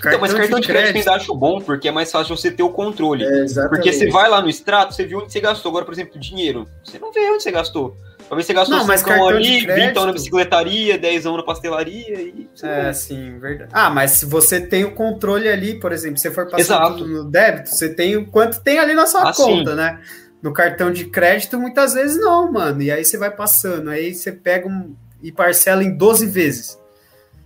Cartão 0.01 0.09
então, 0.09 0.19
mas 0.19 0.33
cartão 0.33 0.59
de, 0.59 0.67
de 0.67 0.71
crédito, 0.71 0.91
crédito 0.91 1.09
ainda 1.09 1.21
acho 1.21 1.35
bom, 1.35 1.61
porque 1.61 1.87
é 1.87 1.91
mais 1.91 2.11
fácil 2.11 2.35
você 2.35 2.51
ter 2.51 2.63
o 2.63 2.69
controle. 2.69 3.23
É, 3.23 3.45
porque 3.69 3.93
você 3.93 4.09
vai 4.09 4.29
lá 4.29 4.41
no 4.41 4.49
extrato, 4.49 4.93
você 4.93 5.05
viu 5.05 5.19
onde 5.19 5.31
você 5.31 5.39
gastou. 5.39 5.69
Agora, 5.69 5.85
por 5.85 5.93
exemplo, 5.93 6.19
dinheiro. 6.19 6.67
Você 6.83 6.99
não 6.99 7.11
vê 7.11 7.29
onde 7.31 7.43
você 7.43 7.51
gastou. 7.51 7.95
Talvez 8.27 8.45
você 8.45 8.53
gastou 8.53 8.77
não, 8.77 8.85
mas 8.85 9.01
cartão 9.01 9.29
ali, 9.29 9.65
20 9.65 9.95
na 9.95 10.11
bicicletaria, 10.11 10.97
10 10.97 11.25
na 11.25 11.43
pastelaria 11.43 12.21
e. 12.21 12.49
É, 12.61 12.91
sim, 12.91 13.39
verdade. 13.39 13.71
Ah, 13.73 13.89
mas 13.89 14.11
se 14.11 14.25
você 14.25 14.59
tem 14.59 14.83
o 14.83 14.93
controle 14.93 15.47
ali, 15.47 15.79
por 15.79 15.91
exemplo, 15.91 16.17
se 16.17 16.23
você 16.23 16.31
for 16.31 16.49
passar 16.49 16.89
no 16.91 17.23
débito, 17.23 17.69
você 17.69 17.93
tem 17.93 18.17
o 18.17 18.25
quanto 18.25 18.61
tem 18.61 18.79
ali 18.79 18.93
na 18.93 19.05
sua 19.05 19.29
ah, 19.29 19.33
conta, 19.33 19.75
né? 19.75 19.99
No 20.41 20.51
cartão 20.51 20.91
de 20.91 21.05
crédito, 21.05 21.57
muitas 21.57 21.93
vezes 21.93 22.19
não, 22.19 22.51
mano. 22.51 22.81
E 22.81 22.91
aí 22.91 23.03
você 23.03 23.17
vai 23.17 23.31
passando, 23.31 23.89
aí 23.89 24.13
você 24.13 24.31
pega 24.31 24.67
um, 24.67 24.93
e 25.21 25.31
parcela 25.31 25.83
em 25.83 25.95
12 25.95 26.25
vezes. 26.25 26.77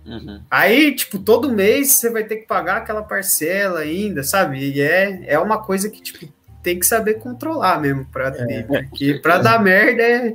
Uhum. 0.04 0.42
Aí, 0.50 0.94
tipo, 0.94 1.18
todo 1.18 1.52
mês 1.52 1.92
você 1.92 2.10
vai 2.10 2.24
ter 2.24 2.36
que 2.36 2.46
pagar 2.46 2.78
aquela 2.78 3.02
parcela 3.02 3.80
ainda, 3.80 4.24
sabe? 4.24 4.58
E 4.58 4.80
é, 4.80 5.22
é 5.26 5.38
uma 5.38 5.62
coisa 5.62 5.88
que, 5.88 6.02
tipo, 6.02 6.26
tem 6.62 6.78
que 6.78 6.86
saber 6.86 7.14
controlar 7.14 7.80
mesmo 7.80 8.04
pra 8.06 8.28
é, 8.28 8.30
ter. 8.30 8.66
Porque 8.66 9.14
pra 9.22 9.38
dar 9.38 9.60
merda 9.62 10.02
é 10.02 10.34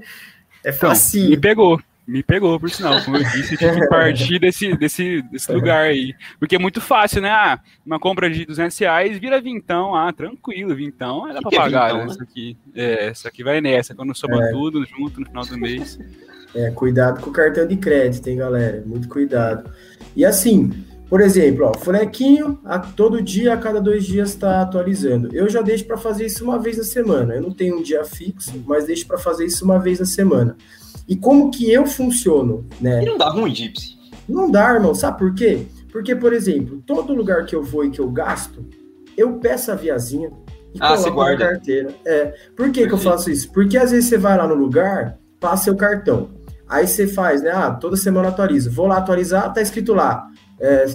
É 0.68 0.70
Então, 0.70 0.92
me 1.30 1.38
pegou. 1.38 1.82
Me 2.06 2.24
pegou, 2.24 2.58
por 2.58 2.70
sinal. 2.70 3.04
Como 3.04 3.18
eu 3.18 3.24
disse, 3.24 3.54
eu 3.56 3.58
tive 3.58 3.82
que 3.82 3.88
partir 3.88 4.40
desse, 4.40 4.76
desse, 4.78 5.22
desse 5.24 5.52
lugar 5.52 5.86
aí. 5.88 6.16
Porque 6.40 6.56
é 6.56 6.60
muito 6.60 6.80
fácil, 6.80 7.22
né? 7.22 7.30
Ah, 7.30 7.60
uma 7.86 8.00
compra 8.00 8.30
de 8.30 8.46
200 8.46 8.78
reais 8.78 9.18
vira 9.18 9.42
vintão. 9.42 9.94
Ah, 9.94 10.14
tranquilo, 10.14 10.74
vintão. 10.74 11.26
Que 11.26 11.42
pra 11.42 11.50
é 11.52 11.56
pagar. 11.58 11.88
vintão, 11.88 11.98
né? 11.98 12.06
né? 12.06 12.12
Isso 12.12 12.24
aqui, 12.24 12.58
é, 12.74 13.12
isso 13.12 13.28
aqui 13.28 13.44
vai 13.44 13.60
nessa. 13.60 13.94
Quando 13.94 14.16
soma 14.16 14.42
É. 14.42 14.52
tudo 14.52 14.86
junto 14.86 15.20
no 15.20 15.26
final 15.26 15.46
do 15.46 15.58
mês. 15.58 16.00
É, 16.56 16.72
cuidado 16.72 17.20
com 17.22 17.30
o 17.30 17.34
cartão 17.34 17.68
de 17.68 17.76
crédito, 17.76 18.26
hein, 18.28 18.38
galera? 18.38 18.82
Muito 18.86 19.10
cuidado. 19.10 19.70
E 20.16 20.24
assim, 20.24 20.72
por 21.10 21.22
exemplo, 21.22 21.66
ó, 21.66 21.74
Fulequinho, 21.78 22.60
a, 22.66 22.80
todo 22.80 23.22
dia, 23.22 23.54
a 23.54 23.58
cada 23.58 23.80
dois 23.80 24.06
dias, 24.06 24.30
está 24.30 24.62
atualizando. 24.62 25.30
Eu 25.34 25.50
já 25.50 25.62
deixo 25.62 25.86
para 25.86 25.98
fazer 25.98 26.26
isso 26.26 26.44
uma 26.44 26.60
vez 26.60 26.78
na 26.78 26.84
semana. 26.84 27.36
Eu 27.36 27.42
não 27.42 27.52
tenho 27.52 27.78
um 27.78 27.82
dia 27.82 28.04
fixo, 28.04 28.62
mas 28.66 28.86
deixo 28.86 29.08
para 29.08 29.18
fazer 29.18 29.46
isso 29.46 29.64
uma 29.64 29.80
vez 29.80 30.00
na 30.00 30.06
semana. 30.06 30.56
E 31.08 31.16
como 31.16 31.50
que 31.50 31.72
eu 31.72 31.86
funciono, 31.86 32.66
né? 32.82 33.02
E 33.04 33.06
não 33.06 33.18
dá 33.18 33.30
ruim, 33.30 33.54
Gypsy. 33.56 33.96
Não 34.28 34.52
dá, 34.52 34.74
irmão. 34.74 34.94
Sabe 34.94 35.18
por 35.20 35.34
quê? 35.34 35.66
Porque, 35.92 36.14
por 36.16 36.34
exemplo, 36.34 36.84
todo 36.86 37.14
lugar 37.14 37.46
que 37.46 37.56
eu 37.56 37.64
vou 37.64 37.86
e 37.86 37.90
que 37.90 38.00
eu 38.02 38.10
gasto, 38.12 38.66
eu 39.16 39.34
peço 39.40 39.72
a 39.72 39.76
viazinha 39.76 40.30
e 40.76 40.78
Ah, 40.82 40.90
coloco 40.90 41.10
na 41.10 41.16
guarda. 41.16 41.46
carteira. 41.52 41.90
É. 42.06 42.34
Por 42.56 42.70
que, 42.72 42.86
que 42.86 42.94
eu 42.94 42.98
faço 42.98 43.32
isso? 43.32 43.50
Porque 43.54 43.78
às 43.78 43.92
vezes 43.92 44.10
você 44.10 44.18
vai 44.18 44.38
lá 44.38 44.46
no 44.46 44.54
lugar, 44.56 45.18
passa 45.40 45.64
seu 45.66 45.76
cartão. 45.78 46.30
Aí 46.68 46.86
você 46.86 47.08
faz, 47.08 47.42
né? 47.42 47.52
Ah, 47.52 47.72
toda 47.72 47.96
semana 47.96 48.28
atualiza. 48.28 48.70
Vou 48.70 48.88
lá 48.88 48.98
atualizar, 48.98 49.54
tá 49.54 49.62
escrito 49.62 49.94
lá. 49.94 50.28
É, 50.60 50.86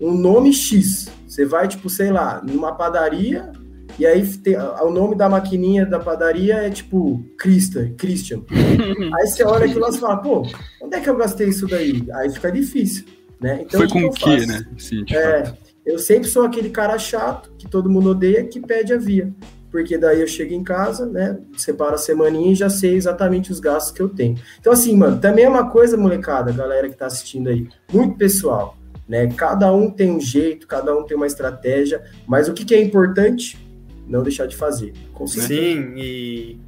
um 0.00 0.12
nome 0.16 0.52
X. 0.52 1.08
Você 1.26 1.44
vai, 1.44 1.68
tipo, 1.68 1.88
sei 1.90 2.10
lá, 2.10 2.42
numa 2.42 2.72
padaria, 2.74 3.52
e 3.98 4.04
aí 4.06 4.26
tem, 4.38 4.56
o 4.58 4.90
nome 4.90 5.14
da 5.14 5.28
maquininha 5.28 5.86
da 5.86 5.98
padaria 5.98 6.54
é 6.56 6.70
tipo 6.70 7.24
Christian. 7.38 7.92
Christian. 7.96 8.42
Aí 9.14 9.26
você 9.26 9.42
olha 9.42 9.64
aquilo 9.64 9.80
lá 9.80 9.88
e 9.88 9.98
fala, 9.98 10.16
pô, 10.18 10.42
onde 10.82 10.96
é 10.96 11.00
que 11.00 11.08
eu 11.08 11.16
gastei 11.16 11.48
isso 11.48 11.66
daí? 11.66 12.06
Aí 12.12 12.30
fica 12.30 12.52
difícil, 12.52 13.06
né? 13.40 13.60
Então, 13.62 13.80
Foi 13.80 13.88
com 13.88 14.00
eu 14.00 14.10
o 14.10 14.46
né? 14.46 14.66
Sim, 14.76 15.04
É, 15.10 15.44
fato. 15.46 15.58
eu 15.86 15.98
sempre 15.98 16.28
sou 16.28 16.44
aquele 16.44 16.68
cara 16.68 16.98
chato, 16.98 17.50
que 17.56 17.66
todo 17.66 17.88
mundo 17.88 18.10
odeia, 18.10 18.44
que 18.44 18.60
pede 18.60 18.92
a 18.92 18.98
via. 18.98 19.32
Porque 19.70 19.98
daí 19.98 20.20
eu 20.20 20.26
chego 20.26 20.54
em 20.54 20.62
casa, 20.62 21.06
né? 21.06 21.38
Separo 21.56 21.94
a 21.94 21.98
semaninha 21.98 22.52
e 22.52 22.54
já 22.54 22.68
sei 22.68 22.94
exatamente 22.94 23.50
os 23.50 23.60
gastos 23.60 23.92
que 23.92 24.00
eu 24.00 24.08
tenho. 24.08 24.38
Então, 24.60 24.72
assim, 24.72 24.94
mano, 24.96 25.18
também 25.18 25.44
é 25.44 25.48
uma 25.48 25.70
coisa, 25.70 25.96
molecada, 25.96 26.52
galera 26.52 26.88
que 26.88 26.96
tá 26.96 27.06
assistindo 27.06 27.48
aí, 27.48 27.66
muito 27.92 28.16
pessoal, 28.16 28.75
né? 29.08 29.26
Cada 29.36 29.72
um 29.72 29.90
tem 29.90 30.10
um 30.10 30.20
jeito, 30.20 30.66
cada 30.66 30.96
um 30.96 31.04
tem 31.04 31.16
uma 31.16 31.26
estratégia, 31.26 32.02
mas 32.26 32.48
o 32.48 32.54
que, 32.54 32.64
que 32.64 32.74
é 32.74 32.82
importante? 32.82 33.58
Não 34.06 34.22
deixar 34.22 34.46
de 34.46 34.56
fazer. 34.56 34.92
Sim, 35.26 35.94
e 35.96 36.58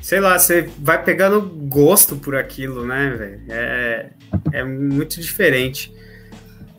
sei 0.00 0.20
lá, 0.20 0.38
você 0.38 0.68
vai 0.78 1.02
pegando 1.02 1.40
gosto 1.40 2.16
por 2.16 2.36
aquilo, 2.36 2.86
né, 2.86 3.10
velho? 3.10 3.40
É, 3.48 4.10
é 4.52 4.64
muito 4.64 5.20
diferente. 5.20 5.94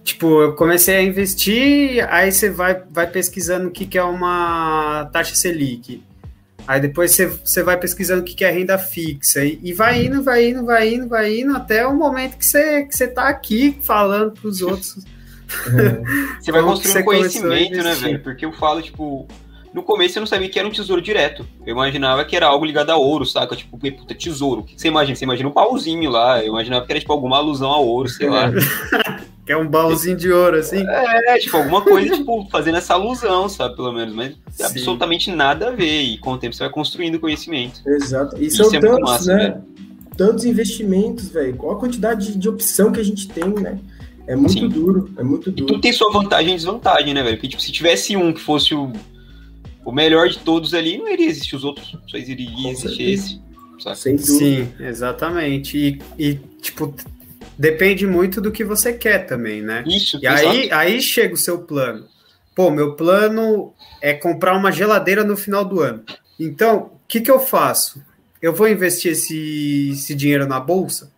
Tipo, 0.04 0.42
eu 0.42 0.56
comecei 0.56 0.96
a 0.96 1.04
investir, 1.04 2.08
aí 2.10 2.32
você 2.32 2.50
vai, 2.50 2.82
vai 2.90 3.06
pesquisando 3.06 3.68
o 3.68 3.72
que, 3.72 3.86
que 3.86 3.98
é 3.98 4.04
uma 4.04 5.10
taxa 5.12 5.36
Selic. 5.36 6.02
Aí 6.68 6.82
depois 6.82 7.12
você, 7.12 7.28
você 7.28 7.64
vai 7.64 7.78
pesquisando 7.78 8.22
o 8.22 8.26
que, 8.26 8.36
que 8.36 8.44
é 8.44 8.52
renda 8.52 8.78
fixa. 8.78 9.44
E, 9.44 9.58
e 9.64 9.74
vai 9.74 10.06
indo, 10.06 10.22
vai 10.22 10.50
indo, 10.50 10.66
vai 10.66 10.94
indo, 10.94 11.08
vai 11.08 11.40
indo, 11.40 11.56
até 11.56 11.88
o 11.88 11.96
momento 11.96 12.38
que 12.38 12.46
você, 12.46 12.84
que 12.84 12.96
você 12.96 13.08
tá 13.08 13.30
aqui 13.30 13.80
falando 13.82 14.34
pros 14.34 14.62
outros. 14.62 15.06
É, 15.66 16.38
Você 16.42 16.52
vai 16.52 16.62
construindo 16.62 16.98
a 16.98 17.04
conhecimento, 17.04 17.78
né, 17.78 17.94
velho? 17.94 18.20
Porque 18.22 18.46
eu 18.46 18.52
falo, 18.52 18.82
tipo, 18.82 19.26
no 19.74 19.82
começo 19.84 20.18
eu 20.18 20.22
não 20.22 20.28
sabia 20.28 20.50
que 20.50 20.60
era 20.60 20.68
um 20.68 20.72
tesouro 20.72 21.02
direto. 21.02 21.48
Eu 21.66 21.74
imaginava 21.74 22.26
que 22.26 22.36
era 22.36 22.48
algo 22.48 22.66
ligado 22.66 22.90
a 22.90 22.98
ouro, 22.98 23.26
saca? 23.26 23.56
Tipo, 23.56 23.78
puta, 23.78 24.14
tesouro. 24.14 24.62
O 24.62 24.64
que 24.64 24.80
você 24.80 24.88
imagina? 24.88 25.16
Você 25.16 25.24
imagina 25.24 25.48
um 25.48 25.54
pauzinho 25.54 26.10
lá. 26.10 26.44
Eu 26.44 26.48
imaginava 26.50 26.86
que 26.86 26.92
era, 26.92 27.00
tipo, 27.00 27.14
alguma 27.14 27.38
alusão 27.38 27.72
a 27.72 27.78
ouro, 27.78 28.10
sei 28.10 28.30
lá. 28.30 28.52
Que 29.48 29.54
é 29.54 29.58
um 29.58 29.66
baúzinho 29.66 30.18
de 30.18 30.30
ouro, 30.30 30.58
assim. 30.58 30.86
É, 30.86 31.38
tipo, 31.40 31.56
alguma 31.56 31.82
coisa, 31.82 32.18
tipo, 32.18 32.46
fazendo 32.52 32.80
essa 32.80 32.96
alusão, 32.96 33.48
sabe? 33.48 33.78
Pelo 33.78 33.94
menos. 33.94 34.14
Mas 34.14 34.36
Sim. 34.52 34.64
absolutamente 34.66 35.32
nada 35.32 35.70
a 35.70 35.72
ver. 35.72 36.02
E 36.02 36.18
com 36.18 36.34
o 36.34 36.38
tempo 36.38 36.54
você 36.54 36.64
vai 36.64 36.70
construindo 36.70 37.18
conhecimento. 37.18 37.80
Exato. 37.88 38.36
E 38.38 38.48
Isso 38.48 38.58
são 38.58 38.76
é 38.76 38.80
tantos, 38.82 39.00
massa, 39.10 39.34
né? 39.34 39.62
Tantos 40.18 40.44
investimentos, 40.44 41.30
velho. 41.30 41.56
Qual 41.56 41.72
a 41.72 41.80
quantidade 41.80 42.34
de, 42.34 42.38
de 42.38 42.50
opção 42.50 42.92
que 42.92 43.00
a 43.00 43.04
gente 43.04 43.30
tem, 43.30 43.46
né? 43.46 43.80
É 44.28 44.36
muito 44.36 44.52
Sim. 44.52 44.68
duro, 44.68 45.10
é 45.18 45.24
muito 45.24 45.50
E 45.50 45.54
duro. 45.54 45.68
tudo 45.68 45.80
tem 45.80 45.94
sua 45.94 46.12
vantagem 46.12 46.52
e 46.52 46.56
desvantagem, 46.58 47.14
né, 47.14 47.24
velho? 47.24 47.38
Porque, 47.38 47.48
tipo, 47.48 47.62
se 47.62 47.72
tivesse 47.72 48.18
um 48.18 48.34
que 48.34 48.42
fosse 48.42 48.76
o, 48.76 48.92
o 49.86 49.94
melhor 49.94 50.28
de 50.28 50.40
todos 50.40 50.74
ali, 50.74 50.98
não 50.98 51.08
iria 51.08 51.30
existir 51.30 51.56
os 51.56 51.64
outros. 51.64 51.98
Só 52.08 52.18
iria 52.18 52.70
existir 52.70 53.12
esse. 53.14 53.42
Saca? 53.80 53.96
Sem 53.96 54.18
dúvida. 54.18 54.34
Sim, 54.38 54.68
exatamente. 54.78 55.78
E, 56.18 56.22
e, 56.22 56.34
tipo, 56.62 56.94
depende 57.58 58.06
muito 58.06 58.40
do 58.40 58.52
que 58.52 58.64
você 58.64 58.94
quer 58.94 59.26
também, 59.26 59.62
né? 59.62 59.84
Isso, 59.88 60.20
E 60.22 60.28
aí, 60.28 60.72
aí 60.72 61.02
chega 61.02 61.34
o 61.34 61.38
seu 61.38 61.60
plano. 61.60 62.06
Pô, 62.56 62.72
meu 62.72 62.96
plano 62.96 63.74
é 64.02 64.14
comprar 64.14 64.56
uma 64.56 64.72
geladeira 64.72 65.24
no 65.24 65.38
final 65.38 65.64
do 65.64 65.80
ano. 65.80 66.04
Então, 66.40 66.92
o 66.94 67.00
que, 67.08 67.22
que 67.22 67.32
eu 67.32 67.40
faço? 67.40 68.02
Eu 68.42 68.54
vou 68.54 68.68
investir 68.68 69.12
esse, 69.12 69.92
esse 69.92 70.16
dinheiro 70.16 70.48
na 70.48 70.60
bolsa? 70.60 71.12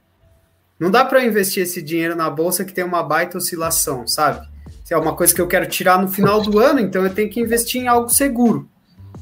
Não 0.79 0.89
dá 0.89 1.03
para 1.03 1.23
investir 1.23 1.63
esse 1.63 1.81
dinheiro 1.81 2.15
na 2.15 2.29
bolsa 2.29 2.63
que 2.63 2.73
tem 2.73 2.83
uma 2.83 3.03
baita 3.03 3.37
oscilação, 3.37 4.07
sabe? 4.07 4.47
Se 4.85 4.93
é 4.93 4.97
uma 4.97 5.15
coisa 5.15 5.35
que 5.35 5.41
eu 5.41 5.47
quero 5.47 5.67
tirar 5.67 6.01
no 6.01 6.07
final 6.07 6.41
do 6.41 6.57
ano, 6.57 6.79
então 6.79 7.03
eu 7.03 7.13
tenho 7.13 7.29
que 7.29 7.39
investir 7.39 7.81
em 7.81 7.87
algo 7.87 8.09
seguro. 8.09 8.69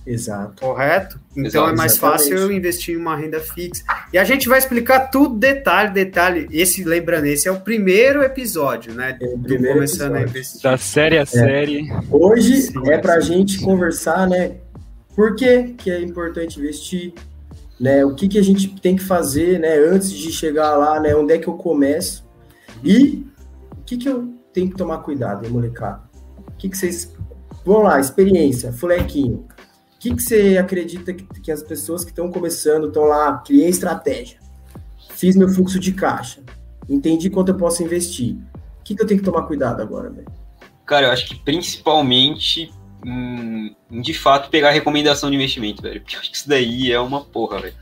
Exato. 0.05 0.61
Correto? 0.61 1.19
Então 1.31 1.45
Exato, 1.45 1.69
é 1.69 1.75
mais 1.75 1.91
exatamente. 1.93 2.19
fácil 2.19 2.37
eu 2.37 2.51
investir 2.51 2.95
em 2.95 2.97
uma 2.97 3.15
renda 3.15 3.41
fixa. 3.41 3.83
E 4.13 4.17
a 4.17 4.23
gente 4.23 4.47
vai 4.47 4.57
explicar 4.57 5.09
tudo 5.11 5.35
detalhe, 5.35 5.91
detalhe. 5.91 6.47
Esse, 6.49 6.83
lembrando, 6.85 7.25
esse 7.25 7.47
é 7.47 7.51
o 7.51 7.59
primeiro 7.59 8.23
episódio, 8.23 8.93
né? 8.93 9.17
É 9.21 9.25
o 9.25 9.37
do 9.37 9.43
primeiro 9.43 9.75
começando 9.75 10.15
a 10.15 10.21
episódio. 10.21 10.29
investir. 10.29 10.61
Da 10.61 10.77
série 10.77 11.17
a 11.17 11.25
série. 11.25 11.89
Hoje 12.09 12.61
Sim, 12.61 12.89
é 12.89 12.97
pra 12.97 13.19
sim. 13.21 13.33
gente 13.33 13.59
conversar, 13.61 14.27
né? 14.29 14.55
Por 15.13 15.35
que, 15.35 15.73
que 15.73 15.91
é 15.91 15.99
importante 16.01 16.59
investir? 16.59 17.13
Né? 17.79 18.05
O 18.05 18.15
que, 18.15 18.27
que 18.27 18.39
a 18.39 18.43
gente 18.43 18.69
tem 18.79 18.95
que 18.95 19.03
fazer, 19.03 19.59
né? 19.59 19.75
Antes 19.77 20.09
de 20.09 20.31
chegar 20.31 20.75
lá, 20.77 20.99
né? 20.99 21.13
Onde 21.15 21.33
é 21.33 21.37
que 21.37 21.47
eu 21.47 21.55
começo? 21.55 22.25
E 22.83 23.25
o 23.71 23.83
que, 23.85 23.97
que 23.97 24.07
eu 24.07 24.33
tenho 24.53 24.69
que 24.69 24.77
tomar 24.77 24.99
cuidado, 24.99 25.45
hein, 25.45 25.51
molecada? 25.51 26.01
O 26.47 26.51
que, 26.57 26.69
que 26.69 26.77
vocês. 26.77 27.13
Vamos 27.65 27.83
lá, 27.83 27.99
experiência, 27.99 28.71
fulequinho. 28.71 29.45
Que, 30.07 30.15
que 30.15 30.23
você 30.23 30.57
acredita 30.57 31.13
que, 31.13 31.25
que 31.41 31.51
as 31.51 31.61
pessoas 31.61 32.03
que 32.03 32.11
estão 32.11 32.31
começando 32.31 32.87
estão 32.87 33.03
lá, 33.03 33.39
criei 33.39 33.67
estratégia, 33.67 34.39
fiz 35.09 35.35
meu 35.35 35.49
fluxo 35.49 35.79
de 35.79 35.91
caixa, 35.91 36.41
entendi 36.87 37.29
quanto 37.29 37.49
eu 37.49 37.55
posso 37.55 37.83
investir. 37.83 38.35
O 38.79 38.83
que, 38.83 38.95
que 38.95 39.01
eu 39.01 39.07
tenho 39.07 39.19
que 39.19 39.25
tomar 39.25 39.43
cuidado 39.43 39.81
agora, 39.81 40.09
velho? 40.09 40.27
Cara, 40.85 41.07
eu 41.07 41.11
acho 41.11 41.27
que 41.27 41.35
principalmente, 41.35 42.71
hum, 43.05 43.75
de 43.91 44.13
fato, 44.13 44.49
pegar 44.49 44.71
recomendação 44.71 45.29
de 45.29 45.35
investimento, 45.35 45.81
velho. 45.81 45.99
Porque 45.99 46.15
eu 46.15 46.21
acho 46.21 46.31
que 46.31 46.37
isso 46.37 46.47
daí 46.47 46.89
é 46.89 46.99
uma 46.99 47.25
porra, 47.25 47.59
velho. 47.59 47.75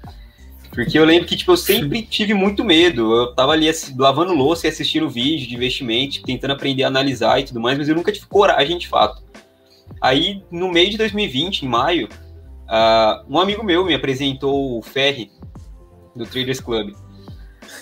Porque 0.72 0.98
eu 0.98 1.06
lembro 1.06 1.28
que, 1.28 1.38
tipo, 1.38 1.52
eu 1.52 1.58
sempre 1.58 2.02
tive 2.02 2.34
muito 2.34 2.64
medo. 2.64 3.14
Eu 3.14 3.36
tava 3.36 3.52
ali 3.52 3.70
lavando 3.96 4.34
louça 4.34 4.66
e 4.66 4.70
assistindo 4.70 5.08
vídeo 5.08 5.48
de 5.48 5.56
investimento, 5.56 6.24
tentando 6.24 6.52
aprender 6.52 6.84
a 6.84 6.88
analisar 6.88 7.40
e 7.40 7.44
tudo 7.44 7.62
mais, 7.62 7.78
mas 7.78 7.88
eu 7.88 7.96
nunca 7.96 8.12
tive 8.12 8.26
coragem, 8.26 8.80
de 8.80 8.88
fato. 8.88 9.25
Aí, 10.02 10.44
no 10.52 10.72
meio 10.72 10.90
de 10.90 10.98
2020, 10.98 11.64
em 11.64 11.68
maio, 11.68 12.10
ah, 12.68 13.24
um 13.30 13.40
amigo 13.40 13.64
meu 13.64 13.86
me 13.86 13.94
apresentou 13.94 14.78
o 14.78 14.82
Ferri, 14.82 15.32
do 16.16 16.26
Traders 16.26 16.60
Club. 16.60 16.94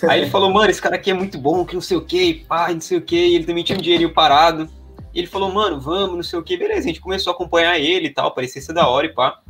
Aí 0.08 0.22
ele 0.22 0.30
falou, 0.30 0.52
mano, 0.52 0.70
esse 0.70 0.80
cara 0.80 0.96
aqui 0.96 1.10
é 1.10 1.14
muito 1.14 1.38
bom, 1.38 1.64
que 1.64 1.74
não 1.74 1.80
sei 1.80 1.96
o 1.96 2.04
que, 2.04 2.44
pá, 2.48 2.72
não 2.72 2.80
sei 2.80 2.98
o 2.98 3.02
que, 3.02 3.16
ele 3.16 3.44
também 3.44 3.62
tinha 3.62 3.78
um 3.78 3.82
dinheirinho 3.82 4.12
parado. 4.12 4.68
E 5.14 5.18
ele 5.18 5.28
falou, 5.28 5.52
mano, 5.52 5.80
vamos, 5.80 6.16
não 6.16 6.22
sei 6.22 6.38
o 6.38 6.42
que, 6.42 6.56
beleza, 6.56 6.80
a 6.80 6.88
gente 6.88 7.00
começou 7.00 7.32
a 7.32 7.34
acompanhar 7.34 7.78
ele 7.78 8.08
e 8.08 8.10
tal, 8.10 8.34
parecia 8.34 8.60
ser 8.60 8.72
da 8.72 8.88
hora 8.88 9.06
e 9.06 9.14
pá. 9.14 9.40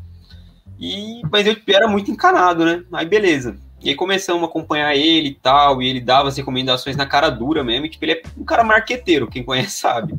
E, 0.78 1.22
mas 1.30 1.46
eu 1.46 1.56
era 1.68 1.88
muito 1.88 2.10
encanado, 2.10 2.64
né? 2.64 2.84
Aí 2.92 3.06
beleza. 3.06 3.56
E 3.82 3.90
aí 3.90 3.94
começamos 3.94 4.42
a 4.42 4.46
acompanhar 4.46 4.94
ele 4.94 5.28
e 5.28 5.34
tal, 5.34 5.80
e 5.80 5.88
ele 5.88 6.00
dava 6.00 6.28
as 6.28 6.36
recomendações 6.36 6.96
na 6.96 7.06
cara 7.06 7.30
dura 7.30 7.62
mesmo, 7.62 7.86
e, 7.86 7.88
tipo, 7.90 8.04
ele 8.04 8.12
é 8.12 8.22
um 8.36 8.44
cara 8.44 8.64
marqueteiro, 8.64 9.28
quem 9.28 9.42
conhece 9.42 9.78
sabe. 9.78 10.14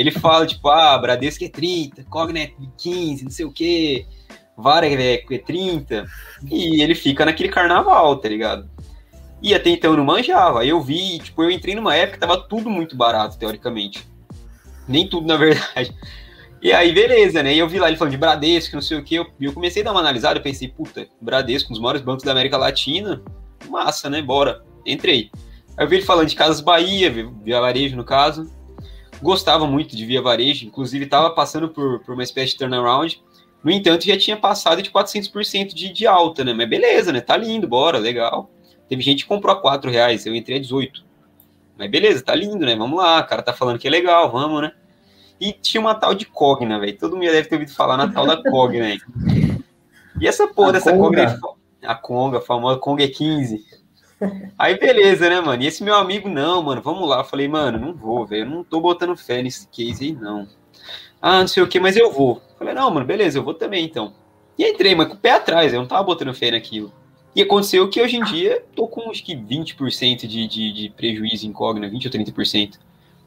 Ele 0.00 0.10
fala, 0.10 0.46
tipo, 0.46 0.68
ah, 0.68 0.96
Bradesco 0.98 1.44
é 1.44 1.48
30, 1.48 2.04
Cognet 2.04 2.54
é 2.60 2.66
15, 2.76 3.24
não 3.24 3.30
sei 3.30 3.44
o 3.44 3.52
que, 3.52 4.06
Vara 4.56 4.86
é 4.86 5.14
é 5.14 5.38
30, 5.38 6.06
e 6.50 6.82
ele 6.82 6.94
fica 6.94 7.24
naquele 7.24 7.48
carnaval, 7.48 8.16
tá 8.16 8.28
ligado? 8.28 8.68
E 9.42 9.54
até 9.54 9.70
então 9.70 9.92
eu 9.92 9.96
não 9.96 10.04
manjava. 10.04 10.60
Aí 10.60 10.68
eu 10.68 10.80
vi, 10.80 11.18
tipo, 11.18 11.42
eu 11.42 11.50
entrei 11.50 11.74
numa 11.74 11.94
época 11.94 12.14
que 12.14 12.20
tava 12.20 12.36
tudo 12.36 12.68
muito 12.68 12.96
barato, 12.96 13.38
teoricamente. 13.38 14.06
Nem 14.86 15.08
tudo, 15.08 15.26
na 15.26 15.36
verdade. 15.36 15.94
E 16.62 16.72
aí, 16.72 16.92
beleza, 16.92 17.42
né? 17.42 17.54
E 17.54 17.58
eu 17.58 17.66
vi 17.66 17.78
lá 17.78 17.88
ele 17.88 17.96
falando 17.96 18.12
de 18.12 18.18
Bradesco, 18.18 18.74
não 18.74 18.82
sei 18.82 18.98
o 18.98 19.02
quê. 19.02 19.18
Eu, 19.18 19.26
eu 19.40 19.52
comecei 19.52 19.80
a 19.80 19.84
dar 19.86 19.92
uma 19.92 20.00
analisada, 20.00 20.38
eu 20.38 20.42
pensei, 20.42 20.68
puta, 20.68 21.06
Bradesco, 21.18 21.70
um 21.70 21.72
dos 21.72 21.80
maiores 21.80 22.02
bancos 22.02 22.22
da 22.22 22.32
América 22.32 22.58
Latina, 22.58 23.22
massa, 23.68 24.10
né? 24.10 24.20
Bora. 24.20 24.62
Entrei. 24.84 25.30
Aí 25.74 25.86
eu 25.86 25.88
vi 25.88 25.96
ele 25.96 26.04
falando 26.04 26.28
de 26.28 26.36
Casas 26.36 26.60
Bahia, 26.60 27.10
Via 27.42 27.60
Varejo, 27.60 27.96
no 27.96 28.04
caso. 28.04 28.50
Gostava 29.22 29.66
muito 29.66 29.94
de 29.94 30.06
Via 30.06 30.22
Varejo, 30.22 30.66
inclusive 30.66 31.06
tava 31.06 31.30
passando 31.30 31.68
por, 31.68 32.00
por 32.00 32.14
uma 32.14 32.22
espécie 32.22 32.52
de 32.52 32.58
turnaround. 32.58 33.22
No 33.62 33.70
entanto, 33.70 34.06
já 34.06 34.18
tinha 34.18 34.36
passado 34.36 34.80
de 34.80 34.90
400% 34.90 35.74
de, 35.74 35.92
de 35.92 36.06
alta, 36.06 36.42
né? 36.42 36.54
Mas 36.54 36.68
beleza, 36.68 37.12
né? 37.12 37.20
Tá 37.20 37.36
lindo, 37.36 37.68
bora, 37.68 37.98
legal. 37.98 38.50
Teve 38.88 39.02
gente 39.02 39.24
que 39.24 39.28
comprou 39.28 39.54
a 39.54 39.60
4 39.60 39.90
reais, 39.90 40.24
eu 40.24 40.34
entrei 40.34 40.56
a 40.56 40.60
18. 40.60 41.04
Mas 41.78 41.90
beleza, 41.90 42.22
tá 42.22 42.34
lindo, 42.34 42.64
né? 42.64 42.74
Vamos 42.74 42.98
lá, 42.98 43.20
o 43.20 43.26
cara 43.26 43.42
tá 43.42 43.52
falando 43.52 43.78
que 43.78 43.86
é 43.86 43.90
legal, 43.90 44.30
vamos, 44.30 44.62
né? 44.62 44.72
E 45.40 45.52
tinha 45.52 45.80
uma 45.80 45.94
tal 45.94 46.14
de 46.14 46.26
Cogna, 46.26 46.78
velho. 46.78 46.98
Todo 46.98 47.14
mundo 47.14 47.24
já 47.24 47.32
deve 47.32 47.48
ter 47.48 47.54
ouvido 47.54 47.72
falar 47.72 47.96
na 47.96 48.12
tal 48.12 48.26
da 48.26 48.42
Cogna 48.42 48.86
aí. 48.86 49.00
E 50.20 50.28
essa 50.28 50.46
porra 50.46 50.68
a 50.68 50.72
dessa 50.72 50.92
Conga. 50.92 51.38
Cogna, 51.38 51.58
a 51.82 51.94
Conga, 51.94 52.38
a 52.38 52.42
famosa 52.42 52.78
Conga 52.78 53.04
é 53.04 53.08
15. 53.08 53.64
Aí 54.58 54.78
beleza, 54.78 55.28
né, 55.28 55.40
mano? 55.40 55.62
E 55.62 55.66
esse 55.66 55.82
meu 55.82 55.94
amigo, 55.94 56.28
não, 56.28 56.62
mano, 56.62 56.82
vamos 56.82 57.08
lá. 57.08 57.18
Eu 57.18 57.24
falei, 57.24 57.48
mano, 57.48 57.78
não 57.78 57.94
vou, 57.94 58.26
velho. 58.26 58.48
Não 58.48 58.62
tô 58.64 58.80
botando 58.80 59.16
fé 59.16 59.42
nesse 59.42 59.66
case 59.68 60.04
aí, 60.04 60.12
não. 60.12 60.46
Ah, 61.20 61.40
não 61.40 61.48
sei 61.48 61.62
o 61.62 61.68
que, 61.68 61.80
mas 61.80 61.96
eu 61.96 62.12
vou. 62.12 62.36
Eu 62.52 62.58
falei, 62.58 62.74
não, 62.74 62.90
mano, 62.90 63.06
beleza, 63.06 63.38
eu 63.38 63.42
vou 63.42 63.54
também, 63.54 63.84
então. 63.84 64.12
E 64.58 64.64
entrei, 64.64 64.94
mas 64.94 65.08
com 65.08 65.14
o 65.14 65.18
pé 65.18 65.32
atrás, 65.32 65.72
eu 65.72 65.80
não 65.80 65.88
tava 65.88 66.02
botando 66.02 66.34
fé 66.34 66.50
naquilo. 66.50 66.92
E 67.34 67.42
aconteceu 67.42 67.88
que 67.88 68.00
hoje 68.00 68.16
em 68.16 68.24
dia 68.24 68.62
tô 68.74 68.88
com 68.88 69.10
acho 69.10 69.24
que 69.24 69.36
20% 69.36 70.26
de, 70.26 70.48
de, 70.48 70.72
de 70.72 70.90
prejuízo 70.90 71.50
Cogna, 71.52 71.88
20 71.88 72.06
ou 72.06 72.12
30%. 72.12 72.78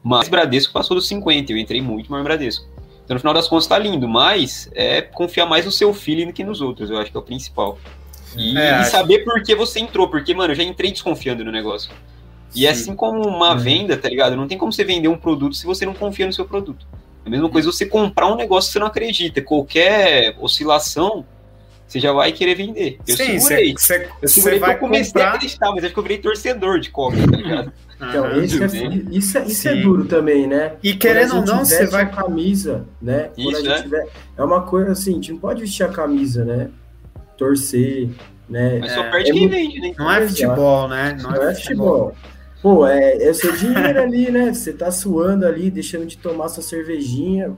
Mas 0.02 0.28
Bradesco 0.28 0.72
passou 0.72 0.94
dos 0.94 1.08
50%, 1.08 1.50
eu 1.50 1.56
entrei 1.56 1.80
muito 1.80 2.10
mais 2.10 2.22
no 2.22 2.24
Bradesco. 2.24 2.66
Então, 3.04 3.14
no 3.14 3.20
final 3.20 3.34
das 3.34 3.48
contas, 3.48 3.66
tá 3.66 3.78
lindo, 3.78 4.08
mas 4.08 4.70
é 4.74 5.00
confiar 5.00 5.46
mais 5.46 5.64
no 5.64 5.72
seu 5.72 5.92
feeling 5.92 6.26
do 6.26 6.32
que 6.32 6.44
nos 6.44 6.60
outros, 6.60 6.90
eu 6.90 6.98
acho 6.98 7.10
que 7.10 7.16
é 7.16 7.20
o 7.20 7.22
principal. 7.22 7.78
E, 8.36 8.56
é, 8.58 8.80
e 8.80 8.84
saber 8.84 9.24
por 9.24 9.42
que 9.42 9.54
você 9.54 9.80
entrou, 9.80 10.08
porque, 10.08 10.34
mano, 10.34 10.52
eu 10.52 10.56
já 10.56 10.62
entrei 10.62 10.90
desconfiando 10.90 11.44
no 11.44 11.52
negócio. 11.52 11.90
E 12.54 12.60
Sim. 12.60 12.66
assim 12.68 12.96
como 12.96 13.26
uma 13.26 13.52
uhum. 13.52 13.58
venda, 13.58 13.96
tá 13.96 14.08
ligado? 14.08 14.36
Não 14.36 14.46
tem 14.46 14.56
como 14.56 14.72
você 14.72 14.84
vender 14.84 15.08
um 15.08 15.16
produto 15.16 15.56
se 15.56 15.66
você 15.66 15.84
não 15.84 15.94
confia 15.94 16.26
no 16.26 16.32
seu 16.32 16.44
produto. 16.44 16.86
É 17.24 17.28
a 17.28 17.30
mesma 17.30 17.48
coisa 17.48 17.70
você 17.70 17.86
comprar 17.86 18.32
um 18.32 18.36
negócio 18.36 18.68
que 18.68 18.74
você 18.74 18.78
não 18.78 18.86
acredita. 18.86 19.42
Qualquer 19.42 20.36
oscilação, 20.38 21.24
você 21.86 21.98
já 21.98 22.12
vai 22.12 22.32
querer 22.32 22.54
vender. 22.54 22.98
Eu 23.06 23.16
Sim, 23.16 23.40
segurei. 23.40 23.74
Cê, 23.78 23.98
cê, 23.98 24.08
eu 24.22 24.28
segurei 24.28 24.58
porque 24.58 24.74
eu 24.74 24.78
comecei 24.78 25.12
comprar... 25.12 25.24
a 25.24 25.34
acreditar, 25.34 25.72
mas 25.72 25.84
acho 25.84 25.92
que 25.92 25.98
eu 25.98 26.02
virei 26.02 26.18
torcedor 26.18 26.78
de 26.78 26.90
coca, 26.90 27.16
tá 27.16 27.36
ligado? 27.36 27.72
Então, 27.96 28.42
isso, 28.42 28.62
é, 28.62 28.66
isso, 29.12 29.38
é, 29.38 29.44
isso 29.46 29.68
é 29.68 29.76
duro 29.76 30.04
também, 30.04 30.46
né? 30.48 30.72
E 30.82 30.94
querendo 30.94 31.36
ou 31.36 31.46
não, 31.46 31.64
você 31.64 31.86
vai. 31.86 32.10
camisa, 32.10 32.84
né? 33.00 33.30
Isso, 33.36 33.48
Quando 33.48 33.56
a 33.56 33.60
gente 33.60 33.78
é? 33.78 33.82
tiver... 33.82 34.08
é 34.36 34.44
uma 34.44 34.62
coisa 34.62 34.92
assim, 34.92 35.12
a 35.12 35.14
gente 35.14 35.32
não 35.32 35.38
pode 35.38 35.60
vestir 35.60 35.84
a 35.84 35.88
camisa, 35.88 36.44
né? 36.44 36.70
Torcer, 37.36 38.08
né? 38.48 38.78
Mas 38.80 38.92
só 38.92 39.02
é, 39.02 39.10
perde 39.10 39.30
é 39.30 39.32
quem 39.32 39.48
vende, 39.48 39.80
né? 39.80 39.94
Não 39.98 40.10
é 40.10 40.28
futebol, 40.28 40.88
né? 40.88 41.18
Não, 41.20 41.30
não 41.30 41.42
é, 41.42 41.54
futebol. 41.54 42.08
futebol. 42.10 42.34
Pô, 42.62 42.86
é, 42.86 43.22
é 43.22 43.32
seu 43.34 43.54
dinheiro 43.54 44.00
ali, 44.00 44.30
né? 44.30 44.54
Você 44.54 44.72
tá 44.72 44.90
suando 44.90 45.46
ali, 45.46 45.70
deixando 45.70 46.06
de 46.06 46.16
tomar 46.16 46.48
sua 46.48 46.62
cervejinha. 46.62 47.54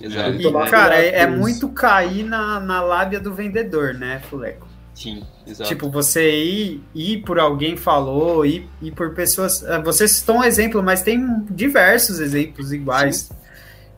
Exato. 0.00 0.32
E, 0.32 0.70
cara, 0.70 0.96
é, 0.96 1.20
é, 1.20 1.26
muito 1.26 1.68
cair 1.68 2.24
na, 2.24 2.60
na 2.60 2.82
lábia 2.82 3.20
do 3.20 3.32
vendedor, 3.32 3.94
né, 3.94 4.20
Fuleco? 4.28 4.68
Sim, 4.94 5.22
exato. 5.46 5.68
Tipo, 5.68 5.90
você 5.90 6.30
ir, 6.44 6.84
ir 6.94 7.22
por 7.22 7.38
alguém 7.38 7.76
falou, 7.76 8.44
ir, 8.44 8.68
ir 8.82 8.92
por 8.92 9.14
pessoas. 9.14 9.64
Ah, 9.64 9.78
você 9.78 10.06
citou 10.06 10.36
um 10.36 10.44
exemplo, 10.44 10.82
mas 10.82 11.02
tem 11.02 11.44
diversos 11.50 12.20
exemplos 12.20 12.72
iguais. 12.72 13.16
Sim. 13.16 13.34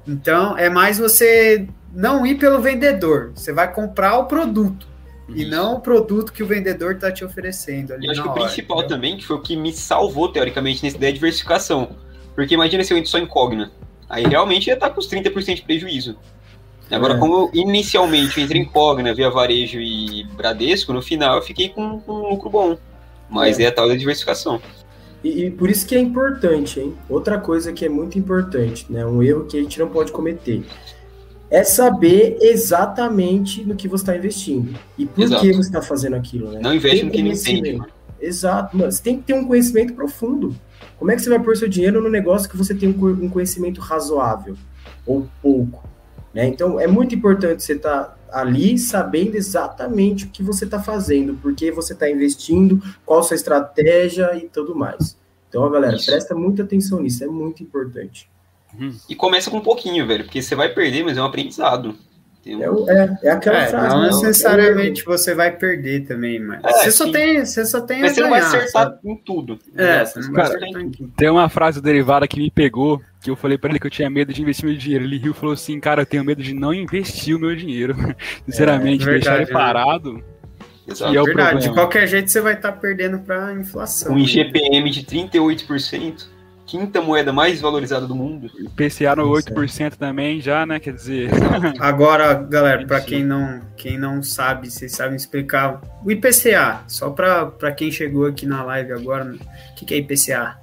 Então, 0.07 0.57
é 0.57 0.69
mais 0.69 0.99
você 0.99 1.67
não 1.93 2.25
ir 2.25 2.37
pelo 2.37 2.61
vendedor. 2.61 3.33
Você 3.35 3.53
vai 3.53 3.73
comprar 3.73 4.19
o 4.19 4.27
produto. 4.27 4.87
Isso. 5.29 5.39
E 5.39 5.45
não 5.47 5.77
o 5.77 5.81
produto 5.81 6.33
que 6.33 6.43
o 6.43 6.47
vendedor 6.47 6.95
está 6.95 7.11
te 7.11 7.25
oferecendo. 7.25 7.95
Ali 7.95 8.07
eu 8.07 8.13
acho 8.13 8.23
que 8.23 8.29
o 8.29 8.33
principal 8.33 8.79
entendeu? 8.79 8.97
também, 8.97 9.17
que 9.17 9.25
foi 9.25 9.37
o 9.37 9.41
que 9.41 9.57
me 9.57 9.73
salvou, 9.73 10.29
teoricamente, 10.31 10.83
nessa 10.85 10.97
ideia 10.97 11.13
de 11.13 11.19
diversificação. 11.19 11.97
Porque 12.35 12.55
imagina 12.55 12.85
se 12.85 12.93
eu 12.93 12.99
entro 12.99 13.11
só 13.11 13.19
incógnito. 13.19 13.73
Aí 14.09 14.25
realmente 14.25 14.67
ia 14.67 14.75
estar 14.75 14.89
tá 14.89 14.95
com 14.95 15.01
os 15.01 15.09
30% 15.09 15.55
de 15.55 15.63
prejuízo. 15.63 16.17
Agora, 16.91 17.15
é. 17.15 17.19
como 17.19 17.35
eu, 17.35 17.51
inicialmente 17.55 18.39
eu 18.39 18.45
entrei 18.45 18.61
em 18.61 18.65
Cogna, 18.65 19.15
via 19.15 19.31
Varejo 19.31 19.81
e 19.81 20.25
Bradesco, 20.37 20.93
no 20.93 21.01
final 21.01 21.37
eu 21.37 21.43
fiquei 21.43 21.71
com, 21.71 22.01
com 22.01 22.13
um 22.13 22.29
lucro 22.31 22.51
bom. 22.51 22.77
Mas 23.29 23.59
é. 23.59 23.65
é 23.65 23.67
a 23.69 23.73
tal 23.73 23.89
da 23.89 23.95
diversificação. 23.95 24.61
E, 25.23 25.47
e, 25.47 25.51
por 25.51 25.71
isso 25.71 25.87
que 25.87 25.95
é 25.95 25.99
importante, 25.99 26.79
hein? 26.79 26.95
Outra 27.09 27.39
coisa 27.41 27.73
que 27.73 27.85
é 27.85 27.89
muito 27.89 28.19
importante, 28.19 28.85
né? 28.93 29.07
Um 29.07 29.23
erro 29.23 29.47
que 29.47 29.59
a 29.59 29.63
gente 29.63 29.79
não 29.79 29.89
pode 29.89 30.13
cometer. 30.13 30.63
É 31.55 31.62
saber 31.62 32.37
exatamente 32.40 33.64
no 33.64 33.77
que 33.77 33.87
você 33.87 34.03
está 34.03 34.17
investindo. 34.17 34.77
E 34.99 35.07
por 35.07 35.23
Exato. 35.23 35.40
que 35.40 35.53
você 35.53 35.69
está 35.69 35.81
fazendo 35.81 36.17
aquilo, 36.17 36.51
né? 36.51 36.59
Não 36.61 36.75
investe 36.75 37.05
no 37.05 37.12
que 37.12 37.23
não 37.23 37.31
entende. 37.31 37.81
Exato, 38.21 38.77
mano. 38.77 38.90
Você 38.90 39.01
tem 39.01 39.19
que 39.19 39.23
ter 39.23 39.35
um 39.35 39.47
conhecimento 39.47 39.95
profundo. 39.95 40.57
Como 40.99 41.12
é 41.12 41.14
que 41.14 41.23
você 41.23 41.31
vai 41.31 41.38
pôr 41.38 41.57
seu 41.57 41.69
dinheiro 41.69 42.03
no 42.03 42.11
negócio 42.11 42.51
que 42.51 42.57
você 42.57 42.75
tem 42.75 42.88
um 42.88 43.29
conhecimento 43.29 43.81
razoável 43.81 44.57
ou 45.07 45.29
pouco? 45.40 45.88
Né? 46.35 46.49
Então, 46.49 46.81
é 46.81 46.88
muito 46.88 47.14
importante 47.14 47.62
você 47.62 47.75
estar 47.75 48.03
tá 48.03 48.17
ali 48.33 48.77
sabendo 48.77 49.37
exatamente 49.37 50.25
o 50.25 50.31
que 50.31 50.43
você 50.43 50.64
está 50.64 50.83
fazendo, 50.83 51.35
por 51.35 51.55
que 51.55 51.71
você 51.71 51.93
está 51.93 52.11
investindo, 52.11 52.83
qual 53.07 53.21
a 53.21 53.23
sua 53.23 53.37
estratégia 53.37 54.37
e 54.37 54.49
tudo 54.49 54.75
mais. 54.75 55.17
Então, 55.49 55.71
galera, 55.71 55.95
Isso. 55.95 56.07
presta 56.07 56.35
muita 56.35 56.64
atenção 56.64 57.01
nisso, 57.01 57.23
é 57.23 57.29
muito 57.29 57.62
importante. 57.62 58.29
E 59.09 59.15
começa 59.15 59.51
com 59.51 59.59
um 59.59 59.63
pouquinho, 59.63 60.07
velho, 60.07 60.25
porque 60.25 60.43
você 60.43 60.55
vai 60.55 60.69
perder, 60.69 61.05
mas 61.05 61.17
é 61.17 61.23
um 61.23 61.27
aprendizado. 61.27 61.97
Um... 62.47 62.91
É, 62.91 62.95
é, 62.95 63.19
é, 63.23 63.31
aquela 63.31 63.59
é, 63.59 63.67
frase. 63.69 63.89
Não 63.89 64.03
né? 64.03 64.09
necessariamente 64.09 65.01
é 65.01 65.05
você 65.05 65.35
vai 65.35 65.51
perder 65.51 66.07
também, 66.07 66.39
mas 66.39 66.63
é, 66.63 66.73
você, 66.73 66.91
só 66.93 67.11
tem, 67.11 67.45
você 67.45 67.65
só 67.65 67.81
tem. 67.81 68.01
Mas 68.01 68.13
você 68.13 68.21
ganhar, 68.21 68.31
não 68.31 68.39
vai 68.39 68.47
acertar 68.47 68.83
sabe? 68.85 68.99
em 69.05 69.17
tudo. 69.17 69.59
É, 69.75 70.05
você 70.05 70.21
não 70.21 70.33
vai 70.33 70.43
Cara, 70.43 70.57
acertar 70.57 70.83
em 70.83 70.91
tudo. 70.91 71.13
Tem 71.17 71.31
uma 71.31 71.49
frase 71.49 71.81
derivada 71.81 72.29
que 72.29 72.39
me 72.39 72.51
pegou, 72.51 73.01
que 73.23 73.31
eu 73.31 73.37
falei 73.37 73.57
para 73.57 73.71
ele 73.71 73.79
que 73.79 73.87
eu 73.87 73.91
tinha 73.91 74.11
medo 74.11 74.33
de 74.33 74.43
investir 74.43 74.67
meu 74.67 74.77
dinheiro. 74.77 75.05
Ele 75.05 75.19
riu 75.19 75.33
e 75.33 75.35
falou 75.35 75.55
assim: 75.55 75.81
Cara, 75.81 76.03
eu 76.03 76.07
tenho 76.07 76.25
medo 76.25 76.43
de 76.43 76.53
não 76.53 76.75
investir 76.75 77.35
o 77.35 77.41
meu 77.41 77.57
dinheiro. 77.57 77.97
Sinceramente, 78.45 79.03
é, 79.03 79.07
verdade, 79.07 79.23
deixar 79.23 79.37
ele 79.37 79.47
né? 79.47 79.53
parado. 79.53 80.25
Exato. 80.87 81.19
É 81.19 81.23
verdade, 81.23 81.69
de 81.69 81.73
qualquer 81.73 82.07
jeito 82.07 82.31
você 82.31 82.43
vai 82.43 82.53
estar 82.53 82.73
tá 82.73 82.79
perdendo 82.79 83.19
para 83.21 83.55
inflação. 83.55 84.13
Um 84.13 84.19
IGPM 84.19 84.91
de 84.91 85.03
38% 85.03 86.34
quinta 86.66 87.00
moeda 87.00 87.33
mais 87.33 87.61
valorizada 87.61 88.07
do 88.07 88.14
mundo. 88.14 88.50
PCA 88.77 89.16
no 89.16 89.29
8% 89.31 89.94
também 89.96 90.40
já, 90.40 90.64
né? 90.66 90.79
Quer 90.81 90.94
dizer. 90.94 91.31
Agora, 91.79 92.35
galera, 92.35 92.87
para 92.87 93.00
quem 93.00 93.24
não, 93.24 93.61
quem 93.77 93.98
não 93.98 94.22
sabe, 94.22 94.70
vocês 94.70 94.92
sabem 94.92 95.16
explicar 95.16 95.81
o 96.05 96.11
IPCA, 96.11 96.83
só 96.87 97.11
para 97.11 97.72
quem 97.72 97.90
chegou 97.90 98.27
aqui 98.27 98.46
na 98.46 98.62
live 98.64 98.92
agora, 98.92 99.24
o 99.24 99.74
que, 99.74 99.85
que 99.85 99.94
é 99.94 99.98
IPCA? 99.98 100.59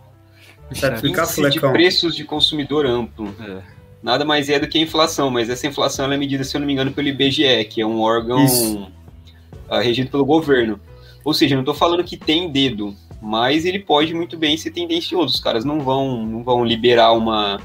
Sabe 0.74 0.96
explicar, 0.96 1.26
de 1.50 1.60
preços 1.60 2.16
de 2.16 2.24
consumidor 2.24 2.86
amplo. 2.86 3.34
É. 3.40 3.62
Nada 4.02 4.26
mais 4.26 4.50
é 4.50 4.58
do 4.58 4.68
que 4.68 4.78
a 4.78 4.82
inflação, 4.82 5.30
mas 5.30 5.50
essa 5.50 5.68
inflação 5.68 6.12
é 6.12 6.18
medida, 6.18 6.44
se 6.44 6.56
eu 6.56 6.60
não 6.60 6.66
me 6.66 6.74
engano, 6.74 6.92
pelo 6.92 7.08
IBGE, 7.08 7.66
que 7.66 7.82
é 7.82 7.86
um 7.86 8.00
órgão 8.00 8.46
uh, 8.46 9.80
regido 9.82 10.10
pelo 10.10 10.26
governo. 10.26 10.80
Ou 11.24 11.34
seja, 11.34 11.56
não 11.56 11.62
estou 11.62 11.76
falando 11.76 12.04
que 12.04 12.18
tem 12.18 12.50
dedo, 12.50 12.96
mas 13.22 13.66
ele 13.66 13.80
pode 13.80 14.14
muito 14.14 14.38
bem 14.38 14.58
ser 14.58 14.72
tendencioso. 14.72 15.36
Os 15.36 15.40
caras 15.40 15.64
não 15.64 15.80
vão, 15.80 16.26
não 16.26 16.44
vão 16.44 16.66
liberar 16.66 17.12
uma, 17.12 17.62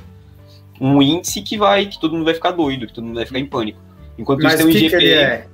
um 0.81 1.01
índice 1.01 1.40
que 1.40 1.57
vai, 1.57 1.87
que 1.87 1.99
todo 1.99 2.12
mundo 2.12 2.25
vai 2.25 2.35
ficar 2.35 2.51
doido, 2.51 2.87
que 2.87 2.92
todo 2.92 3.05
mundo 3.05 3.16
vai 3.16 3.27
ficar 3.27 3.38
em 3.38 3.47
pânico. 3.47 3.81
Enquanto 4.19 4.42
mas 4.42 4.55
isso 4.55 4.69
tem 4.69 4.75
um 4.75 4.79
IGPM. 4.79 5.05
ele 5.05 5.14
é? 5.14 5.47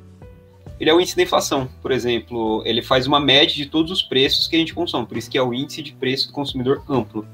Ele 0.81 0.91
é 0.91 0.95
o 0.95 1.01
índice 1.01 1.17
da 1.17 1.23
inflação, 1.23 1.69
por 1.81 1.93
exemplo. 1.93 2.63
Ele 2.67 2.83
faz 2.83 3.07
uma 3.07 3.21
média 3.21 3.55
de 3.55 3.67
todos 3.67 3.93
os 3.93 4.03
preços 4.03 4.49
que 4.49 4.57
a 4.57 4.59
gente 4.59 4.75
consome, 4.75 5.07
por 5.07 5.17
isso 5.17 5.31
que 5.31 5.39
é 5.39 5.43
o 5.43 5.55
índice 5.55 5.81
de 5.81 5.93
preço 5.93 6.27
do 6.27 6.33
consumidor 6.33 6.83
amplo. 6.89 7.25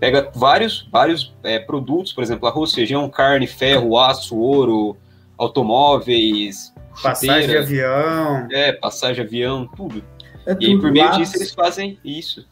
Pega 0.00 0.30
vários, 0.34 0.88
vários 0.90 1.34
é, 1.42 1.58
produtos, 1.58 2.12
por 2.12 2.24
exemplo, 2.24 2.48
arroz, 2.48 2.72
feijão, 2.72 3.08
carne, 3.10 3.46
ferro, 3.46 3.98
aço, 3.98 4.36
ouro, 4.36 4.96
automóveis, 5.36 6.72
passagem 7.02 7.48
de 7.48 7.56
avião. 7.56 8.48
É, 8.50 8.72
passagem 8.72 9.16
de 9.16 9.20
avião, 9.20 9.68
tudo 9.76 10.02
é 10.46 10.56
e 10.58 10.66
aí, 10.66 10.80
por 10.80 10.90
meio 10.90 11.10
disso, 11.12 11.36
eles 11.36 11.52
fazem 11.52 11.98
isso. 12.04 12.46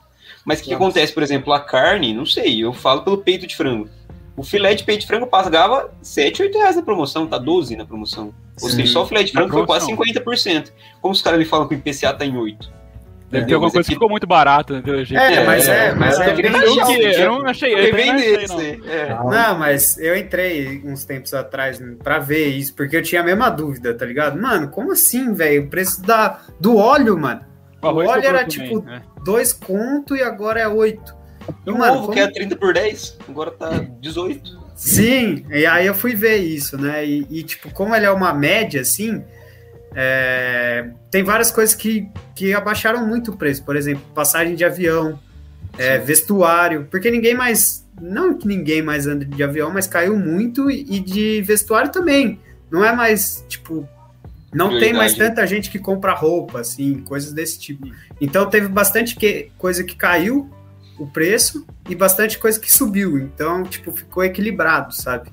Mas 0.45 0.59
o 0.59 0.63
que, 0.63 0.69
que, 0.71 0.75
acontece, 0.75 1.13
por 1.13 1.23
exemplo, 1.23 1.53
a 1.53 1.61
carne, 1.61 2.13
não 2.13 2.27
sei, 2.27 2.65
eu 2.65 2.73
falo 2.73 3.03
pelo 3.03 3.19
peito 3.19 3.47
de 3.47 3.55
frango. 3.55 3.89
O 4.37 4.43
filé 4.43 4.75
de 4.75 4.83
peito 4.83 5.01
de 5.01 5.07
frango 5.07 5.27
pagava 5.27 5.93
7, 6.01 6.43
8 6.43 6.59
reais 6.59 6.77
na 6.77 6.83
promoção, 6.83 7.27
tá 7.27 7.39
12 7.39 7.77
na 7.77 7.85
promoção. 7.85 8.35
Ou 8.61 8.69
Sim. 8.69 8.77
seja, 8.77 8.93
só 8.93 9.03
o 9.03 9.07
filé 9.07 9.23
de 9.23 9.33
frango 9.33 9.53
foi 9.53 9.67
quase 9.67 9.87
50%. 9.87 10.73
Como 11.01 11.13
os 11.13 11.23
caras 11.23 11.39
me 11.39 11.45
falam 11.45 11.69
que 11.69 11.75
o 11.75 11.79
IPCA 11.79 12.13
tá 12.15 12.25
em 12.25 12.37
8? 12.37 12.83
Deve 13.33 13.47
ter 13.47 13.55
alguma 13.55 13.73
coisa 13.73 13.89
que 13.89 13.95
ficou 13.95 14.11
muito 14.11 14.27
barata, 14.27 14.75
né. 14.75 14.83
É, 15.13 15.45
mas 15.47 15.67
é, 15.67 15.87
é 15.87 15.95
mas 15.95 16.21
é, 16.21 16.29
é 16.29 16.35
bem 16.35 16.45
eu, 16.45 16.53
eu 16.53 16.63
não 16.63 16.83
achei, 16.83 17.15
eu 17.15 17.39
não 17.39 17.47
achei, 17.47 18.47
não. 18.47 18.61
É. 18.91 19.09
não, 19.09 19.59
mas 19.59 19.97
eu 19.97 20.15
entrei 20.15 20.83
uns 20.85 21.07
tempos 21.07 21.33
atrás 21.33 21.83
pra 22.05 22.19
ver 22.19 22.49
isso, 22.49 22.75
porque 22.75 22.95
eu 22.95 23.03
tinha 23.03 23.23
a 23.23 23.25
mesma 23.25 23.49
dúvida, 23.49 23.95
tá 23.95 24.05
ligado? 24.05 24.39
Mano, 24.39 24.69
como 24.69 24.93
assim, 24.93 25.33
velho? 25.33 25.63
O 25.63 25.69
preço 25.69 26.03
da, 26.03 26.41
do 26.61 26.77
óleo, 26.77 27.19
mano. 27.19 27.41
O, 27.83 27.87
óleo 27.87 28.25
era 28.25 28.45
tipo 28.45 28.83
né? 28.83 29.03
dois 29.25 29.53
conto 29.53 30.15
e 30.15 30.23
agora 30.23 30.61
é 30.61 30.69
oito. 30.69 31.15
E 31.67 31.71
o 31.71 31.79
mano, 31.79 31.95
ovo 31.95 32.03
como... 32.03 32.13
que 32.13 32.21
é 32.21 32.31
30 32.31 32.57
por 32.57 32.73
10, 32.73 33.19
agora 33.29 33.51
tá 33.51 33.85
18. 34.01 34.63
Sim, 34.77 35.45
e 35.51 35.67
aí 35.67 35.87
eu 35.87 35.95
fui 35.95 36.15
ver 36.15 36.37
isso, 36.37 36.77
né? 36.79 37.05
E, 37.05 37.27
e 37.29 37.43
tipo, 37.43 37.73
como 37.73 37.95
ele 37.95 38.07
é 38.07 38.11
uma 38.11 38.33
média, 38.33 38.81
assim, 38.81 39.25
é... 39.95 40.91
tem 41.11 41.25
várias 41.25 41.51
coisas 41.51 41.75
que, 41.75 42.09
que 42.35 42.55
abaixaram 42.55 43.07
muito 43.07 43.33
o 43.33 43.37
preço. 43.37 43.65
Por 43.65 43.77
exemplo, 43.77 44.03
passagem 44.15 44.55
de 44.55 44.65
avião, 44.65 45.19
é, 45.79 45.99
vestuário, 45.99 46.87
porque 46.91 47.11
ninguém 47.11 47.35
mais. 47.35 47.83
Não 48.01 48.37
que 48.37 48.47
ninguém 48.47 48.83
mais 48.83 49.07
anda 49.07 49.25
de 49.25 49.43
avião, 49.43 49.71
mas 49.71 49.87
caiu 49.87 50.17
muito 50.17 50.71
e 50.71 50.99
de 50.99 51.43
vestuário 51.43 51.91
também. 51.91 52.41
Não 52.71 52.85
é 52.85 52.93
mais, 52.93 53.45
tipo, 53.49 53.87
Não 54.53 54.79
tem 54.79 54.93
mais 54.93 55.15
tanta 55.15 55.47
gente 55.47 55.71
que 55.71 55.79
compra 55.79 56.13
roupa, 56.13 56.61
assim, 56.61 56.99
coisas 56.99 57.33
desse 57.33 57.59
tipo. 57.59 57.91
Então 58.21 58.49
teve 58.49 58.69
bastante 58.69 59.17
que, 59.17 59.51
coisa 59.57 59.83
que 59.83 59.97
caiu 59.97 60.51
o 60.99 61.07
preço 61.07 61.67
e 61.89 61.95
bastante 61.95 62.39
coisa 62.39 62.61
que 62.61 62.71
subiu. 62.71 63.19
Então, 63.19 63.63
tipo, 63.63 63.91
ficou 63.93 64.23
equilibrado, 64.23 64.95
sabe? 64.95 65.31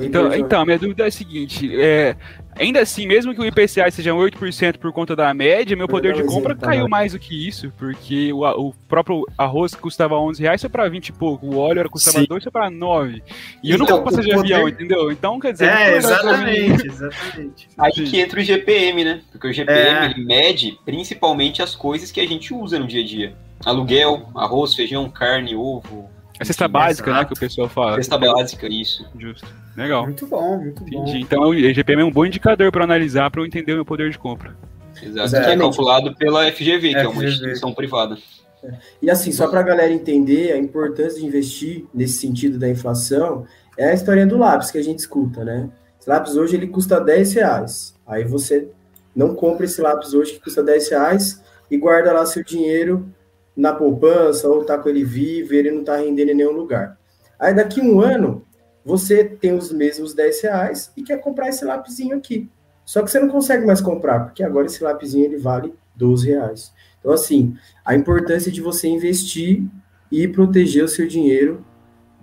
Então, 0.00 0.32
então, 0.34 0.64
minha 0.64 0.78
dúvida 0.78 1.04
é 1.04 1.08
a 1.08 1.10
seguinte: 1.10 1.68
é, 1.80 2.16
ainda 2.58 2.80
assim, 2.80 3.06
mesmo 3.06 3.34
que 3.34 3.40
o 3.40 3.46
IPCA 3.46 3.90
seja 3.90 4.12
8% 4.12 4.78
por 4.78 4.92
conta 4.92 5.14
da 5.14 5.32
média, 5.32 5.76
meu 5.76 5.88
poder 5.88 6.14
de 6.14 6.24
compra 6.24 6.54
caiu 6.54 6.88
mais 6.88 7.12
do 7.12 7.18
que 7.18 7.46
isso, 7.46 7.72
porque 7.78 8.32
o, 8.32 8.44
o 8.68 8.74
próprio 8.88 9.26
arroz 9.36 9.74
que 9.74 9.80
custava 9.80 10.18
11 10.18 10.42
reais 10.42 10.60
foi 10.60 10.70
para 10.70 10.88
20 10.88 11.08
e 11.08 11.12
pouco, 11.12 11.46
o 11.46 11.58
óleo 11.58 11.80
era 11.80 11.88
custava 11.88 12.20
Sim. 12.20 12.26
2 12.28 12.42
foi 12.42 12.52
para 12.52 12.70
9. 12.70 13.22
E 13.62 13.70
eu 13.70 13.76
então, 13.76 13.86
não 13.86 13.96
vou 13.96 14.04
passar 14.04 14.22
de 14.22 14.30
poder... 14.34 14.54
avião, 14.54 14.68
entendeu? 14.68 15.10
Então, 15.10 15.38
quer 15.38 15.52
dizer. 15.52 15.68
É, 15.68 15.96
exatamente, 15.96 16.86
exatamente. 16.88 17.68
Aí 17.78 17.92
que 17.92 18.20
entra 18.20 18.40
o 18.40 18.42
GPM, 18.42 19.04
né? 19.04 19.20
Porque 19.30 19.48
o 19.48 19.52
GPM 19.52 20.06
é. 20.06 20.10
ele 20.10 20.24
mede 20.24 20.78
principalmente 20.84 21.62
as 21.62 21.74
coisas 21.74 22.10
que 22.10 22.20
a 22.20 22.26
gente 22.26 22.54
usa 22.54 22.78
no 22.78 22.86
dia 22.86 23.02
a 23.02 23.06
dia: 23.06 23.36
aluguel, 23.64 24.28
arroz, 24.34 24.74
feijão, 24.74 25.08
carne, 25.08 25.54
ovo. 25.54 26.15
A 26.38 26.44
cesta 26.44 26.68
básica, 26.68 27.12
né, 27.12 27.24
que 27.24 27.32
o 27.32 27.38
pessoal 27.38 27.68
fala. 27.68 27.96
Cesta 27.96 28.18
básica, 28.18 28.66
isso. 28.68 29.06
Justo. 29.18 29.46
Legal. 29.76 30.04
Muito 30.04 30.26
bom, 30.26 30.58
muito 30.58 30.82
Entendi. 30.82 31.12
bom. 31.12 31.16
Então 31.16 31.42
o 31.48 31.54
GPM 31.54 32.02
é 32.02 32.04
um 32.04 32.10
bom 32.10 32.26
indicador 32.26 32.70
para 32.70 32.84
analisar, 32.84 33.30
para 33.30 33.40
eu 33.40 33.46
entender 33.46 33.72
o 33.72 33.76
meu 33.76 33.84
poder 33.84 34.10
de 34.10 34.18
compra. 34.18 34.56
Exato. 35.02 35.30
Que 35.30 35.50
é 35.50 35.56
calculado 35.56 36.14
pela 36.16 36.50
FGV, 36.50 36.90
que 36.90 36.96
é 36.96 37.08
uma 37.08 37.24
instituição 37.24 37.72
privada. 37.72 38.16
É. 38.62 38.72
E 39.02 39.10
assim, 39.10 39.32
só 39.32 39.48
para 39.48 39.60
a 39.60 39.62
galera 39.62 39.92
entender 39.92 40.52
a 40.52 40.58
importância 40.58 41.20
de 41.20 41.26
investir 41.26 41.84
nesse 41.92 42.18
sentido 42.18 42.58
da 42.58 42.68
inflação, 42.68 43.46
é 43.76 43.90
a 43.90 43.94
história 43.94 44.26
do 44.26 44.38
lápis 44.38 44.70
que 44.70 44.78
a 44.78 44.82
gente 44.82 45.00
escuta, 45.00 45.44
né? 45.44 45.68
Esse 46.00 46.08
lápis 46.08 46.36
hoje 46.36 46.56
ele 46.56 46.66
custa 46.66 47.00
10 47.00 47.34
reais. 47.34 47.94
Aí 48.06 48.24
você 48.24 48.68
não 49.14 49.34
compra 49.34 49.66
esse 49.66 49.80
lápis 49.80 50.14
hoje 50.14 50.34
que 50.34 50.40
custa 50.40 50.62
10 50.62 50.88
reais 50.90 51.42
e 51.70 51.76
guarda 51.76 52.12
lá 52.12 52.24
seu 52.24 52.44
dinheiro 52.44 53.08
na 53.56 53.72
poupança 53.72 54.48
ou 54.48 54.64
tá 54.64 54.76
com 54.76 54.88
ele 54.88 55.04
vivo 55.04 55.54
e 55.54 55.56
ele 55.56 55.70
não 55.70 55.82
tá 55.82 55.96
rendendo 55.96 56.30
em 56.30 56.34
nenhum 56.34 56.52
lugar. 56.52 56.98
Aí 57.38 57.54
daqui 57.54 57.80
um 57.80 58.00
ano, 58.00 58.44
você 58.84 59.24
tem 59.24 59.52
os 59.52 59.72
mesmos 59.72 60.14
10 60.14 60.42
reais 60.42 60.92
e 60.96 61.02
quer 61.02 61.20
comprar 61.20 61.48
esse 61.48 61.64
lapisinho 61.64 62.16
aqui. 62.16 62.48
Só 62.84 63.02
que 63.02 63.10
você 63.10 63.18
não 63.18 63.28
consegue 63.28 63.66
mais 63.66 63.80
comprar, 63.80 64.20
porque 64.20 64.44
agora 64.44 64.66
esse 64.66 64.82
lapisinho 64.82 65.24
ele 65.24 65.38
vale 65.38 65.74
12 65.96 66.28
reais. 66.28 66.72
Então, 67.00 67.12
assim, 67.12 67.56
a 67.84 67.94
importância 67.94 68.50
de 68.52 68.60
você 68.60 68.86
investir 68.88 69.64
e 70.10 70.28
proteger 70.28 70.84
o 70.84 70.88
seu 70.88 71.06
dinheiro 71.06 71.64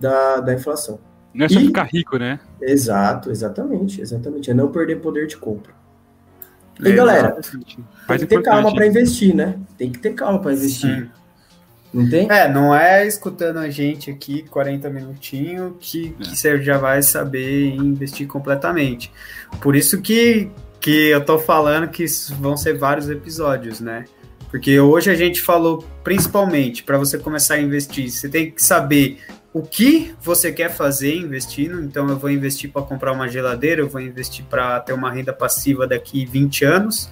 da, 0.00 0.40
da 0.40 0.54
inflação. 0.54 0.98
Não 1.34 1.46
é 1.46 1.48
só 1.48 1.60
e, 1.60 1.66
ficar 1.66 1.84
rico, 1.84 2.16
né? 2.16 2.38
Exato, 2.60 3.30
exatamente, 3.30 4.00
exatamente. 4.00 4.50
É 4.50 4.54
não 4.54 4.70
perder 4.70 5.00
poder 5.00 5.26
de 5.26 5.36
compra. 5.36 5.74
E 6.80 6.88
é, 6.88 6.92
galera, 6.92 7.40
tem 8.08 8.18
que 8.18 8.26
ter 8.26 8.42
calma 8.42 8.72
para 8.74 8.86
investir, 8.86 9.34
né? 9.34 9.58
Tem 9.76 9.90
que 9.90 9.98
ter 9.98 10.14
calma 10.14 10.40
para 10.40 10.52
investir. 10.52 11.04
Sim. 11.04 11.23
Não 11.94 12.10
tem? 12.10 12.28
É, 12.28 12.48
não 12.48 12.74
é 12.74 13.06
escutando 13.06 13.58
a 13.58 13.70
gente 13.70 14.10
aqui 14.10 14.42
40 14.50 14.90
minutinhos 14.90 15.74
que, 15.78 16.10
que 16.10 16.30
é. 16.32 16.34
você 16.34 16.60
já 16.60 16.76
vai 16.76 17.00
saber 17.02 17.68
investir 17.76 18.26
completamente. 18.26 19.12
Por 19.60 19.76
isso 19.76 20.02
que, 20.02 20.50
que 20.80 21.10
eu 21.10 21.24
tô 21.24 21.38
falando 21.38 21.88
que 21.88 22.04
vão 22.40 22.56
ser 22.56 22.76
vários 22.76 23.08
episódios, 23.08 23.80
né? 23.80 24.06
Porque 24.50 24.78
hoje 24.80 25.08
a 25.10 25.14
gente 25.14 25.40
falou 25.40 25.84
principalmente 26.02 26.82
para 26.82 26.98
você 26.98 27.16
começar 27.16 27.54
a 27.54 27.60
investir, 27.60 28.10
você 28.10 28.28
tem 28.28 28.50
que 28.50 28.62
saber 28.62 29.20
o 29.52 29.62
que 29.62 30.12
você 30.20 30.50
quer 30.50 30.70
fazer 30.70 31.14
investindo. 31.14 31.80
Então, 31.80 32.08
eu 32.08 32.18
vou 32.18 32.28
investir 32.28 32.72
para 32.72 32.82
comprar 32.82 33.12
uma 33.12 33.28
geladeira, 33.28 33.80
eu 33.80 33.88
vou 33.88 34.00
investir 34.00 34.44
para 34.44 34.80
ter 34.80 34.92
uma 34.92 35.12
renda 35.12 35.32
passiva 35.32 35.86
daqui 35.86 36.26
20 36.26 36.64
anos 36.64 37.10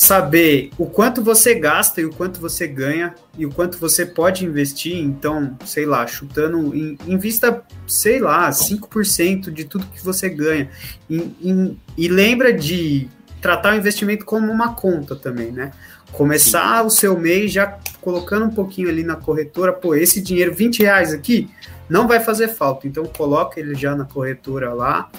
saber 0.00 0.70
o 0.78 0.86
quanto 0.86 1.22
você 1.22 1.54
gasta 1.54 2.00
e 2.00 2.06
o 2.06 2.10
quanto 2.10 2.40
você 2.40 2.66
ganha 2.66 3.14
e 3.36 3.44
o 3.44 3.50
quanto 3.50 3.76
você 3.76 4.06
pode 4.06 4.46
investir. 4.46 4.96
Então, 4.96 5.58
sei 5.66 5.84
lá, 5.84 6.06
chutando, 6.06 6.74
em, 6.74 6.96
invista, 7.06 7.62
sei 7.86 8.18
lá, 8.18 8.48
5% 8.48 9.50
de 9.50 9.66
tudo 9.66 9.84
que 9.88 10.02
você 10.02 10.30
ganha. 10.30 10.70
Em, 11.08 11.36
em, 11.42 11.80
e 11.98 12.08
lembra 12.08 12.50
de 12.50 13.10
tratar 13.42 13.74
o 13.74 13.76
investimento 13.76 14.24
como 14.24 14.50
uma 14.50 14.72
conta 14.72 15.14
também, 15.14 15.52
né? 15.52 15.70
Começar 16.12 16.80
Sim. 16.80 16.86
o 16.86 16.90
seu 16.90 17.20
mês 17.20 17.52
já 17.52 17.78
colocando 18.00 18.46
um 18.46 18.54
pouquinho 18.54 18.88
ali 18.88 19.04
na 19.04 19.16
corretora, 19.16 19.70
pô, 19.70 19.94
esse 19.94 20.22
dinheiro, 20.22 20.54
20 20.54 20.82
reais 20.82 21.12
aqui, 21.12 21.50
não 21.90 22.08
vai 22.08 22.20
fazer 22.20 22.48
falta. 22.48 22.88
Então, 22.88 23.04
coloca 23.04 23.60
ele 23.60 23.74
já 23.74 23.94
na 23.94 24.06
corretora 24.06 24.72
lá 24.72 25.10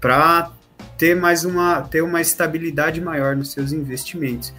para 0.00 0.50
ter 0.96 1.14
mais 1.14 1.44
uma 1.44 1.82
ter 1.82 2.02
uma 2.02 2.20
estabilidade 2.20 3.00
maior 3.00 3.36
nos 3.36 3.52
seus 3.52 3.72
investimentos. 3.72 4.52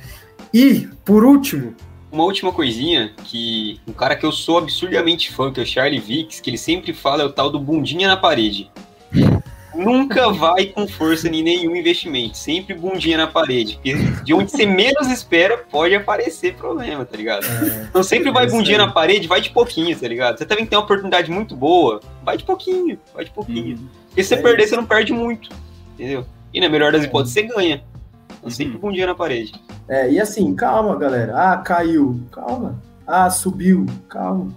E, 0.53 0.87
por 1.03 1.23
último, 1.23 1.75
uma 2.11 2.23
última 2.23 2.51
coisinha 2.51 3.11
que 3.25 3.79
um 3.87 3.93
cara 3.93 4.15
que 4.15 4.25
eu 4.25 4.31
sou 4.31 4.57
absurdamente 4.57 5.31
fã, 5.31 5.51
que 5.51 5.59
é 5.59 5.63
o 5.63 5.65
Charlie 5.65 5.99
Vicks, 5.99 6.39
que 6.39 6.49
ele 6.49 6.57
sempre 6.57 6.93
fala 6.93 7.23
é 7.23 7.25
o 7.25 7.31
tal 7.31 7.49
do 7.49 7.59
bundinha 7.59 8.07
na 8.07 8.15
parede. 8.15 8.71
Nunca 9.75 10.31
vai 10.33 10.67
com 10.67 10.87
força 10.87 11.27
em 11.27 11.43
nenhum 11.43 11.75
investimento, 11.75 12.37
sempre 12.37 12.73
bundinha 12.73 13.17
na 13.17 13.27
parede. 13.27 13.75
Porque 13.75 13.93
de 14.23 14.33
onde 14.33 14.51
você 14.51 14.65
menos 14.65 15.07
espera, 15.11 15.57
pode 15.57 15.95
aparecer 15.95 16.55
problema, 16.55 17.05
tá 17.05 17.17
ligado? 17.17 17.45
É, 17.45 17.87
então 17.89 18.01
sempre 18.01 18.31
vai 18.31 18.47
bundinha 18.47 18.77
na 18.77 18.91
parede, 18.91 19.27
vai 19.27 19.41
de 19.41 19.49
pouquinho, 19.49 19.97
tá 19.99 20.07
ligado? 20.07 20.37
Você 20.37 20.45
também 20.45 20.65
tem 20.65 20.77
uma 20.77 20.85
oportunidade 20.85 21.29
muito 21.29 21.55
boa, 21.55 21.99
vai 22.23 22.37
de 22.37 22.45
pouquinho, 22.45 22.97
vai 23.13 23.25
de 23.25 23.31
pouquinho. 23.31 23.77
Uhum. 23.77 23.89
Porque 24.07 24.23
se 24.23 24.29
você 24.29 24.35
é 24.35 24.41
perder, 24.41 24.63
isso. 24.63 24.69
você 24.69 24.75
não 24.77 24.85
perde 24.85 25.11
muito 25.11 25.66
entendeu? 25.97 26.25
E 26.53 26.61
na 26.61 26.69
melhor 26.69 26.91
das 26.91 27.03
hipóteses, 27.03 27.33
você 27.33 27.43
ganha. 27.43 27.83
Então, 28.37 28.49
sempre 28.49 28.77
com 28.77 28.89
um 28.89 28.91
dia 28.91 29.07
na 29.07 29.15
parede. 29.15 29.53
É, 29.87 30.11
e 30.11 30.19
assim, 30.19 30.53
calma, 30.53 30.95
galera. 30.95 31.33
Ah, 31.35 31.57
caiu. 31.57 32.21
Calma. 32.31 32.81
Ah, 33.05 33.29
subiu. 33.29 33.85
Calma. 34.07 34.47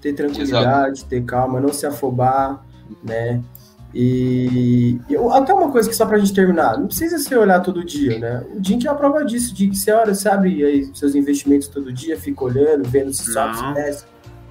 Ter 0.00 0.12
tranquilidade, 0.12 0.98
Exato. 0.98 1.08
ter 1.08 1.24
calma, 1.24 1.60
não 1.60 1.72
se 1.72 1.86
afobar, 1.86 2.62
né? 3.02 3.42
E 3.94 4.98
eu, 5.08 5.32
até 5.32 5.52
uma 5.52 5.70
coisa 5.70 5.88
que 5.88 5.96
só 5.96 6.04
pra 6.04 6.18
gente 6.18 6.34
terminar, 6.34 6.76
não 6.78 6.86
precisa 6.86 7.18
se 7.18 7.34
olhar 7.34 7.60
todo 7.60 7.82
dia, 7.84 8.18
né? 8.18 8.44
O 8.54 8.60
Dink 8.60 8.86
é 8.86 8.90
a 8.90 8.94
prova 8.94 9.24
disso, 9.24 9.54
de 9.54 9.68
que 9.68 9.76
você 9.76 9.90
olha, 9.90 10.14
você 10.14 10.28
abre 10.28 10.62
aí 10.62 10.90
seus 10.94 11.14
investimentos 11.14 11.68
todo 11.68 11.92
dia, 11.92 12.18
fica 12.18 12.44
olhando, 12.44 12.86
vendo 12.88 13.12
se 13.12 13.32
sobe, 13.32 13.56
se 13.56 13.74
desce. 13.74 14.04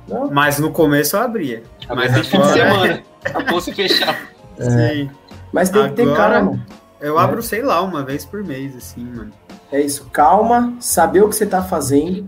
Não? 0.07 0.31
Mas 0.31 0.57
no 0.57 0.71
começo 0.71 1.15
eu 1.15 1.21
abria. 1.21 1.63
Mas 1.87 2.17
no 2.17 2.23
fim 2.23 2.39
de 2.39 2.47
semana, 2.47 3.03
a 3.33 3.43
bolsa 3.43 3.73
fechar. 3.73 4.27
É. 4.57 4.69
Sim. 4.95 5.09
Mas 5.51 5.69
tem 5.69 5.81
Agora, 5.81 5.95
que 5.95 6.03
ter 6.03 6.15
calma. 6.15 6.65
Eu 6.99 7.15
né? 7.15 7.21
abro, 7.21 7.41
sei 7.43 7.61
lá, 7.61 7.81
uma 7.81 8.03
vez 8.03 8.25
por 8.25 8.43
mês, 8.43 8.75
assim, 8.75 9.03
mano. 9.03 9.31
É 9.71 9.81
isso, 9.81 10.05
calma, 10.11 10.73
saber 10.79 11.23
o 11.23 11.29
que 11.29 11.35
você 11.35 11.45
tá 11.45 11.61
fazendo, 11.61 12.25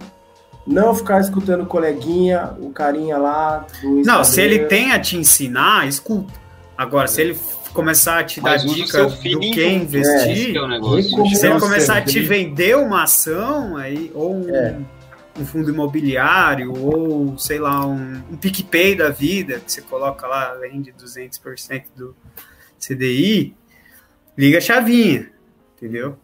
não 0.67 0.93
ficar 0.93 1.19
escutando 1.21 1.63
o 1.63 1.65
coleguinha, 1.65 2.51
o 2.59 2.69
carinha 2.69 3.17
lá 3.17 3.65
Não, 3.81 4.23
se 4.23 4.41
ele 4.41 4.65
tem 4.65 4.91
a 4.91 4.99
te 4.99 5.17
ensinar, 5.17 5.87
escuta. 5.87 6.33
Agora, 6.77 7.07
se 7.07 7.21
ele 7.21 7.37
começar 7.73 8.19
a 8.19 8.23
te 8.23 8.41
dar 8.41 8.57
dica 8.57 9.05
do 9.05 9.17
que 9.17 9.65
investir, 9.65 10.55
é, 10.55 10.99
é 10.99 11.35
se 11.35 11.47
ele 11.47 11.59
começar 11.59 11.97
a 11.97 12.01
te 12.01 12.19
vender 12.19 12.77
uma 12.77 13.03
ação, 13.03 13.77
aí, 13.77 14.11
ou 14.13 14.35
um, 14.35 14.49
é. 14.53 14.77
um 15.39 15.45
fundo 15.45 15.69
imobiliário, 15.69 16.73
ou, 16.77 17.37
sei 17.37 17.59
lá, 17.59 17.85
um, 17.85 18.21
um 18.31 18.37
PicPay 18.37 18.95
da 18.95 19.09
vida, 19.09 19.59
que 19.59 19.71
você 19.71 19.81
coloca 19.81 20.27
lá, 20.27 20.51
além 20.51 20.81
de 20.81 20.91
200% 20.93 21.83
do, 21.95 22.15
CDI, 22.79 23.55
liga 24.37 24.57
a 24.57 24.61
chavinha, 24.61 25.29
entendeu? 25.75 26.17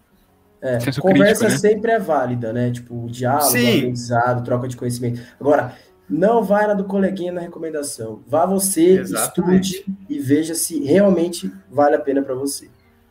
É, 0.61 0.79
conversa 0.99 1.01
crítico, 1.01 1.43
né? 1.43 1.49
sempre 1.57 1.91
é 1.91 1.99
válida, 1.99 2.51
né? 2.51 2.71
Tipo, 2.71 3.07
diálogo, 3.07 3.51
Sim. 3.51 3.77
aprendizado, 3.77 4.43
troca 4.43 4.67
de 4.67 4.75
conhecimento. 4.75 5.21
Agora, 5.39 5.75
não 6.09 6.43
vai 6.43 6.65
na 6.65 6.73
do 6.73 6.85
coleguinha 6.85 7.31
na 7.31 7.41
recomendação. 7.41 8.21
Vá 8.27 8.45
você, 8.45 8.99
Exatamente. 8.99 9.75
estude 9.75 9.97
e 10.09 10.19
veja 10.19 10.55
se 10.55 10.83
realmente 10.83 11.51
vale 11.69 11.95
a 11.95 11.99
pena 11.99 12.21
para 12.21 12.33
você. 12.33 12.67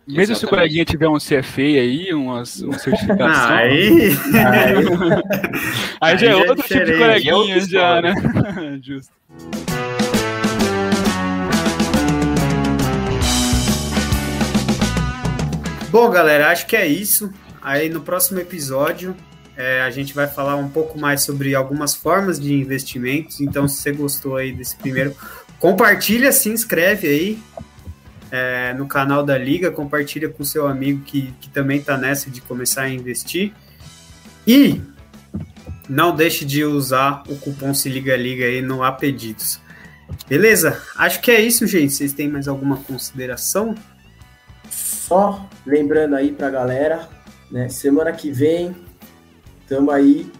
Mesmo 0.06 0.32
Exatamente. 0.32 0.38
se 0.38 0.44
o 0.44 0.48
coleguinha 0.48 0.84
tiver 0.84 1.08
um 1.08 1.18
CFA 1.18 1.62
aí, 1.62 2.12
umas, 2.12 2.60
uma 2.60 2.78
certificação. 2.78 3.54
aí... 3.54 4.10
aí... 4.34 4.84
aí 6.00 6.18
já 6.18 6.26
é, 6.26 6.30
é 6.30 6.36
outro 6.36 6.66
tipo 6.66 6.84
de 6.84 6.98
coleguinha, 6.98 7.60
já, 7.60 8.02
né? 8.02 8.14
Justo. 8.82 9.12
Bom, 15.94 16.10
galera, 16.10 16.50
acho 16.50 16.66
que 16.66 16.74
é 16.74 16.84
isso. 16.84 17.32
Aí 17.62 17.88
no 17.88 18.00
próximo 18.00 18.40
episódio 18.40 19.14
é, 19.56 19.80
a 19.80 19.90
gente 19.90 20.12
vai 20.12 20.26
falar 20.26 20.56
um 20.56 20.68
pouco 20.68 20.98
mais 20.98 21.22
sobre 21.22 21.54
algumas 21.54 21.94
formas 21.94 22.40
de 22.40 22.52
investimentos. 22.52 23.40
Então, 23.40 23.68
se 23.68 23.76
você 23.76 23.92
gostou 23.92 24.34
aí 24.34 24.50
desse 24.50 24.74
primeiro, 24.74 25.14
compartilha, 25.60 26.32
se 26.32 26.48
inscreve 26.48 27.06
aí 27.06 27.38
é, 28.28 28.74
no 28.74 28.88
canal 28.88 29.22
da 29.22 29.38
Liga, 29.38 29.70
compartilha 29.70 30.28
com 30.28 30.42
seu 30.42 30.66
amigo 30.66 31.04
que, 31.04 31.32
que 31.40 31.48
também 31.48 31.78
está 31.78 31.96
nessa 31.96 32.28
de 32.28 32.40
começar 32.40 32.82
a 32.82 32.90
investir. 32.90 33.52
E 34.44 34.80
não 35.88 36.12
deixe 36.12 36.44
de 36.44 36.64
usar 36.64 37.22
o 37.28 37.36
cupom 37.36 37.72
Se 37.72 37.88
Liga 37.88 38.16
Liga 38.16 38.46
aí 38.46 38.60
no 38.60 38.82
A 38.82 38.90
Pedidos. 38.90 39.60
Beleza? 40.28 40.82
Acho 40.96 41.20
que 41.20 41.30
é 41.30 41.40
isso, 41.40 41.64
gente. 41.68 41.92
Vocês 41.92 42.12
têm 42.12 42.28
mais 42.28 42.48
alguma 42.48 42.78
consideração? 42.78 43.76
Só 45.06 45.46
lembrando 45.66 46.14
aí 46.16 46.32
pra 46.32 46.50
galera, 46.50 47.08
né? 47.50 47.68
Semana 47.68 48.10
que 48.12 48.30
vem, 48.30 48.74
tamo 49.68 49.90
aí, 49.90 50.30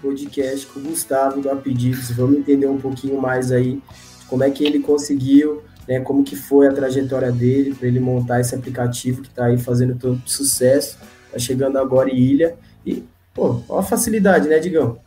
podcast 0.00 0.66
com 0.66 0.78
o 0.78 0.82
Gustavo 0.82 1.40
do 1.40 1.50
Apedidos. 1.50 2.10
Vamos 2.12 2.38
entender 2.38 2.66
um 2.66 2.78
pouquinho 2.78 3.20
mais 3.20 3.50
aí 3.50 3.82
como 4.28 4.44
é 4.44 4.50
que 4.50 4.64
ele 4.64 4.78
conseguiu, 4.78 5.62
né? 5.88 6.00
Como 6.00 6.22
que 6.22 6.36
foi 6.36 6.68
a 6.68 6.72
trajetória 6.72 7.32
dele 7.32 7.74
para 7.74 7.88
ele 7.88 7.98
montar 7.98 8.40
esse 8.40 8.54
aplicativo 8.54 9.22
que 9.22 9.28
está 9.28 9.46
aí 9.46 9.58
fazendo 9.58 9.96
tanto 9.96 10.30
sucesso. 10.30 10.98
Tá 11.32 11.38
chegando 11.38 11.78
agora 11.78 12.08
em 12.08 12.16
Ilha. 12.16 12.54
E, 12.86 13.04
pô, 13.34 13.60
ó 13.68 13.80
a 13.80 13.82
facilidade, 13.82 14.48
né, 14.48 14.60
Digão? 14.60 15.00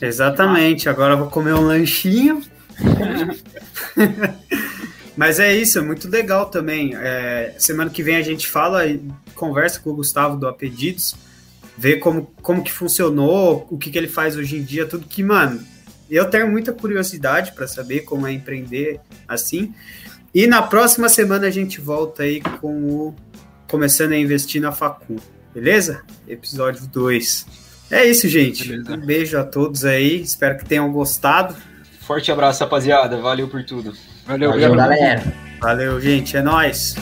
Exatamente. 0.00 0.88
Agora 0.88 1.14
eu 1.14 1.18
vou 1.18 1.28
comer 1.28 1.52
um 1.52 1.66
lanchinho. 1.66 2.42
Mas 5.20 5.38
é 5.38 5.54
isso, 5.54 5.78
é 5.78 5.82
muito 5.82 6.08
legal 6.08 6.46
também. 6.46 6.96
É, 6.96 7.54
semana 7.58 7.90
que 7.90 8.02
vem 8.02 8.16
a 8.16 8.22
gente 8.22 8.48
fala 8.48 8.86
e 8.86 9.02
conversa 9.34 9.78
com 9.78 9.90
o 9.90 9.94
Gustavo 9.94 10.38
do 10.38 10.48
Apedidos, 10.48 11.14
ver 11.76 11.98
como, 11.98 12.32
como 12.40 12.64
que 12.64 12.72
funcionou, 12.72 13.66
o 13.70 13.76
que, 13.76 13.90
que 13.90 13.98
ele 13.98 14.08
faz 14.08 14.34
hoje 14.34 14.56
em 14.56 14.62
dia, 14.62 14.86
tudo 14.86 15.06
que, 15.06 15.22
mano, 15.22 15.62
eu 16.10 16.24
tenho 16.30 16.48
muita 16.48 16.72
curiosidade 16.72 17.52
para 17.52 17.68
saber 17.68 18.00
como 18.00 18.26
é 18.26 18.32
empreender 18.32 18.98
assim. 19.28 19.74
E 20.34 20.46
na 20.46 20.62
próxima 20.62 21.06
semana 21.10 21.48
a 21.48 21.50
gente 21.50 21.82
volta 21.82 22.22
aí 22.22 22.40
com 22.40 22.88
o 22.88 23.14
Começando 23.68 24.12
a 24.12 24.16
Investir 24.16 24.62
na 24.62 24.72
Facu, 24.72 25.16
beleza? 25.52 26.00
Episódio 26.26 26.86
2. 26.86 27.46
É 27.90 28.06
isso, 28.06 28.26
gente. 28.26 28.66
Beleza. 28.66 28.94
Um 28.94 29.04
beijo 29.04 29.36
a 29.36 29.44
todos 29.44 29.84
aí, 29.84 30.22
espero 30.22 30.56
que 30.56 30.64
tenham 30.64 30.90
gostado. 30.90 31.54
Forte 32.00 32.32
abraço, 32.32 32.64
rapaziada. 32.64 33.20
Valeu 33.20 33.48
por 33.48 33.62
tudo. 33.62 33.92
Valeu, 34.26 34.50
Valeu 34.50 34.74
galera. 34.74 35.22
Valeu, 35.60 36.00
gente. 36.00 36.36
É 36.36 36.42
nóis. 36.42 36.96